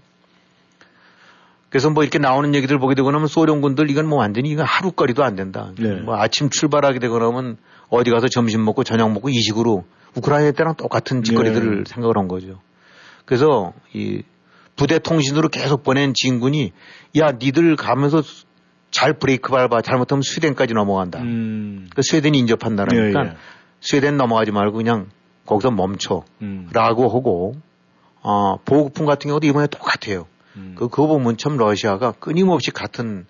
그래서 1.68 1.90
뭐 1.90 2.04
이렇게 2.04 2.18
나오는 2.18 2.54
얘기들 2.54 2.78
보게 2.78 2.94
되고 2.94 3.10
나면 3.10 3.26
소련군들 3.26 3.90
이건 3.90 4.06
뭐 4.06 4.18
완전히 4.18 4.50
이건 4.50 4.64
하루거리도 4.64 5.24
안 5.24 5.34
된다. 5.34 5.72
네. 5.76 5.96
뭐 5.96 6.16
아침 6.16 6.48
출발하게 6.48 7.00
되고 7.00 7.18
나면 7.18 7.56
어디 7.88 8.10
가서 8.10 8.28
점심 8.28 8.64
먹고 8.64 8.84
저녁 8.84 9.12
먹고 9.12 9.28
이 9.28 9.40
식으로 9.40 9.84
우크라이나 10.14 10.52
때랑 10.52 10.76
똑같은 10.76 11.22
짓거리들을 11.24 11.78
네. 11.78 11.82
생각을 11.86 12.16
한 12.16 12.28
거죠. 12.28 12.60
그래서 13.24 13.72
이 13.92 14.22
부대 14.76 15.00
통신으로 15.00 15.48
계속 15.48 15.82
보낸 15.82 16.12
진군이 16.14 16.72
야 17.18 17.32
니들 17.32 17.74
가면서 17.76 18.22
잘 18.94 19.12
브레이크 19.12 19.50
밟아 19.50 19.82
잘못하면 19.82 20.22
스웨덴까지 20.22 20.72
넘어간다. 20.72 21.20
음. 21.20 21.88
그 21.96 22.02
스웨덴이 22.02 22.38
인접한 22.38 22.76
나라니까 22.76 23.24
예, 23.24 23.28
예. 23.30 23.36
스웨덴 23.80 24.16
넘어가지 24.16 24.52
말고 24.52 24.76
그냥 24.76 25.08
거기서 25.46 25.72
멈춰. 25.72 26.22
음. 26.42 26.68
라고 26.72 27.08
하고, 27.08 27.56
어, 28.22 28.56
보급품 28.64 29.04
같은 29.04 29.28
경우도 29.28 29.48
이번에 29.48 29.66
똑같아요. 29.66 30.28
음. 30.56 30.76
그, 30.78 30.88
그거 30.88 31.08
보면 31.08 31.36
참 31.38 31.56
러시아가 31.56 32.12
끊임없이 32.12 32.70
같은 32.70 33.26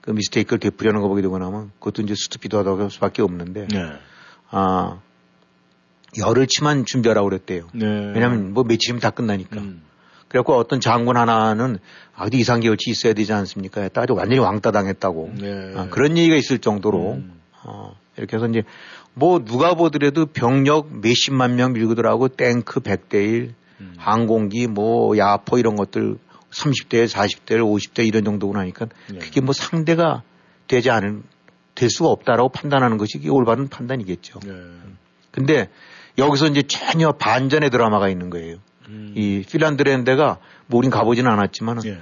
그 0.00 0.12
미스테이크를 0.12 0.60
되풀이하는 0.60 1.00
거 1.00 1.08
보게 1.08 1.22
되고 1.22 1.36
나면 1.38 1.72
그것도 1.80 2.02
이제 2.02 2.14
스투피드 2.16 2.54
하다고 2.54 2.82
할 2.82 2.90
수밖에 2.92 3.20
없는데, 3.20 3.66
네. 3.66 3.92
아, 4.50 5.00
열흘치만 6.18 6.84
준비하라고 6.86 7.28
그랬대요. 7.28 7.66
네. 7.72 7.84
왜냐면 8.14 8.54
뭐 8.54 8.62
며칠이면 8.62 9.00
다 9.00 9.10
끝나니까. 9.10 9.60
음. 9.60 9.82
그래갖고 10.30 10.54
어떤 10.54 10.80
장군 10.80 11.16
하나는 11.16 11.78
아, 12.14 12.24
어디 12.24 12.38
이상 12.38 12.60
계열치 12.60 12.88
있어야 12.88 13.14
되지 13.14 13.32
않습니까? 13.32 13.88
따지고 13.88 14.18
완전히 14.18 14.38
왕따 14.38 14.70
당했다고. 14.70 15.32
네. 15.40 15.72
아, 15.76 15.88
그런 15.90 16.16
얘기가 16.16 16.36
있을 16.36 16.58
정도로, 16.58 17.14
음. 17.14 17.40
어, 17.64 17.96
이렇게 18.16 18.36
해서 18.36 18.46
이제 18.46 18.62
뭐 19.12 19.44
누가 19.44 19.74
보더라도 19.74 20.26
병력 20.26 21.00
몇십만 21.00 21.56
명 21.56 21.72
밀고 21.72 21.96
들어가고 21.96 22.28
탱크 22.28 22.78
100대 22.78 23.14
1, 23.14 23.54
음. 23.80 23.94
항공기 23.98 24.68
뭐 24.68 25.18
야포 25.18 25.58
이런 25.58 25.74
것들 25.74 26.16
30대, 26.52 27.08
40대, 27.08 27.58
50대 27.58 28.06
이런 28.06 28.22
정도로 28.22 28.56
하니까 28.60 28.86
네. 29.12 29.18
그게 29.18 29.40
뭐 29.40 29.52
상대가 29.52 30.22
되지 30.68 30.90
않은 30.90 31.24
될 31.74 31.90
수가 31.90 32.08
없다라고 32.08 32.50
판단하는 32.50 32.98
것이 32.98 33.20
올바른 33.28 33.68
판단이겠죠. 33.68 34.38
네. 34.46 34.52
근데 35.32 35.68
여기서 36.18 36.46
이제 36.46 36.62
전혀 36.62 37.10
반전의 37.10 37.70
드라마가 37.70 38.08
있는 38.08 38.30
거예요. 38.30 38.58
음. 38.90 39.12
이 39.16 39.44
핀란드랜드가 39.48 40.38
뭐 40.66 40.78
우린 40.78 40.90
가보지는 40.90 41.30
않았지만 41.30 41.84
예. 41.86 41.98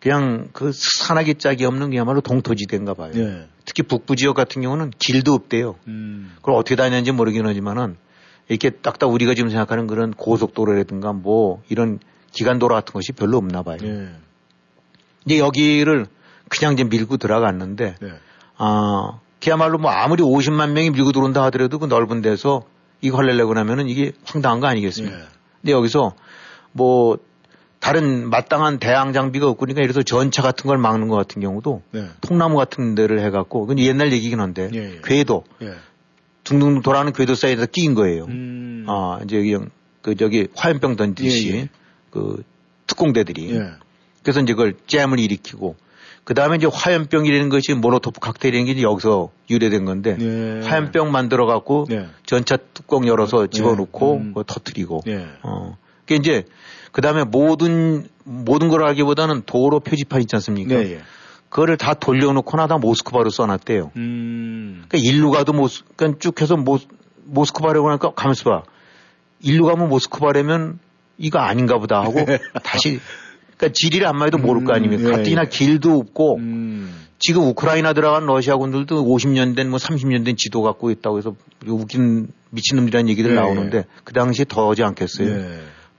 그냥 0.00 0.48
그 0.52 0.72
산악이 0.72 1.34
짝이 1.34 1.64
없는 1.66 1.90
그야말로 1.90 2.20
동토지대인가 2.20 2.94
봐요. 2.94 3.12
예. 3.14 3.48
특히 3.64 3.82
북부 3.82 4.16
지역 4.16 4.34
같은 4.34 4.62
경우는 4.62 4.92
길도 4.98 5.32
없대요. 5.32 5.76
음. 5.86 6.32
그걸 6.36 6.54
어떻게 6.54 6.74
다녔는지 6.76 7.12
모르긴 7.12 7.46
하지만은 7.46 7.96
이렇게 8.48 8.70
딱딱 8.70 9.10
우리가 9.10 9.34
지금 9.34 9.50
생각하는 9.50 9.86
그런 9.86 10.12
고속도로라든가 10.12 11.12
뭐 11.12 11.62
이런 11.68 11.98
기간도로 12.32 12.74
같은 12.74 12.92
것이 12.92 13.12
별로 13.12 13.36
없나 13.36 13.62
봐요. 13.62 13.78
예. 13.82 14.08
이제 15.26 15.38
여기를 15.38 16.06
그냥 16.48 16.72
이제 16.72 16.84
밀고 16.84 17.18
들어갔는데 17.18 17.94
네. 18.00 18.08
아, 18.56 19.20
그야말로 19.42 19.78
뭐 19.78 19.90
아무리 19.90 20.22
50만 20.22 20.70
명이 20.70 20.90
밀고 20.90 21.12
들어온다 21.12 21.42
하더라도 21.44 21.78
그 21.78 21.86
넓은 21.86 22.22
데서 22.22 22.62
이거 23.00 23.18
할래려고 23.18 23.54
나면은 23.54 23.88
이게 23.88 24.12
황당한 24.24 24.60
거 24.60 24.66
아니겠습니까? 24.66 25.16
예. 25.16 25.22
근데 25.60 25.72
여기서 25.72 26.14
뭐 26.72 27.18
다른 27.80 28.28
마땅한 28.28 28.78
대항 28.78 29.12
장비가 29.12 29.48
없고 29.48 29.60
그러니까 29.60 29.82
예를 29.82 29.94
들어서 29.94 30.04
전차 30.04 30.42
같은 30.42 30.68
걸 30.68 30.76
막는 30.78 31.08
것 31.08 31.16
같은 31.16 31.40
경우도 31.40 31.82
네. 31.92 32.04
통나무 32.20 32.56
같은 32.56 32.94
데를 32.94 33.20
해갖고 33.20 33.62
그건 33.62 33.78
옛날 33.78 34.12
얘기긴 34.12 34.38
한데 34.38 34.70
예, 34.74 34.78
예. 34.78 35.00
궤도 35.02 35.44
예. 35.62 35.72
둥둥 36.44 36.82
돌아가는 36.82 37.12
궤도 37.12 37.34
사이에다 37.34 37.66
끼인 37.66 37.94
거예요. 37.94 38.24
음. 38.24 38.84
아 38.86 39.20
이제 39.24 39.38
그냥 39.38 39.70
그 40.02 40.14
저기 40.14 40.48
화염병 40.54 40.96
던지듯이 40.96 41.52
예, 41.52 41.56
예. 41.56 41.68
그 42.10 42.42
특공대들이 42.86 43.54
예. 43.54 43.70
그래서 44.22 44.40
이제 44.40 44.52
그걸 44.52 44.74
잼을 44.86 45.18
일으키고 45.18 45.76
그 46.24 46.34
다음에 46.34 46.56
이제 46.56 46.68
화염병이라는 46.70 47.48
것이 47.48 47.72
모노토프 47.72 48.20
칵테일이라는 48.20 48.74
게 48.74 48.82
여기서 48.82 49.30
유래된 49.48 49.86
건데 49.86 50.18
예. 50.20 50.66
화염병 50.66 51.12
만들어 51.12 51.46
갖고 51.46 51.86
예. 51.90 52.08
전차 52.26 52.58
뚜껑 52.58 53.06
열어서 53.06 53.46
집어넣고 53.46 54.16
음. 54.16 54.28
그거 54.28 54.44
터트리고 54.46 55.02
예. 55.06 55.26
어. 55.42 55.78
그 56.10 56.14
이제 56.14 56.44
그 56.90 57.00
다음에 57.02 57.22
모든 57.22 58.08
모든 58.24 58.68
걸 58.68 58.84
하기보다는 58.84 59.42
도로 59.46 59.78
표지판 59.78 60.20
있지 60.22 60.34
않습니까? 60.36 60.74
네, 60.74 60.94
예. 60.94 61.00
그거를 61.48 61.76
다 61.76 61.94
돌려놓거나 61.94 62.66
다 62.66 62.78
모스크바로 62.78 63.30
써놨대요. 63.30 63.92
음. 63.96 64.84
그러니까 64.88 64.98
일루 65.08 65.30
가도 65.30 65.52
모스, 65.52 65.82
그러니까 65.96 66.18
쭉 66.20 66.40
해서 66.40 66.56
모, 66.56 66.78
모스크바라고 67.24 67.88
하니까 67.90 68.12
가면서 68.14 68.50
봐. 68.50 68.62
일루 69.40 69.64
가면 69.66 69.88
모스크바라면 69.88 70.80
이거 71.18 71.38
아닌가 71.38 71.78
보다 71.78 72.00
하고 72.02 72.24
다시 72.64 73.00
그러니까 73.56 73.72
지리를 73.72 74.04
안 74.06 74.18
봐도 74.18 74.38
모를 74.38 74.64
거 74.64 74.72
아닙니까? 74.72 75.02
음, 75.02 75.08
예, 75.08 75.10
가뜩이나 75.12 75.42
예. 75.44 75.48
길도 75.48 75.96
없고 75.96 76.36
음. 76.38 77.06
지금 77.18 77.42
우크라이나 77.48 77.92
들어간 77.92 78.26
러시아군들도 78.26 79.04
50년 79.04 79.54
된 79.54 79.68
뭐 79.70 79.78
30년 79.78 80.24
된 80.24 80.34
지도 80.36 80.62
갖고 80.62 80.90
있다고 80.90 81.18
해서 81.18 81.34
웃긴 81.66 82.28
미친놈이라는 82.50 83.08
얘기들 83.10 83.32
예, 83.32 83.34
나오는데 83.34 83.84
그 84.04 84.12
당시에 84.12 84.44
더하지 84.48 84.82
않겠어요. 84.82 85.28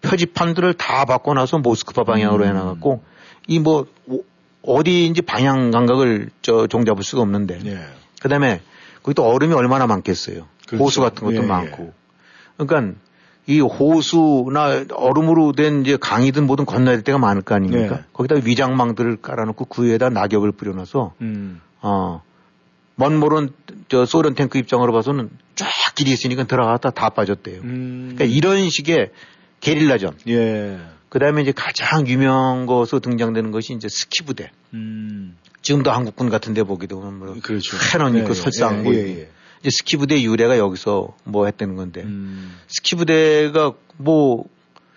예. 0.04 0.08
표지판들을 0.10 0.74
다 0.76 1.06
바꿔놔서 1.06 1.60
모스크바 1.60 2.04
방향으로 2.04 2.44
음. 2.46 2.50
해놔갖고 2.50 3.04
이 3.48 3.60
뭐 3.60 3.86
어디인지 4.64 5.24
방향 5.24 5.72
감각을 5.72 6.30
저 6.42 6.68
종잡을 6.68 7.04
수가 7.04 7.22
없는데 7.24 7.60
예. 7.66 7.80
그다음에 8.22 8.62
거기 9.02 9.16
또 9.16 9.26
얼음이 9.26 9.54
얼마나 9.54 9.88
많겠어요. 9.88 10.46
그렇죠. 10.68 10.84
호수 10.84 11.02
같은 11.02 11.26
것도 11.26 11.38
예, 11.38 11.48
많고. 11.48 11.94
그러니까 12.58 13.00
이 13.48 13.60
호수나 13.60 14.86
얼음으로 14.94 15.54
된 15.54 15.82
이제 15.82 15.98
강이든 15.98 16.46
뭐든 16.46 16.66
건너야 16.66 16.96
될 16.96 17.04
때가 17.04 17.18
많을 17.18 17.42
거 17.42 17.56
아닙니까? 17.56 17.96
네. 17.98 18.04
거기다 18.14 18.36
위장망들을 18.44 19.18
깔아놓고 19.22 19.66
그 19.66 19.84
위에다 19.86 20.10
낙엽을 20.12 20.52
뿌려놔서 20.52 21.16
음. 21.22 21.60
어, 21.82 22.22
먼 22.96 23.18
모른 23.18 23.50
저 23.90 24.06
소련 24.06 24.36
탱크 24.36 24.60
입장으로 24.60 24.94
봐서는 24.94 25.32
쫙 25.56 25.68
길이 25.96 26.12
있으니까 26.12 26.44
들어갔다 26.44 26.92
다 26.92 27.10
빠졌대요. 27.10 27.62
음. 27.62 28.12
그러니까 28.16 28.26
이런 28.26 28.70
식의 28.70 29.10
게릴라전. 29.62 30.18
예. 30.28 30.80
그 31.10 31.20
다음에 31.20 31.42
이제 31.42 31.52
가장 31.52 32.08
유명한 32.08 32.66
것으로 32.66 33.00
등장되는 33.00 33.52
것이 33.52 33.74
이제 33.74 33.88
스키 33.90 34.24
부대. 34.24 34.52
음. 34.74 35.38
지금도 35.62 35.92
한국군 35.92 36.30
같은 36.30 36.54
데 36.54 36.64
보게 36.64 36.88
되면 36.88 37.20
뭐 37.20 37.36
그렇죠. 37.42 37.78
캐논 37.92 38.16
있고 38.18 38.28
예, 38.28 38.30
예, 38.30 38.34
설상 38.34 38.84
뭐 38.84 38.94
예, 38.94 39.00
있고. 39.00 39.10
예, 39.10 39.20
예. 39.22 39.30
이제 39.60 39.70
스키 39.72 39.98
부대 39.98 40.22
유래가 40.22 40.58
여기서 40.58 41.16
뭐 41.24 41.46
했다는 41.46 41.76
건데 41.76 42.02
음. 42.02 42.58
스키 42.68 42.96
부대가 42.96 43.74
뭐 43.98 44.46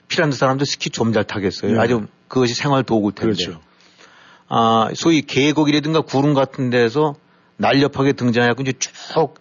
핀란드 0.08 0.36
사람들 0.36 0.66
스키 0.66 0.90
좀 0.90 1.12
잘 1.12 1.24
타겠어요. 1.24 1.76
예. 1.76 1.78
아주 1.78 2.06
그것이 2.28 2.54
생활 2.54 2.82
도구일 2.82 3.14
텐데. 3.14 3.34
그렇죠. 3.36 3.60
아, 4.48 4.88
소위 4.94 5.22
계곡이라든가 5.22 6.02
구릉 6.02 6.32
같은 6.34 6.70
데서 6.70 7.14
날렵하게 7.56 8.12
등장하고 8.12 8.62
이제 8.62 8.72
쭉 8.78 9.34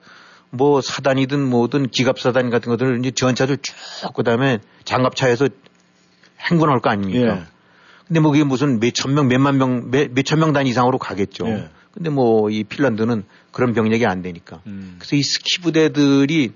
뭐 0.55 0.81
사단이든 0.81 1.41
뭐든 1.49 1.89
기갑사단 1.89 2.51
같은 2.51 2.69
것들을 2.69 2.99
이제 2.99 3.09
전차들 3.11 3.57
쭉 3.57 3.75
그다음에 4.13 4.59
장갑차에서 4.85 5.49
행군할 6.39 6.79
거 6.79 6.91
아닙니까? 6.91 7.37
예. 7.37 7.43
근데 8.07 8.19
뭐 8.19 8.31
그게 8.31 8.43
무슨 8.43 8.79
몇천 8.79 9.15
명, 9.15 9.27
몇만 9.27 9.57
명, 9.57 9.89
몇, 9.89 10.11
몇천 10.11 10.39
명 10.39 10.53
단 10.53 10.67
이상으로 10.67 10.99
가겠죠. 10.99 11.47
예. 11.47 11.69
근데 11.91 12.09
뭐 12.11 12.49
이 12.51 12.63
핀란드는 12.63 13.23
그런 13.51 13.73
병력이 13.73 14.05
안 14.05 14.21
되니까. 14.21 14.61
음. 14.67 14.95
그래서 14.99 15.15
이 15.15 15.23
스키 15.23 15.59
부대들이 15.61 16.51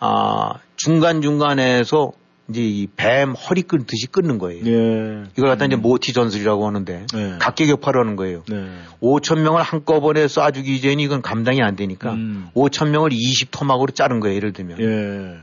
아, 0.00 0.54
중간중간에서 0.76 2.12
이제 2.50 2.60
이 2.62 2.86
뱀 2.96 3.32
허리 3.32 3.62
끊듯이 3.62 4.06
끊는 4.06 4.38
거예요. 4.38 4.66
예. 4.66 5.24
이걸 5.38 5.48
갖다 5.50 5.64
이제 5.64 5.76
모티 5.76 6.12
전술이라고 6.12 6.66
하는데 6.66 7.06
네. 7.14 7.36
각계격파라는 7.38 8.16
거예요. 8.16 8.42
네. 8.48 8.66
5천 9.00 9.38
명을 9.40 9.62
한꺼번에 9.62 10.26
쏴주기 10.26 10.82
전에 10.82 11.02
이건 11.02 11.22
감당이 11.22 11.62
안 11.62 11.76
되니까 11.76 12.12
음. 12.12 12.48
5천 12.54 12.90
명을 12.90 13.10
20 13.12 13.50
토막으로 13.50 13.92
자른 13.92 14.20
거예요. 14.20 14.36
예를 14.36 14.52
들면. 14.52 14.80
예. 14.80 15.38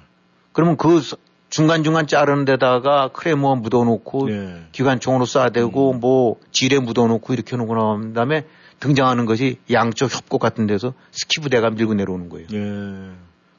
그러면 0.52 0.78
그 0.78 1.00
서- 1.02 1.18
중간중간 1.50 2.08
자르는 2.08 2.44
데다가 2.44 3.08
크레모 3.14 3.56
묻어놓고 3.56 4.30
예. 4.32 4.64
기관총으로 4.74 5.26
쏴대고 5.26 5.98
뭐 5.98 6.36
지뢰 6.52 6.78
묻어놓고 6.80 7.34
이렇게 7.34 7.56
해놓고 7.56 7.74
나온 7.74 8.14
다음에 8.14 8.44
등장하는 8.82 9.26
것이 9.26 9.58
양쪽 9.72 10.14
협곡 10.14 10.42
같은 10.42 10.68
데서 10.68 10.94
스키부대가 11.12 11.70
밀고 11.70 11.94
내려오는 11.94 12.28
거예요. 12.30 12.48
예. 12.54 12.58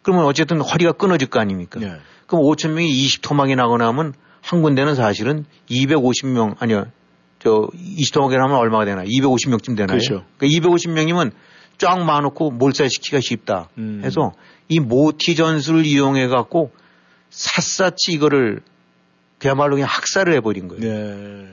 그러면 0.09 0.25
어쨌든 0.25 0.63
허리가 0.63 0.93
끊어질 0.93 1.29
거 1.29 1.39
아닙니까? 1.39 1.79
예. 1.83 1.97
그럼 2.27 2.43
5천 2.45 2.71
명이 2.71 2.89
20토막이 2.89 3.57
나거나 3.57 3.89
하면 3.89 4.15
한 4.41 4.63
군데는 4.63 4.95
사실은 4.95 5.45
250명 5.69 6.55
아니요 6.61 6.87
저 7.39 7.69
20토막이 7.75 8.39
나면 8.39 8.57
얼마가 8.57 8.87
되나? 8.87 9.05
250명쯤 9.05 9.77
되나요? 9.77 9.99
그렇죠. 9.99 10.25
그러니까 10.39 10.67
250명이면 10.67 11.33
쫙 11.77 11.99
마놓고 11.99 12.53
몰살시키기가 12.53 13.21
쉽다. 13.21 13.69
음. 13.77 14.01
해서 14.03 14.33
이 14.69 14.81
모티 14.81 15.37
전술을 15.37 15.85
이용해 15.85 16.29
갖고 16.29 16.71
샅샅이 17.29 18.15
이거를 18.15 18.63
그야말로 19.39 19.75
그냥 19.75 19.91
학살을 19.91 20.33
해버린 20.37 20.69
거예요. 20.69 20.87
예. 20.87 21.49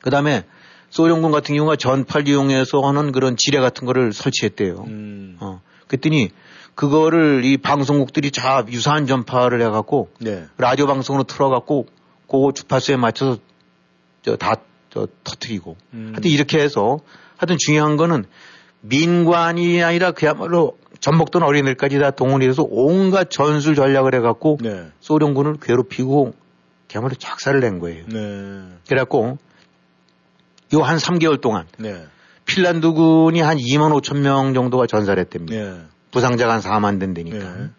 그 0.00 0.10
다음에 0.10 0.42
소련군 0.90 1.30
같은 1.30 1.54
경우가 1.54 1.76
전파를 1.76 2.26
이용해서 2.26 2.80
하는 2.80 3.12
그런 3.12 3.36
지뢰 3.36 3.60
같은 3.60 3.86
거를 3.86 4.12
설치했대요. 4.12 4.84
음. 4.88 5.36
어. 5.38 5.60
그랬더니 5.86 6.30
그거를 6.78 7.44
이 7.44 7.56
방송국들이 7.56 8.30
다 8.30 8.64
유사한 8.68 9.08
전파를 9.08 9.60
해갖고 9.62 10.10
네. 10.20 10.44
라디오 10.58 10.86
방송으로 10.86 11.24
틀어갖고 11.24 11.86
그 12.28 12.52
주파수에 12.54 12.94
맞춰서 12.96 13.40
저다 14.22 14.54
저 14.88 15.08
터트리고 15.24 15.76
음. 15.94 16.10
하여튼 16.12 16.30
이렇게 16.30 16.60
해서 16.60 17.00
하여튼 17.36 17.56
중요한 17.58 17.96
거는 17.96 18.26
민관이 18.82 19.82
아니라 19.82 20.12
그야말로 20.12 20.78
전복던 21.00 21.42
어린이들까지 21.42 21.98
다 21.98 22.12
동원해서 22.12 22.64
온갖 22.70 23.28
전술 23.28 23.74
전략을 23.74 24.14
해갖고 24.14 24.58
네. 24.60 24.86
소련군을 25.00 25.56
괴롭히고 25.60 26.32
그야말로 26.88 27.16
작사를 27.16 27.58
낸 27.58 27.80
거예요. 27.80 28.04
네. 28.06 28.76
그래갖고 28.86 29.36
요 30.74 30.82
한 30.82 30.98
3개월 30.98 31.40
동안 31.40 31.66
네. 31.76 32.04
핀란드군이 32.44 33.40
한 33.40 33.56
2만 33.56 34.00
5천 34.00 34.18
명 34.18 34.54
정도가 34.54 34.86
전사를 34.86 35.20
했답니다. 35.20 35.88
네. 36.08 36.10
부상자가 36.10 36.54
한 36.54 36.60
4만 36.60 37.00
된다니까. 37.00 37.38
네. 37.38 37.70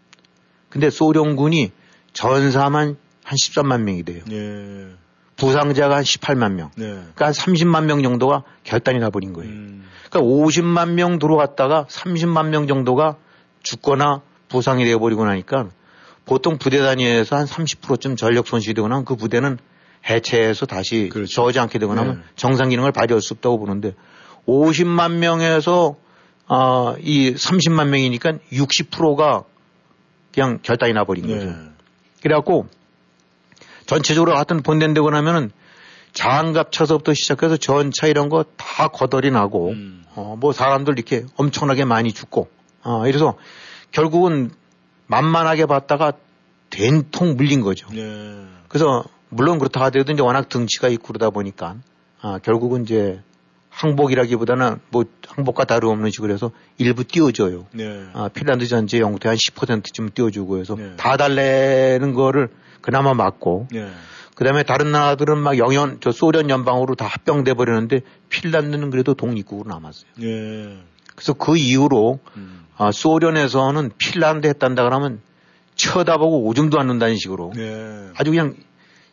근데 0.69 0.89
소련군이 0.89 1.71
전사만 2.13 2.97
한 3.23 3.35
13만 3.35 3.81
명이 3.81 4.03
돼요. 4.03 4.23
네. 4.27 4.87
부상자가 5.35 5.97
한 5.97 6.03
18만 6.03 6.53
명. 6.53 6.71
네. 6.75 6.85
그러니까 6.85 7.27
한 7.27 7.33
30만 7.33 7.85
명 7.85 8.03
정도가 8.03 8.43
결단이 8.63 8.99
나버린 8.99 9.33
거예요. 9.33 9.51
음. 9.51 9.85
그러니까 10.09 10.31
50만 10.31 10.91
명 10.91 11.17
들어갔다가 11.19 11.85
30만 11.89 12.49
명 12.49 12.67
정도가 12.67 13.15
죽거나 13.63 14.21
부상이 14.49 14.83
되어버리고 14.85 15.25
나니까 15.25 15.69
보통 16.25 16.57
부대 16.57 16.79
단위에서 16.79 17.35
한 17.35 17.45
30%쯤 17.45 18.15
전력 18.15 18.47
손실이 18.47 18.73
되거나 18.75 18.95
하면 18.95 19.05
그 19.05 19.15
부대는 19.15 19.57
해체해서 20.09 20.65
다시 20.65 21.09
그렇죠. 21.09 21.31
저지 21.31 21.59
않게 21.59 21.79
되거나 21.79 22.01
하면 22.01 22.15
네. 22.15 22.21
정상 22.35 22.69
기능을 22.69 22.91
발휘할 22.91 23.21
수 23.21 23.33
없다고 23.33 23.59
보는데 23.59 23.95
50만 24.47 25.17
명에서 25.17 25.95
아, 26.49 26.95
이 26.99 27.31
30만 27.33 27.87
명이니까 27.89 28.33
60%가 28.51 29.43
그냥 30.33 30.59
결단이 30.61 30.93
나버린 30.93 31.27
거죠. 31.27 31.45
네. 31.45 31.55
그래갖고 32.21 32.67
전체적으로 33.85 34.35
하여튼 34.35 34.61
본된되고 34.61 35.09
나면은 35.09 35.51
장갑 36.13 36.71
차서부터 36.71 37.13
시작해서 37.13 37.55
전차 37.57 38.07
이런 38.07 38.29
거 38.29 38.43
다 38.57 38.87
거덜이 38.87 39.29
나고 39.31 39.69
음. 39.71 40.03
어, 40.15 40.35
뭐 40.39 40.53
사람들 40.53 40.93
이렇게 40.93 41.25
엄청나게 41.35 41.85
많이 41.85 42.13
죽고 42.13 42.47
어, 42.83 43.05
이래서 43.07 43.35
결국은 43.91 44.51
만만하게 45.07 45.65
봤다가 45.65 46.13
된통 46.69 47.35
물린 47.35 47.61
거죠. 47.61 47.87
네. 47.91 48.45
그래서 48.69 49.03
물론 49.29 49.59
그렇다 49.59 49.81
하더라도 49.85 50.13
이제 50.13 50.21
워낙 50.21 50.49
등치가 50.49 50.87
있고 50.87 51.07
그러다 51.07 51.29
보니까 51.29 51.75
아, 52.21 52.39
결국은 52.39 52.83
이제 52.83 53.21
항복이라기보다는 53.69 54.79
뭐 54.89 55.05
항복과 55.27 55.65
다름없는 55.65 56.11
식으로 56.11 56.33
해서 56.33 56.51
일부 56.77 57.03
띄워줘요. 57.03 57.67
네. 57.71 58.05
아, 58.13 58.29
핀란드 58.33 58.65
전체 58.67 58.99
영토의 58.99 59.31
한 59.31 59.37
10%쯤 59.37 60.09
띄워주고 60.13 60.59
해서 60.59 60.75
네. 60.75 60.95
다 60.97 61.17
달래는 61.17 62.13
거를 62.13 62.49
그나마 62.81 63.13
막고 63.13 63.67
네. 63.71 63.89
그 64.35 64.43
다음에 64.43 64.63
다른 64.63 64.91
나라들은 64.91 65.37
막 65.37 65.57
영연, 65.57 65.99
저 66.01 66.11
소련 66.11 66.49
연방으로 66.49 66.95
다 66.95 67.05
합병돼 67.05 67.55
버리는데 67.55 68.01
핀란드는 68.29 68.89
그래도 68.89 69.13
독립국으로 69.13 69.69
남았어요. 69.69 70.09
네. 70.17 70.77
그래서 71.13 71.33
그 71.33 71.57
이후로 71.57 72.19
음. 72.37 72.65
아, 72.77 72.91
소련에서는 72.91 73.91
핀란드 73.97 74.47
했단다 74.47 74.83
그러면 74.83 75.19
쳐다보고 75.75 76.45
오줌도 76.45 76.79
않는다는 76.79 77.17
식으로 77.17 77.51
네. 77.55 78.09
아주 78.15 78.31
그냥 78.31 78.55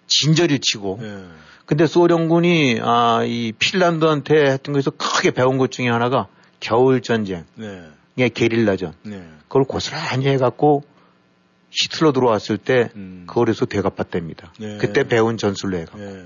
진저리 0.07 0.61
치고 0.61 0.99
네. 1.01 1.25
근데 1.67 1.87
소련군이 1.87 2.79
아, 2.83 3.23
이 3.25 3.53
핀란드한테 3.59 4.53
했던 4.53 4.73
거에서 4.73 4.91
크게 4.93 5.33
배운 5.33 5.59
것 5.59 5.71
중에 5.73 5.89
하나가 5.89 6.29
겨울 6.61 7.03
전쟁, 7.03 7.45
네. 7.57 7.83
예, 8.19 8.29
게릴라전. 8.29 8.95
네. 9.03 9.29
그걸 9.49 9.65
고스란히 9.65 10.27
해갖고 10.29 10.85
히틀러 11.71 12.13
들어왔을 12.13 12.57
때 12.57 12.91
음. 12.95 13.25
그거에서 13.27 13.67
되갚았답니다. 13.67 14.53
네. 14.61 14.79
그때 14.79 15.05
배운 15.05 15.37
전술로 15.37 15.77
해갖고. 15.79 15.99
네. 15.99 16.25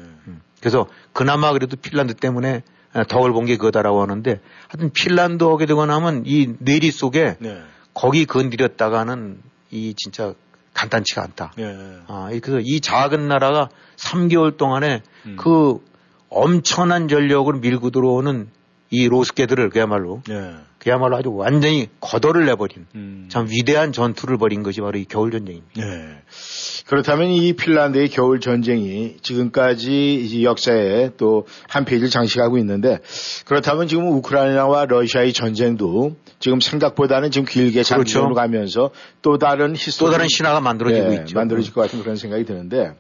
그래서 0.61 0.87
그나마 1.13 1.53
그래도 1.53 1.77
핀란드 1.77 2.15
때문에 2.15 2.63
아, 2.93 3.05
덕을 3.05 3.33
본 3.33 3.47
게 3.47 3.57
그거다라고 3.57 4.03
하는데 4.03 4.41
하여튼 4.69 4.91
핀란드 4.93 5.43
오게 5.45 5.65
되고 5.67 5.87
나면 5.87 6.25
이 6.27 6.55
뇌리 6.59 6.91
속에 6.91 7.37
네. 7.39 7.63
거기 7.95 8.27
건드렸다가는 8.27 9.41
이 9.71 9.95
진짜 9.97 10.35
간단치가 10.75 11.23
않다. 11.23 11.53
네. 11.57 11.99
아, 12.07 12.31
이- 12.33 12.41
그래서 12.41 12.61
이 12.65 12.81
작은 12.81 13.29
나라가 13.29 13.69
3개월 13.97 14.57
동안에 14.57 15.03
음. 15.27 15.37
그 15.39 15.79
엄청난 16.29 17.09
전력을 17.09 17.53
밀고 17.55 17.91
들어오는 17.91 18.49
이 18.91 19.09
로스케들을 19.09 19.69
그야말로 19.71 20.23
네. 20.29 20.55
그야말로 20.79 21.17
아주 21.17 21.33
완전히 21.33 21.89
거덜을 22.01 22.47
내버린 22.47 22.87
음. 22.95 23.27
참 23.31 23.47
위대한 23.49 23.93
전투를 23.93 24.39
벌인 24.39 24.63
것이 24.63 24.81
바로 24.81 24.99
이 24.99 25.05
겨울 25.05 25.31
전쟁입니다. 25.31 25.85
네. 25.85 26.23
그렇다면 26.91 27.29
이 27.29 27.53
핀란드의 27.53 28.09
겨울 28.09 28.41
전쟁이 28.41 29.17
지금까지 29.23 30.15
이 30.17 30.45
역사에 30.45 31.11
또 31.17 31.47
한 31.69 31.85
페이지를 31.85 32.11
장식하고 32.11 32.59
있는데 32.59 32.99
그렇다면 33.47 33.87
지금 33.87 34.09
우크라이나와 34.09 34.87
러시아의 34.87 35.33
전쟁도 35.33 36.17
지금 36.41 36.61
생각보다는 36.61 37.31
지금 37.31 37.47
길게 37.47 37.85
장기적으로 37.85 38.35
그렇죠. 38.35 38.41
가면서 38.41 38.91
또 39.23 39.39
다른 39.39 39.77
history 39.77 40.09
또 40.09 40.13
다른 40.13 40.27
신화가 40.29 40.61
만들어지고 40.61 41.09
네, 41.09 41.15
있죠. 41.17 41.39
만들어질 41.39 41.73
것 41.73 41.83
같은 41.83 42.01
그런 42.01 42.17
생각이 42.17 42.45
드는데 42.45 42.93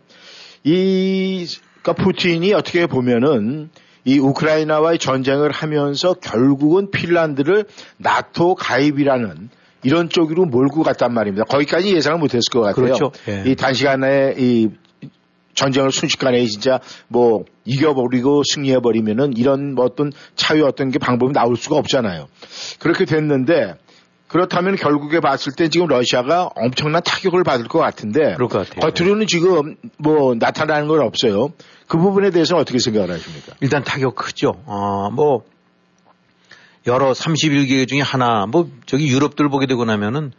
이 0.62 1.46
그러니까 1.82 2.04
푸틴이 2.04 2.52
어떻게 2.52 2.86
보면은 2.86 3.70
이 4.04 4.18
우크라이나와의 4.18 4.98
전쟁을 4.98 5.50
하면서 5.50 6.14
결국은 6.14 6.90
핀란드를 6.90 7.64
나토 7.98 8.54
가입이라는 8.54 9.50
이런 9.82 10.08
쪽으로 10.08 10.44
몰고 10.44 10.82
갔단 10.82 11.12
말입니다. 11.12 11.44
거기까지 11.44 11.94
예상을 11.94 12.18
못했을 12.18 12.50
것 12.52 12.60
같아요. 12.60 12.84
그렇죠. 12.84 13.12
예. 13.28 13.44
이 13.46 13.56
단시간에 13.56 14.34
이 14.38 14.68
전쟁을 15.54 15.90
순식간에 15.90 16.44
진짜 16.46 16.80
뭐 17.08 17.44
이겨버리고 17.64 18.42
승리해버리면은 18.44 19.36
이런 19.36 19.74
뭐 19.74 19.84
어떤 19.84 20.12
차유 20.34 20.64
어떤 20.64 20.90
게 20.90 20.98
방법이 20.98 21.32
나올 21.32 21.56
수가 21.56 21.76
없잖아요. 21.76 22.28
그렇게 22.78 23.04
됐는데 23.04 23.74
그렇다면 24.28 24.76
결국에 24.76 25.18
봤을 25.18 25.52
때 25.52 25.68
지금 25.68 25.88
러시아가 25.88 26.50
엄청난 26.54 27.02
타격을 27.02 27.42
받을 27.42 27.66
것 27.66 27.80
같은데 27.80 28.34
그럴 28.34 28.48
것 28.48 28.68
같아요. 28.68 28.92
겉으로는 28.92 29.26
지금 29.26 29.76
뭐 29.98 30.34
나타나는 30.36 30.86
건 30.86 31.00
없어요. 31.00 31.48
그 31.88 31.98
부분에 31.98 32.30
대해서는 32.30 32.60
어떻게 32.60 32.78
생각을 32.78 33.10
하십니까? 33.10 33.54
일단 33.60 33.82
타격 33.82 34.14
크죠. 34.14 34.52
어, 34.66 35.10
뭐 35.10 35.42
여러 36.86 37.12
31개 37.12 37.86
중에 37.86 38.00
하나 38.00 38.46
뭐 38.46 38.70
저기 38.86 39.08
유럽들 39.08 39.48
보게 39.48 39.66
되고 39.66 39.84
나면은 39.84 40.32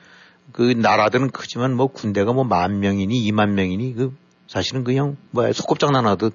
그 0.52 0.74
나라들은 0.76 1.30
크지만 1.32 1.76
뭐 1.76 1.88
군대가 1.88 2.34
뭐 2.34 2.44
만 2.44 2.80
명이니 2.80 3.32
2만 3.32 3.52
명이니 3.52 3.96
그 3.96 4.14
사실은 4.48 4.84
그냥 4.84 5.18
뭐 5.32 5.52
소꿉장난 5.54 6.06
하듯 6.06 6.34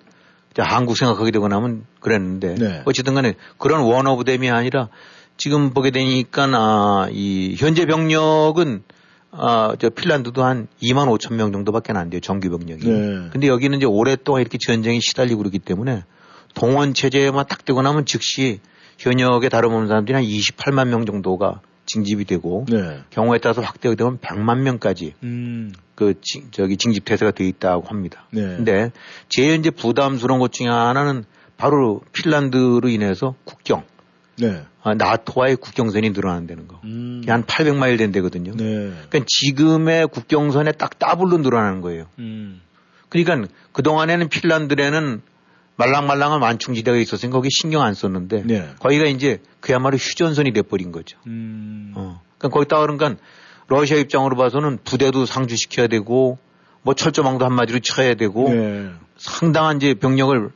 한국 0.58 0.96
생각하게 0.96 1.32
되고 1.32 1.48
나면 1.48 1.84
그랬는데 2.00 2.54
네. 2.54 2.82
어쨌든 2.86 3.14
간에 3.14 3.34
그런 3.58 3.82
원오브댐이 3.82 4.48
아니라 4.50 4.88
지금 5.36 5.74
보게 5.74 5.90
되니까 5.90 6.44
아, 6.44 7.08
이 7.10 7.56
현재 7.58 7.84
병력은 7.84 8.82
아, 9.32 9.74
저 9.78 9.90
핀란드도 9.90 10.42
한 10.42 10.66
2만 10.82 11.08
5천 11.14 11.34
명 11.34 11.52
정도밖에 11.52 11.92
안 11.92 12.08
돼요. 12.08 12.20
정규 12.20 12.48
병력이. 12.48 12.88
네. 12.88 13.28
근데 13.32 13.48
여기는 13.48 13.76
이제 13.76 13.84
오랫동안 13.84 14.40
이렇게 14.40 14.56
전쟁이 14.56 15.00
시달리고 15.02 15.38
그러기 15.38 15.58
때문에 15.58 16.04
동원 16.54 16.94
체제만 16.94 17.44
딱 17.48 17.66
되고 17.66 17.82
나면 17.82 18.06
즉시 18.06 18.60
현역에 18.98 19.48
다름없는 19.48 19.88
사람들이 19.88 20.14
한 20.14 20.24
28만 20.24 20.88
명 20.88 21.04
정도가 21.06 21.60
징집이 21.86 22.24
되고 22.24 22.64
네. 22.68 23.00
경우에 23.10 23.38
따라서 23.38 23.60
확대가 23.62 23.94
되면 23.94 24.18
100만 24.18 24.58
명까지 24.60 25.14
음. 25.22 25.72
그 25.94 26.14
징- 26.20 26.48
저기 26.50 26.76
징집 26.76 27.04
태세가 27.04 27.30
돼 27.32 27.46
있다고 27.46 27.86
합니다. 27.88 28.24
네. 28.32 28.40
근데 28.42 28.90
제일 29.28 29.58
이제 29.58 29.70
부담스러운 29.70 30.40
것 30.40 30.52
중에 30.52 30.66
하나는 30.68 31.24
바로 31.56 32.00
핀란드로 32.12 32.88
인해서 32.88 33.34
국경 33.44 33.84
네. 34.38 34.62
아, 34.82 34.94
나토와의 34.94 35.56
국경선이 35.56 36.10
늘어난다는 36.10 36.68
거. 36.68 36.80
음. 36.84 37.22
한 37.26 37.44
800마일 37.44 37.98
된대거든요. 37.98 38.52
네. 38.56 38.64
그러니까 39.08 39.20
지금의 39.26 40.08
국경선에 40.08 40.72
딱 40.72 40.98
더블로 40.98 41.38
늘어나는 41.38 41.80
거예요. 41.80 42.06
음. 42.18 42.60
그러니까 43.08 43.48
그동안에는 43.72 44.28
핀란드에는 44.28 45.22
말랑말랑한 45.76 46.40
완충지대가 46.40 46.96
있었으니까 46.96 47.36
거기 47.36 47.48
신경 47.50 47.82
안 47.82 47.94
썼는데 47.94 48.42
네. 48.46 48.70
거기가 48.80 49.04
이제 49.06 49.40
그야말로 49.60 49.96
휴전선이 49.96 50.52
돼버린 50.52 50.90
거죠. 50.92 51.18
음. 51.26 51.92
어. 51.94 52.22
그러니까 52.38 52.54
거기다가 52.56 52.82
그러니까 52.82 53.22
러시아 53.68 53.98
입장으로 53.98 54.36
봐서는 54.36 54.78
부대도 54.84 55.26
상주시켜야 55.26 55.86
되고 55.86 56.38
뭐 56.82 56.94
철조망도 56.94 57.44
한마디로 57.44 57.80
쳐야 57.80 58.14
되고 58.14 58.48
네. 58.48 58.90
상당한 59.16 59.76
이제 59.76 59.94
병력을 59.94 60.50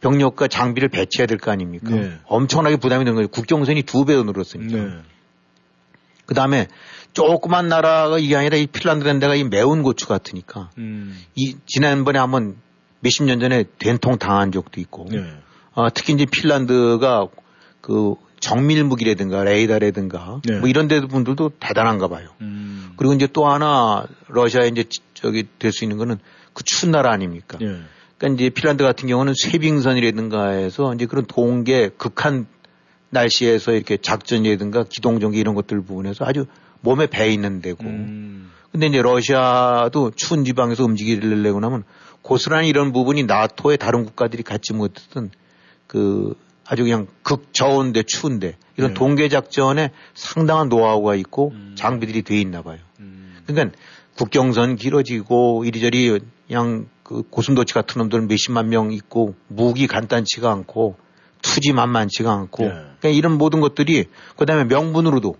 병력과 0.00 0.48
장비를 0.48 0.88
배치해야 0.88 1.26
될 1.26 1.38
거 1.38 1.50
아닙니까? 1.50 1.90
네. 1.90 2.12
엄청나게 2.26 2.76
부담이 2.76 3.04
되는 3.04 3.14
거예요. 3.16 3.28
국경선이 3.28 3.82
두 3.82 4.04
배로 4.04 4.24
늘었으니까. 4.24 4.76
네. 4.76 4.98
그 6.26 6.34
다음에 6.34 6.68
조그만 7.12 7.68
나라가 7.68 8.18
이게 8.18 8.36
아니라 8.36 8.56
이 8.56 8.66
핀란드라는 8.66 9.20
데가 9.20 9.34
이 9.34 9.42
매운 9.44 9.82
고추 9.82 10.06
같으니까 10.06 10.70
음. 10.78 11.18
이 11.34 11.56
지난번에 11.66 12.18
한번 12.18 12.56
몇십 13.00 13.24
년 13.24 13.40
전에 13.40 13.64
된통 13.78 14.18
당한 14.18 14.52
적도 14.52 14.80
있고 14.80 15.06
네. 15.10 15.24
어, 15.72 15.88
특히 15.92 16.12
이제 16.14 16.26
핀란드가 16.30 17.28
그 17.80 18.14
정밀 18.40 18.84
무기라든가 18.84 19.44
레이더라든가 19.44 20.40
네. 20.44 20.58
뭐 20.58 20.68
이런 20.68 20.88
데 20.88 21.00
분들도 21.00 21.52
대단한가 21.60 22.08
봐요. 22.08 22.28
음. 22.40 22.92
그리고 22.96 23.14
이제 23.14 23.26
또 23.32 23.46
하나 23.48 24.04
러시아에 24.28 24.68
이제 24.68 24.84
지- 24.84 25.00
저기 25.14 25.46
될 25.58 25.72
수 25.72 25.84
있는 25.84 25.96
거는 25.98 26.18
그 26.52 26.64
추운 26.64 26.90
나라 26.92 27.12
아닙니까? 27.12 27.58
예. 27.60 27.80
그러니까 28.18 28.42
이제 28.42 28.50
핀란드 28.50 28.82
같은 28.84 29.08
경우는 29.08 29.34
쇠빙선이라든가 29.36 30.48
해서 30.50 30.94
이제 30.94 31.06
그런 31.06 31.24
동계 31.26 31.90
극한 31.96 32.46
날씨에서 33.10 33.72
이렇게 33.72 33.96
작전이라든가 33.96 34.84
기동전기 34.84 35.38
이런 35.38 35.54
것들 35.54 35.82
부분에서 35.82 36.24
아주 36.24 36.46
몸에 36.80 37.06
배 37.06 37.30
있는 37.32 37.60
데고. 37.60 37.84
음. 37.84 38.50
근데 38.72 38.86
이제 38.86 39.02
러시아도 39.02 40.12
추운 40.14 40.44
지방에서 40.44 40.84
움직이려고 40.84 41.60
하면 41.60 41.84
고스란히 42.22 42.68
이런 42.68 42.92
부분이 42.92 43.24
나토의 43.24 43.78
다른 43.78 44.04
국가들이 44.04 44.42
갖지 44.42 44.72
못했던 44.72 45.30
그 45.86 46.34
아주 46.66 46.84
그냥 46.84 47.06
극저온데 47.22 48.04
추운데 48.04 48.56
이런 48.76 48.90
네. 48.90 48.94
동계 48.94 49.28
작전에 49.28 49.90
상당한 50.14 50.68
노하우가 50.68 51.16
있고 51.16 51.50
음. 51.52 51.74
장비들이 51.76 52.22
돼 52.22 52.40
있나 52.40 52.62
봐요. 52.62 52.78
그러니까 53.46 53.76
국경선 54.16 54.76
길어지고 54.76 55.64
이리저리 55.64 56.20
그냥 56.46 56.88
그 57.02 57.22
고슴도치 57.28 57.74
같은 57.74 57.98
놈들 58.00 58.22
몇십만 58.22 58.68
명 58.68 58.92
있고 58.92 59.34
무기 59.48 59.86
간단치가 59.86 60.50
않고 60.52 60.96
투지 61.42 61.72
만만치가 61.72 62.32
않고 62.32 62.64
네. 62.64 62.70
그러니까 62.70 63.08
이런 63.08 63.38
모든 63.38 63.60
것들이 63.60 64.04
그다음에 64.36 64.64
명분으로도 64.64 65.34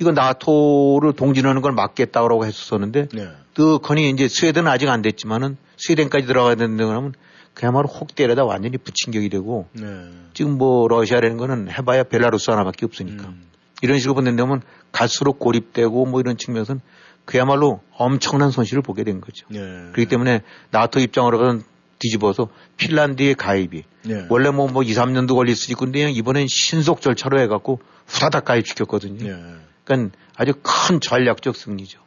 이거 0.00 0.12
나토를 0.12 1.12
동진하는 1.14 1.62
걸 1.62 1.72
막겠다고 1.72 2.44
했었었는데 2.44 3.08
네. 3.08 3.28
뜨거니 3.54 4.10
이제 4.10 4.28
스웨덴은 4.28 4.70
아직 4.70 4.88
안 4.88 5.02
됐지만은 5.02 5.56
스웨덴까지 5.76 6.26
들어가야 6.26 6.54
된다고 6.54 6.92
하면 6.92 7.14
그야말로 7.54 7.86
혹 7.88 8.14
때려다 8.14 8.44
완전히 8.44 8.78
부침격이 8.78 9.28
되고 9.28 9.68
네. 9.72 9.84
지금 10.32 10.56
뭐 10.56 10.88
러시아라는 10.88 11.36
거는 11.36 11.70
해봐야 11.70 12.04
벨라루스 12.04 12.50
하나밖에 12.50 12.86
없으니까 12.86 13.28
음. 13.28 13.42
이런 13.82 13.98
식으로 13.98 14.14
본다면 14.14 14.62
갈수록 14.90 15.38
고립되고 15.38 16.06
뭐 16.06 16.20
이런 16.20 16.36
측면에서는 16.36 16.80
그야말로 17.24 17.80
엄청난 17.92 18.50
손실을 18.50 18.82
보게 18.82 19.04
된 19.04 19.20
거죠. 19.20 19.46
네. 19.48 19.60
그렇기 19.92 20.06
때문에 20.06 20.42
나토 20.70 21.00
입장으로 21.00 21.46
는 21.46 21.62
뒤집어서 21.98 22.48
핀란드의 22.78 23.34
가입이 23.34 23.84
네. 24.04 24.26
원래 24.28 24.50
뭐, 24.50 24.66
뭐 24.66 24.82
2, 24.82 24.92
3년도 24.92 25.34
걸릴 25.34 25.54
수 25.54 25.70
있고 25.70 25.84
근데 25.84 26.10
이번엔 26.10 26.46
신속 26.48 27.00
절차로 27.00 27.40
해갖고 27.40 27.80
후다닥 28.06 28.44
가입시켰거든요. 28.44 29.24
네. 29.24 29.54
그러니까 29.84 30.16
아주 30.36 30.54
큰 30.62 31.00
전략적 31.00 31.54
승리죠. 31.54 32.00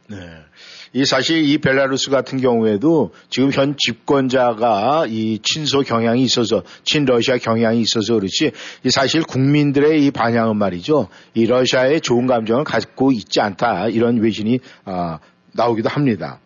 네. 0.95 1.01
이 1.01 1.05
사실 1.05 1.43
이 1.43 1.57
벨라루스 1.57 2.09
같은 2.09 2.39
경우에도 2.39 3.11
지금 3.29 3.51
현 3.51 3.75
집권자가 3.77 5.05
이 5.09 5.39
친소 5.43 5.81
경향이 5.81 6.23
있어서 6.23 6.63
친러시아 6.85 7.37
경향이 7.37 7.81
있어서 7.81 8.13
그렇지 8.13 8.51
이 8.83 8.89
사실 8.89 9.23
국민들의 9.23 10.05
이 10.05 10.11
반향은 10.11 10.55
말이죠. 10.57 11.09
이 11.33 11.45
러시아의 11.45 11.99
좋은 11.99 12.27
감정을 12.27 12.63
갖고 12.63 13.11
있지 13.11 13.41
않다 13.41 13.89
이런 13.89 14.21
외신이 14.21 14.59
아, 14.85 15.19
나오기도 15.51 15.89
합니다. 15.89 16.39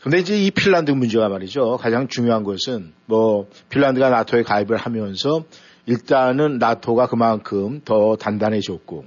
근데 0.00 0.20
이제 0.20 0.38
이 0.38 0.52
핀란드 0.52 0.92
문제가 0.92 1.28
말이죠. 1.28 1.76
가장 1.78 2.06
중요한 2.06 2.44
것은 2.44 2.92
뭐 3.06 3.48
핀란드가 3.68 4.10
나토에 4.10 4.44
가입을 4.44 4.76
하면서 4.76 5.44
일단은 5.86 6.58
나토가 6.58 7.08
그만큼 7.08 7.80
더 7.84 8.16
단단해졌고 8.16 9.06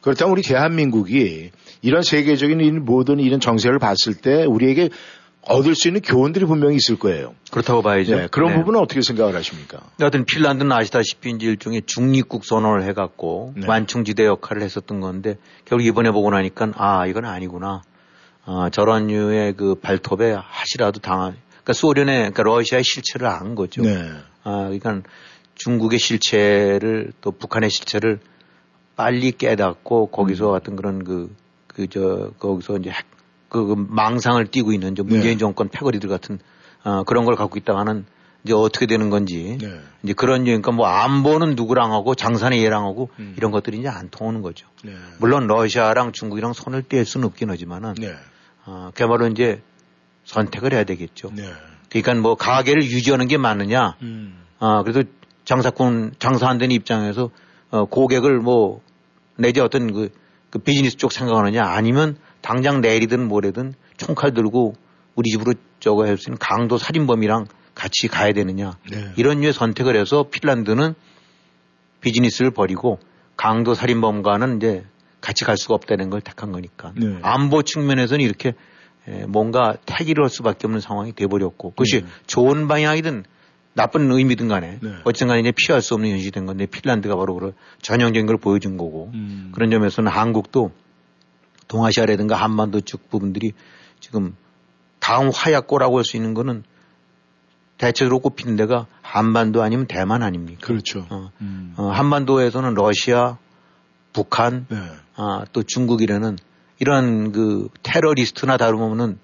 그렇다면 0.00 0.32
우리 0.32 0.42
대한민국이 0.42 1.50
이런 1.82 2.02
세계적인 2.02 2.60
이 2.60 2.70
모든 2.70 3.20
이런 3.20 3.40
정세를 3.40 3.78
봤을 3.78 4.14
때 4.14 4.44
우리에게 4.44 4.90
얻을 5.42 5.74
수 5.74 5.88
있는 5.88 6.00
교훈들이 6.00 6.44
분명히 6.44 6.76
있을 6.76 6.98
거예요. 6.98 7.34
그렇다고 7.50 7.82
봐야죠. 7.82 8.16
네, 8.16 8.28
그런 8.30 8.52
네. 8.52 8.58
부분은 8.58 8.78
어떻게 8.80 9.02
생각을 9.02 9.34
하십니까? 9.34 9.80
여하튼 10.00 10.24
핀란드는 10.24 10.70
아시다시피 10.70 11.30
이제 11.30 11.46
일종의 11.46 11.82
중립국 11.84 12.44
선언을 12.44 12.84
해갖고 12.84 13.54
네. 13.56 13.66
완충지대 13.66 14.24
역할을 14.24 14.62
했었던 14.62 15.00
건데 15.00 15.36
결국 15.64 15.84
이번에 15.84 16.12
보고 16.12 16.30
나니까 16.30 16.72
아 16.76 17.06
이건 17.06 17.24
아니구나. 17.24 17.82
아, 18.44 18.70
저런 18.72 19.06
류의 19.06 19.54
그 19.54 19.74
발톱에 19.74 20.32
하시라도 20.32 21.00
당한. 21.00 21.36
그러니까 21.48 21.72
소련의 21.74 22.16
그러니까 22.16 22.42
러시아의 22.42 22.84
실체를 22.84 23.26
안 23.26 23.54
거죠. 23.54 23.82
네. 23.82 24.10
아, 24.44 24.64
그러니까 24.64 25.02
중국의 25.54 25.98
실체를 25.98 27.12
또 27.20 27.30
북한의 27.32 27.70
실체를 27.70 28.18
빨리 28.96 29.32
깨닫고 29.32 30.08
거기서 30.08 30.50
음. 30.50 30.54
어떤 30.54 30.76
그런 30.76 31.04
그, 31.04 31.30
그, 31.74 31.86
저, 31.88 32.30
거기서 32.38 32.78
이제 32.78 32.90
핵, 32.90 33.06
그, 33.48 33.66
그 33.66 33.86
망상을 33.88 34.44
띠고 34.46 34.72
있는 34.72 34.94
저 34.94 35.02
네. 35.02 35.10
문재인 35.10 35.38
정권 35.38 35.68
패거리들 35.68 36.08
같은 36.08 36.38
어, 36.84 37.04
그런 37.04 37.24
걸 37.24 37.36
갖고 37.36 37.58
있다가 37.58 37.80
하는 37.80 38.04
이제 38.44 38.54
어떻게 38.54 38.86
되는 38.86 39.08
건지 39.08 39.56
네. 39.60 39.80
이제 40.02 40.14
그런 40.14 40.44
그러니까 40.44 40.72
뭐 40.72 40.86
안보는 40.86 41.54
누구랑 41.54 41.92
하고 41.92 42.14
장사는 42.14 42.56
얘랑 42.56 42.84
하고 42.84 43.08
음. 43.20 43.34
이런 43.36 43.52
것들이 43.52 43.78
이제 43.78 43.88
안 43.88 44.08
통하는 44.10 44.42
거죠. 44.42 44.66
네. 44.82 44.92
물론 45.18 45.46
러시아랑 45.46 46.12
중국이랑 46.12 46.52
손을 46.52 46.82
뗄 46.82 47.04
수는 47.04 47.26
없긴 47.26 47.50
하지만은 47.50 47.94
네. 47.94 48.14
어, 48.66 48.90
그야말로 48.94 49.28
이제 49.28 49.62
선택을 50.24 50.72
해야 50.72 50.84
되겠죠. 50.84 51.30
네. 51.34 51.44
그러니까 51.88 52.14
뭐 52.14 52.34
가게를 52.34 52.82
유지하는 52.82 53.28
게 53.28 53.36
맞느냐 53.36 53.96
음. 54.02 54.42
아, 54.64 54.84
그래도 54.84 55.02
장사꾼, 55.44 56.12
장사 56.20 56.48
안 56.48 56.58
되는 56.58 56.72
입장에서, 56.72 57.30
어, 57.70 57.84
고객을 57.86 58.38
뭐, 58.38 58.80
내지 59.36 59.60
어떤 59.60 59.92
그, 59.92 60.10
그 60.52 60.58
비즈니스 60.58 60.98
쪽 60.98 61.12
생각하느냐, 61.12 61.64
아니면 61.64 62.18
당장 62.42 62.82
내일이든 62.82 63.26
모레든 63.26 63.72
총칼 63.96 64.34
들고 64.34 64.74
우리 65.14 65.30
집으로 65.30 65.54
저거 65.80 66.06
할수 66.06 66.28
있는 66.28 66.38
강도 66.38 66.76
살인범이랑 66.76 67.46
같이 67.74 68.06
가야 68.06 68.34
되느냐. 68.34 68.76
네. 68.90 69.12
이런 69.16 69.40
류의 69.40 69.54
선택을 69.54 69.96
해서 69.96 70.26
핀란드는 70.30 70.94
비즈니스를 72.02 72.50
버리고 72.50 72.98
강도 73.34 73.72
살인범과는 73.72 74.58
이제 74.58 74.84
같이 75.22 75.44
갈 75.44 75.56
수가 75.56 75.74
없다는 75.74 76.10
걸 76.10 76.20
택한 76.20 76.52
거니까. 76.52 76.92
네. 76.96 77.18
안보 77.22 77.62
측면에서는 77.62 78.22
이렇게 78.22 78.52
에, 79.08 79.24
뭔가 79.26 79.76
태기를 79.86 80.22
할 80.22 80.28
수밖에 80.28 80.66
없는 80.66 80.80
상황이 80.80 81.14
돼버렸고 81.14 81.70
그것이 81.70 82.02
네. 82.02 82.06
좋은 82.26 82.68
방향이든 82.68 83.24
나쁜 83.74 84.10
의미든 84.10 84.48
간에 84.48 84.78
네. 84.82 84.90
어쨌든 85.04 85.28
간에 85.28 85.40
이제 85.40 85.52
피할 85.56 85.80
수 85.80 85.94
없는 85.94 86.10
현실이 86.10 86.30
된 86.30 86.44
건데 86.46 86.66
핀란드가 86.66 87.16
바로 87.16 87.34
그런 87.34 87.52
전형적인 87.80 88.26
걸 88.26 88.36
보여준 88.36 88.76
거고 88.76 89.10
음. 89.14 89.50
그런 89.54 89.70
점에서는 89.70 90.10
한국도 90.10 90.72
동아시아라든가 91.68 92.36
한반도 92.36 92.80
쪽 92.82 93.08
부분들이 93.10 93.52
지금 94.00 94.36
다음 94.98 95.30
화약고라고 95.32 95.96
할 95.98 96.04
수 96.04 96.16
있는 96.16 96.34
거는 96.34 96.64
대체적으로 97.78 98.20
꼽히는 98.20 98.56
데가 98.56 98.86
한반도 99.00 99.62
아니면 99.62 99.86
대만 99.86 100.22
아닙니까? 100.22 100.60
그렇죠. 100.66 101.06
어, 101.10 101.30
음. 101.40 101.74
어, 101.76 101.88
한반도에서는 101.88 102.74
러시아, 102.74 103.38
북한, 104.12 104.66
네. 104.68 104.76
아, 105.16 105.44
또 105.52 105.62
중국이라는 105.62 106.36
이런 106.78 107.32
그 107.32 107.68
테러리스트나 107.82 108.56
다름없는 108.56 109.18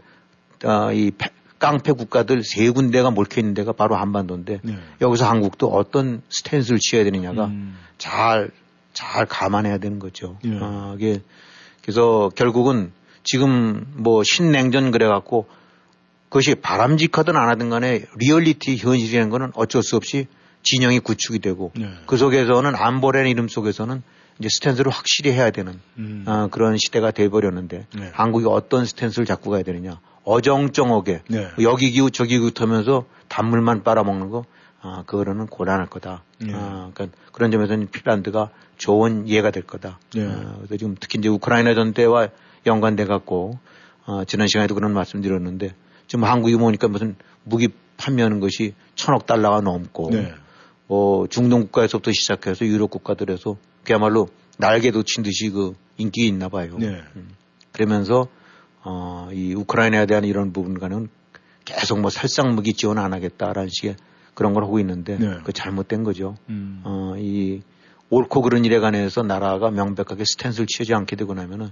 아, 0.64 0.90
이 0.92 1.12
패- 1.16 1.30
깡패 1.58 1.92
국가들 1.92 2.42
세 2.44 2.70
군데가 2.70 3.10
몰켜 3.10 3.40
있는 3.40 3.54
데가 3.54 3.72
바로 3.72 3.96
한반도인데 3.96 4.60
네. 4.62 4.78
여기서 5.00 5.28
한국도 5.28 5.68
어떤 5.68 6.22
스탠스를 6.28 6.78
취해야 6.78 7.04
되느냐가 7.04 7.46
음. 7.46 7.76
잘, 7.98 8.50
잘 8.92 9.26
감안해야 9.26 9.78
되는 9.78 9.98
거죠. 9.98 10.38
예. 10.44 10.58
아, 10.60 10.94
이게 10.96 11.20
그래서 11.82 12.30
결국은 12.34 12.92
지금 13.24 13.86
뭐 13.96 14.22
신냉전 14.24 14.90
그래갖고 14.90 15.46
그것이 16.28 16.54
바람직하든 16.54 17.36
안 17.36 17.48
하든 17.48 17.70
간에 17.70 18.04
리얼리티 18.16 18.76
현실이라는 18.76 19.30
거는 19.30 19.52
어쩔 19.54 19.82
수 19.82 19.96
없이 19.96 20.26
진영이 20.62 21.00
구축이 21.00 21.38
되고 21.38 21.72
네. 21.76 21.88
그 22.06 22.16
속에서는 22.16 22.74
안보라는 22.74 23.30
이름 23.30 23.48
속에서는 23.48 24.02
이제 24.38 24.48
스탠스를 24.50 24.92
확실히 24.92 25.32
해야 25.32 25.50
되는 25.50 25.80
음. 25.96 26.24
어, 26.26 26.48
그런 26.50 26.76
시대가 26.76 27.10
돼버렸는데 27.10 27.86
네. 27.94 28.10
한국이 28.12 28.46
어떤 28.46 28.84
스탠스를 28.84 29.26
잡고 29.26 29.50
가야 29.50 29.62
되느냐 29.62 30.00
어정쩡하게 30.24 31.22
네. 31.28 31.48
여기 31.62 31.90
기웃 31.90 32.10
저기 32.10 32.38
기웃 32.38 32.50
하면서 32.50 33.06
단물만 33.28 33.82
빨아먹는 33.82 34.30
거 34.30 34.44
아, 34.80 35.02
그거는 35.06 35.46
곤란할 35.46 35.86
거다. 35.86 36.22
네. 36.40 36.52
아, 36.54 36.90
그러니까 36.94 37.18
그런 37.32 37.50
점에서는 37.50 37.88
핀란드가 37.88 38.50
좋은 38.76 39.26
이해가 39.26 39.50
될 39.50 39.64
거다. 39.64 39.98
네. 40.14 40.24
아, 40.24 40.54
그래서 40.58 40.76
지금 40.76 40.94
특히 40.98 41.18
이제 41.18 41.28
우크라이나 41.28 41.74
전대와 41.74 42.28
연관돼 42.66 43.06
갖고 43.06 43.58
어, 44.06 44.24
지난 44.24 44.46
시간에도 44.46 44.74
그런 44.74 44.92
말씀드렸는데 44.94 45.74
지금 46.06 46.24
한국이 46.24 46.56
보니까 46.56 46.88
무슨 46.88 47.16
무기 47.44 47.68
판매하는 47.96 48.40
것이 48.40 48.74
천억 48.94 49.26
달러가 49.26 49.60
넘고 49.60 50.10
네. 50.10 50.32
어, 50.88 51.24
중동 51.28 51.62
국가에서부터 51.62 52.12
시작해서 52.12 52.64
유럽 52.64 52.90
국가들에서 52.90 53.56
그야말로 53.84 54.28
날개도 54.58 55.02
친 55.02 55.22
듯이 55.22 55.50
그 55.50 55.74
인기가 55.96 56.26
있나 56.26 56.48
봐요. 56.48 56.76
네. 56.78 57.02
그러면서 57.72 58.28
어, 58.90 59.28
이 59.32 59.54
우크라이나에 59.54 60.06
대한 60.06 60.24
이런 60.24 60.54
부분과는 60.54 61.08
계속 61.66 62.00
뭐 62.00 62.08
살상 62.08 62.54
무기 62.54 62.72
지원 62.72 62.98
안 62.98 63.12
하겠다라는 63.12 63.68
식의 63.68 63.96
그런 64.32 64.54
걸 64.54 64.64
하고 64.64 64.78
있는데 64.80 65.18
네. 65.18 65.38
그 65.44 65.52
잘못된 65.52 66.04
거죠. 66.04 66.36
음. 66.48 66.80
어, 66.84 67.14
이 67.18 67.60
옳고 68.08 68.40
그른 68.40 68.64
일에 68.64 68.78
관해서 68.78 69.22
나라가 69.22 69.70
명백하게 69.70 70.24
스탠스를 70.24 70.66
취하지 70.66 70.94
않게 70.94 71.16
되고 71.16 71.34
나면은 71.34 71.70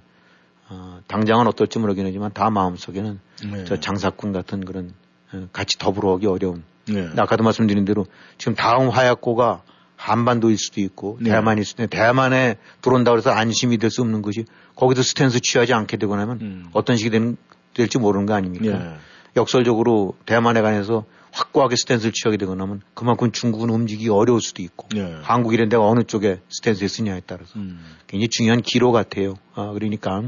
어, 0.69 1.01
당장은 1.07 1.47
어떨지 1.47 1.79
모르긴 1.79 2.05
하지만 2.05 2.33
다 2.35 2.51
마음속에는 2.51 3.19
네. 3.51 3.65
저 3.65 3.81
장사꾼 3.81 4.33
같은 4.33 4.67
그런 4.67 4.93
어, 5.33 5.49
같이 5.55 5.79
더불어오기 5.79 6.27
어려운 6.27 6.65
네. 6.87 7.09
아까도 7.17 7.45
말씀드린 7.45 7.87
대로 7.87 8.05
지금 8.37 8.55
다음 8.55 8.91
화약고가 8.91 9.63
한반도일 9.97 10.59
수도 10.59 10.83
있고 10.83 11.17
네. 11.23 11.31
대만일 11.31 11.65
수도 11.65 11.85
있고 11.85 11.97
대만에 11.97 12.57
들어온다 12.83 13.13
그래서 13.13 13.31
안심이 13.31 13.79
될 13.79 13.91
수 13.91 14.03
없는 14.03 14.21
것이 14.21 14.45
거기도 14.77 15.03
스탠스 15.03 15.41
취하지 15.41 15.73
않게 15.75 15.97
되고 15.97 16.15
나면 16.17 16.39
음. 16.41 16.67
어떤 16.73 16.97
식이 16.97 17.11
되는, 17.11 17.37
될지 17.75 17.99
모르는 17.99 18.27
거 18.27 18.35
아닙니까? 18.35 18.79
네. 18.79 18.95
역설적으로 19.37 20.15
대만에 20.25 20.63
관해서 20.63 21.05
확고하게 21.33 21.77
스탠스를 21.77 22.13
취하게 22.13 22.39
되고 22.39 22.55
나면 22.55 22.81
그만큼 22.95 23.31
중국은 23.33 23.69
움직이기 23.69 24.09
어려울 24.09 24.41
수도 24.41 24.63
있고 24.63 24.89
네. 24.95 25.19
한국 25.23 25.53
이런 25.53 25.69
데가 25.69 25.85
어느 25.87 26.05
쪽에 26.05 26.41
스탠스에 26.49 26.89
쓰냐에 26.89 27.21
따라서 27.27 27.53
음. 27.57 27.81
굉장히 28.07 28.29
중요한 28.29 28.63
기로 28.63 28.93
같아요. 28.93 29.35
아, 29.55 29.73
그러니까 29.73 30.23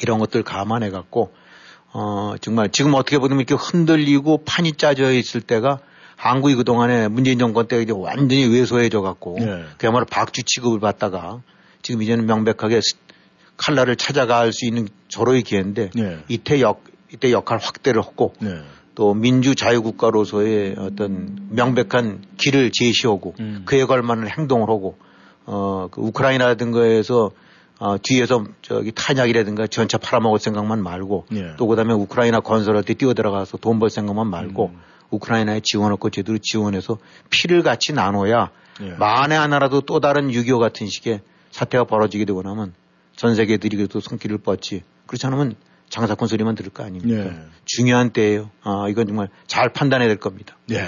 이런 0.00 0.18
것들 0.18 0.42
감안해 0.44 0.90
갖고 0.90 1.32
어, 1.92 2.34
정말 2.40 2.70
지금 2.70 2.94
어떻게 2.94 3.18
보면 3.18 3.38
이렇게 3.38 3.54
흔들리고 3.54 4.44
판이 4.44 4.72
짜져 4.72 5.12
있을 5.12 5.40
때가 5.40 5.80
한국이 6.16 6.54
그동안에 6.54 7.08
문재인 7.08 7.38
정권 7.38 7.66
때 7.66 7.80
이제 7.82 7.92
완전히 7.92 8.46
왜소해져 8.46 9.00
갖고 9.00 9.36
네. 9.38 9.64
그야말로 9.78 10.04
박쥐 10.04 10.44
취급을 10.44 10.78
받다가 10.78 11.42
지금 11.82 12.02
이제는 12.02 12.26
명백하게 12.26 12.80
스- 12.80 12.96
칼날을 13.56 13.96
찾아갈 13.96 14.52
수 14.52 14.66
있는 14.66 14.88
절호의 15.08 15.42
기회인데 15.42 15.90
네. 15.94 16.18
이때 16.28 16.60
역 16.60 16.84
이때 17.12 17.32
역할 17.32 17.58
확대를 17.58 18.02
하고 18.02 18.34
네. 18.40 18.60
또 18.94 19.14
민주 19.14 19.54
자유국가로서의 19.54 20.76
어떤 20.78 21.48
명백한 21.50 22.24
길을 22.38 22.70
제시하고 22.72 23.34
음. 23.40 23.62
그에 23.66 23.84
걸맞는 23.84 24.28
행동을 24.28 24.68
하고 24.68 24.96
어, 25.44 25.88
그 25.90 26.00
우크라이나라든가에서 26.00 27.30
어, 27.78 27.96
뒤에서 28.02 28.44
저기 28.62 28.90
탄약이라든가 28.92 29.66
전차 29.66 29.98
팔아먹을 29.98 30.38
생각만 30.38 30.82
말고 30.82 31.26
예. 31.34 31.54
또 31.58 31.66
그다음에 31.66 31.92
우크라이나 31.92 32.40
건설할 32.40 32.82
때 32.82 32.94
뛰어들어가서 32.94 33.58
돈 33.58 33.78
벌 33.78 33.90
생각만 33.90 34.28
말고 34.28 34.70
음. 34.74 34.80
우크라이나에 35.10 35.60
지원할 35.62 35.98
거 35.98 36.08
제대로 36.08 36.38
지원해서 36.38 36.98
피를 37.28 37.62
같이 37.62 37.92
나눠야 37.92 38.50
예. 38.80 38.90
만에 38.92 39.36
하나라도 39.36 39.82
또 39.82 40.00
다른 40.00 40.28
6.25 40.28 40.58
같은 40.58 40.86
식의 40.86 41.20
사태가 41.50 41.84
벌어지게 41.84 42.24
되고 42.24 42.42
나면 42.42 42.72
전 43.16 43.34
세계들이 43.34 43.76
그래도 43.76 44.00
손길을 44.00 44.38
뻗지. 44.38 44.82
그렇지 45.06 45.26
않으면 45.26 45.56
장사꾼 45.88 46.28
소리만 46.28 46.54
들을 46.54 46.70
거 46.70 46.84
아닙니까? 46.84 47.24
예. 47.24 47.32
중요한 47.64 48.10
때예요. 48.10 48.50
아, 48.62 48.86
이건 48.88 49.06
정말 49.08 49.28
잘 49.46 49.68
판단해야 49.68 50.08
될 50.08 50.18
겁니다. 50.18 50.56
네, 50.68 50.82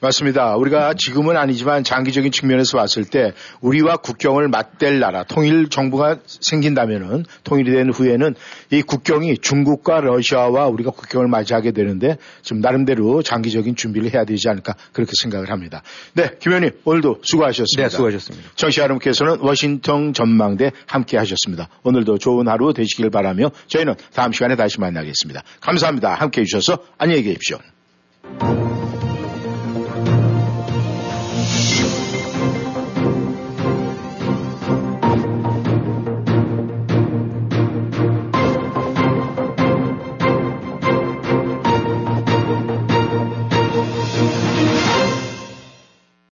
맞습니다. 0.00 0.56
우리가 0.56 0.94
지금은 0.96 1.36
아니지만 1.36 1.84
장기적인 1.84 2.32
측면에서 2.32 2.76
봤을 2.76 3.04
때 3.04 3.32
우리와 3.60 3.96
국경을 3.96 4.48
맞댈 4.48 5.00
나라, 5.00 5.24
통일 5.24 5.68
정부가 5.68 6.18
생긴다면은 6.26 7.24
통일이 7.44 7.72
된 7.72 7.90
후에는 7.90 8.34
이 8.70 8.82
국경이 8.82 9.38
중국과 9.38 10.00
러시아와 10.00 10.66
우리가 10.68 10.90
국경을 10.90 11.28
맞이하게 11.28 11.72
되는데 11.72 12.18
좀 12.42 12.60
나름대로 12.60 13.22
장기적인 13.22 13.76
준비를 13.76 14.12
해야 14.12 14.24
되지 14.24 14.48
않을까 14.48 14.74
그렇게 14.92 15.12
생각을 15.22 15.50
합니다. 15.50 15.82
네, 16.14 16.30
김 16.40 16.52
의원님 16.52 16.70
오늘도 16.84 17.20
수고하셨습니다. 17.22 17.82
네, 17.82 17.88
수고하셨습니다. 17.88 18.50
청취자 18.56 18.82
여러분께서는 18.82 19.38
워싱턴 19.40 20.12
전망대 20.12 20.70
함께 20.86 21.16
하셨습니다. 21.16 21.68
오늘도 21.82 22.18
좋은 22.18 22.48
하루 22.48 22.72
되시길 22.72 23.10
바라며 23.10 23.50
저희는 23.68 23.94
다음 24.32 24.34
시간에 24.34 24.56
다시 24.56 24.80
만나겠습니다. 24.80 25.42
감사합니다. 25.60 26.14
함께 26.14 26.40
해주셔서 26.40 26.82
안녕히 26.96 27.22
계십시오. 27.22 27.58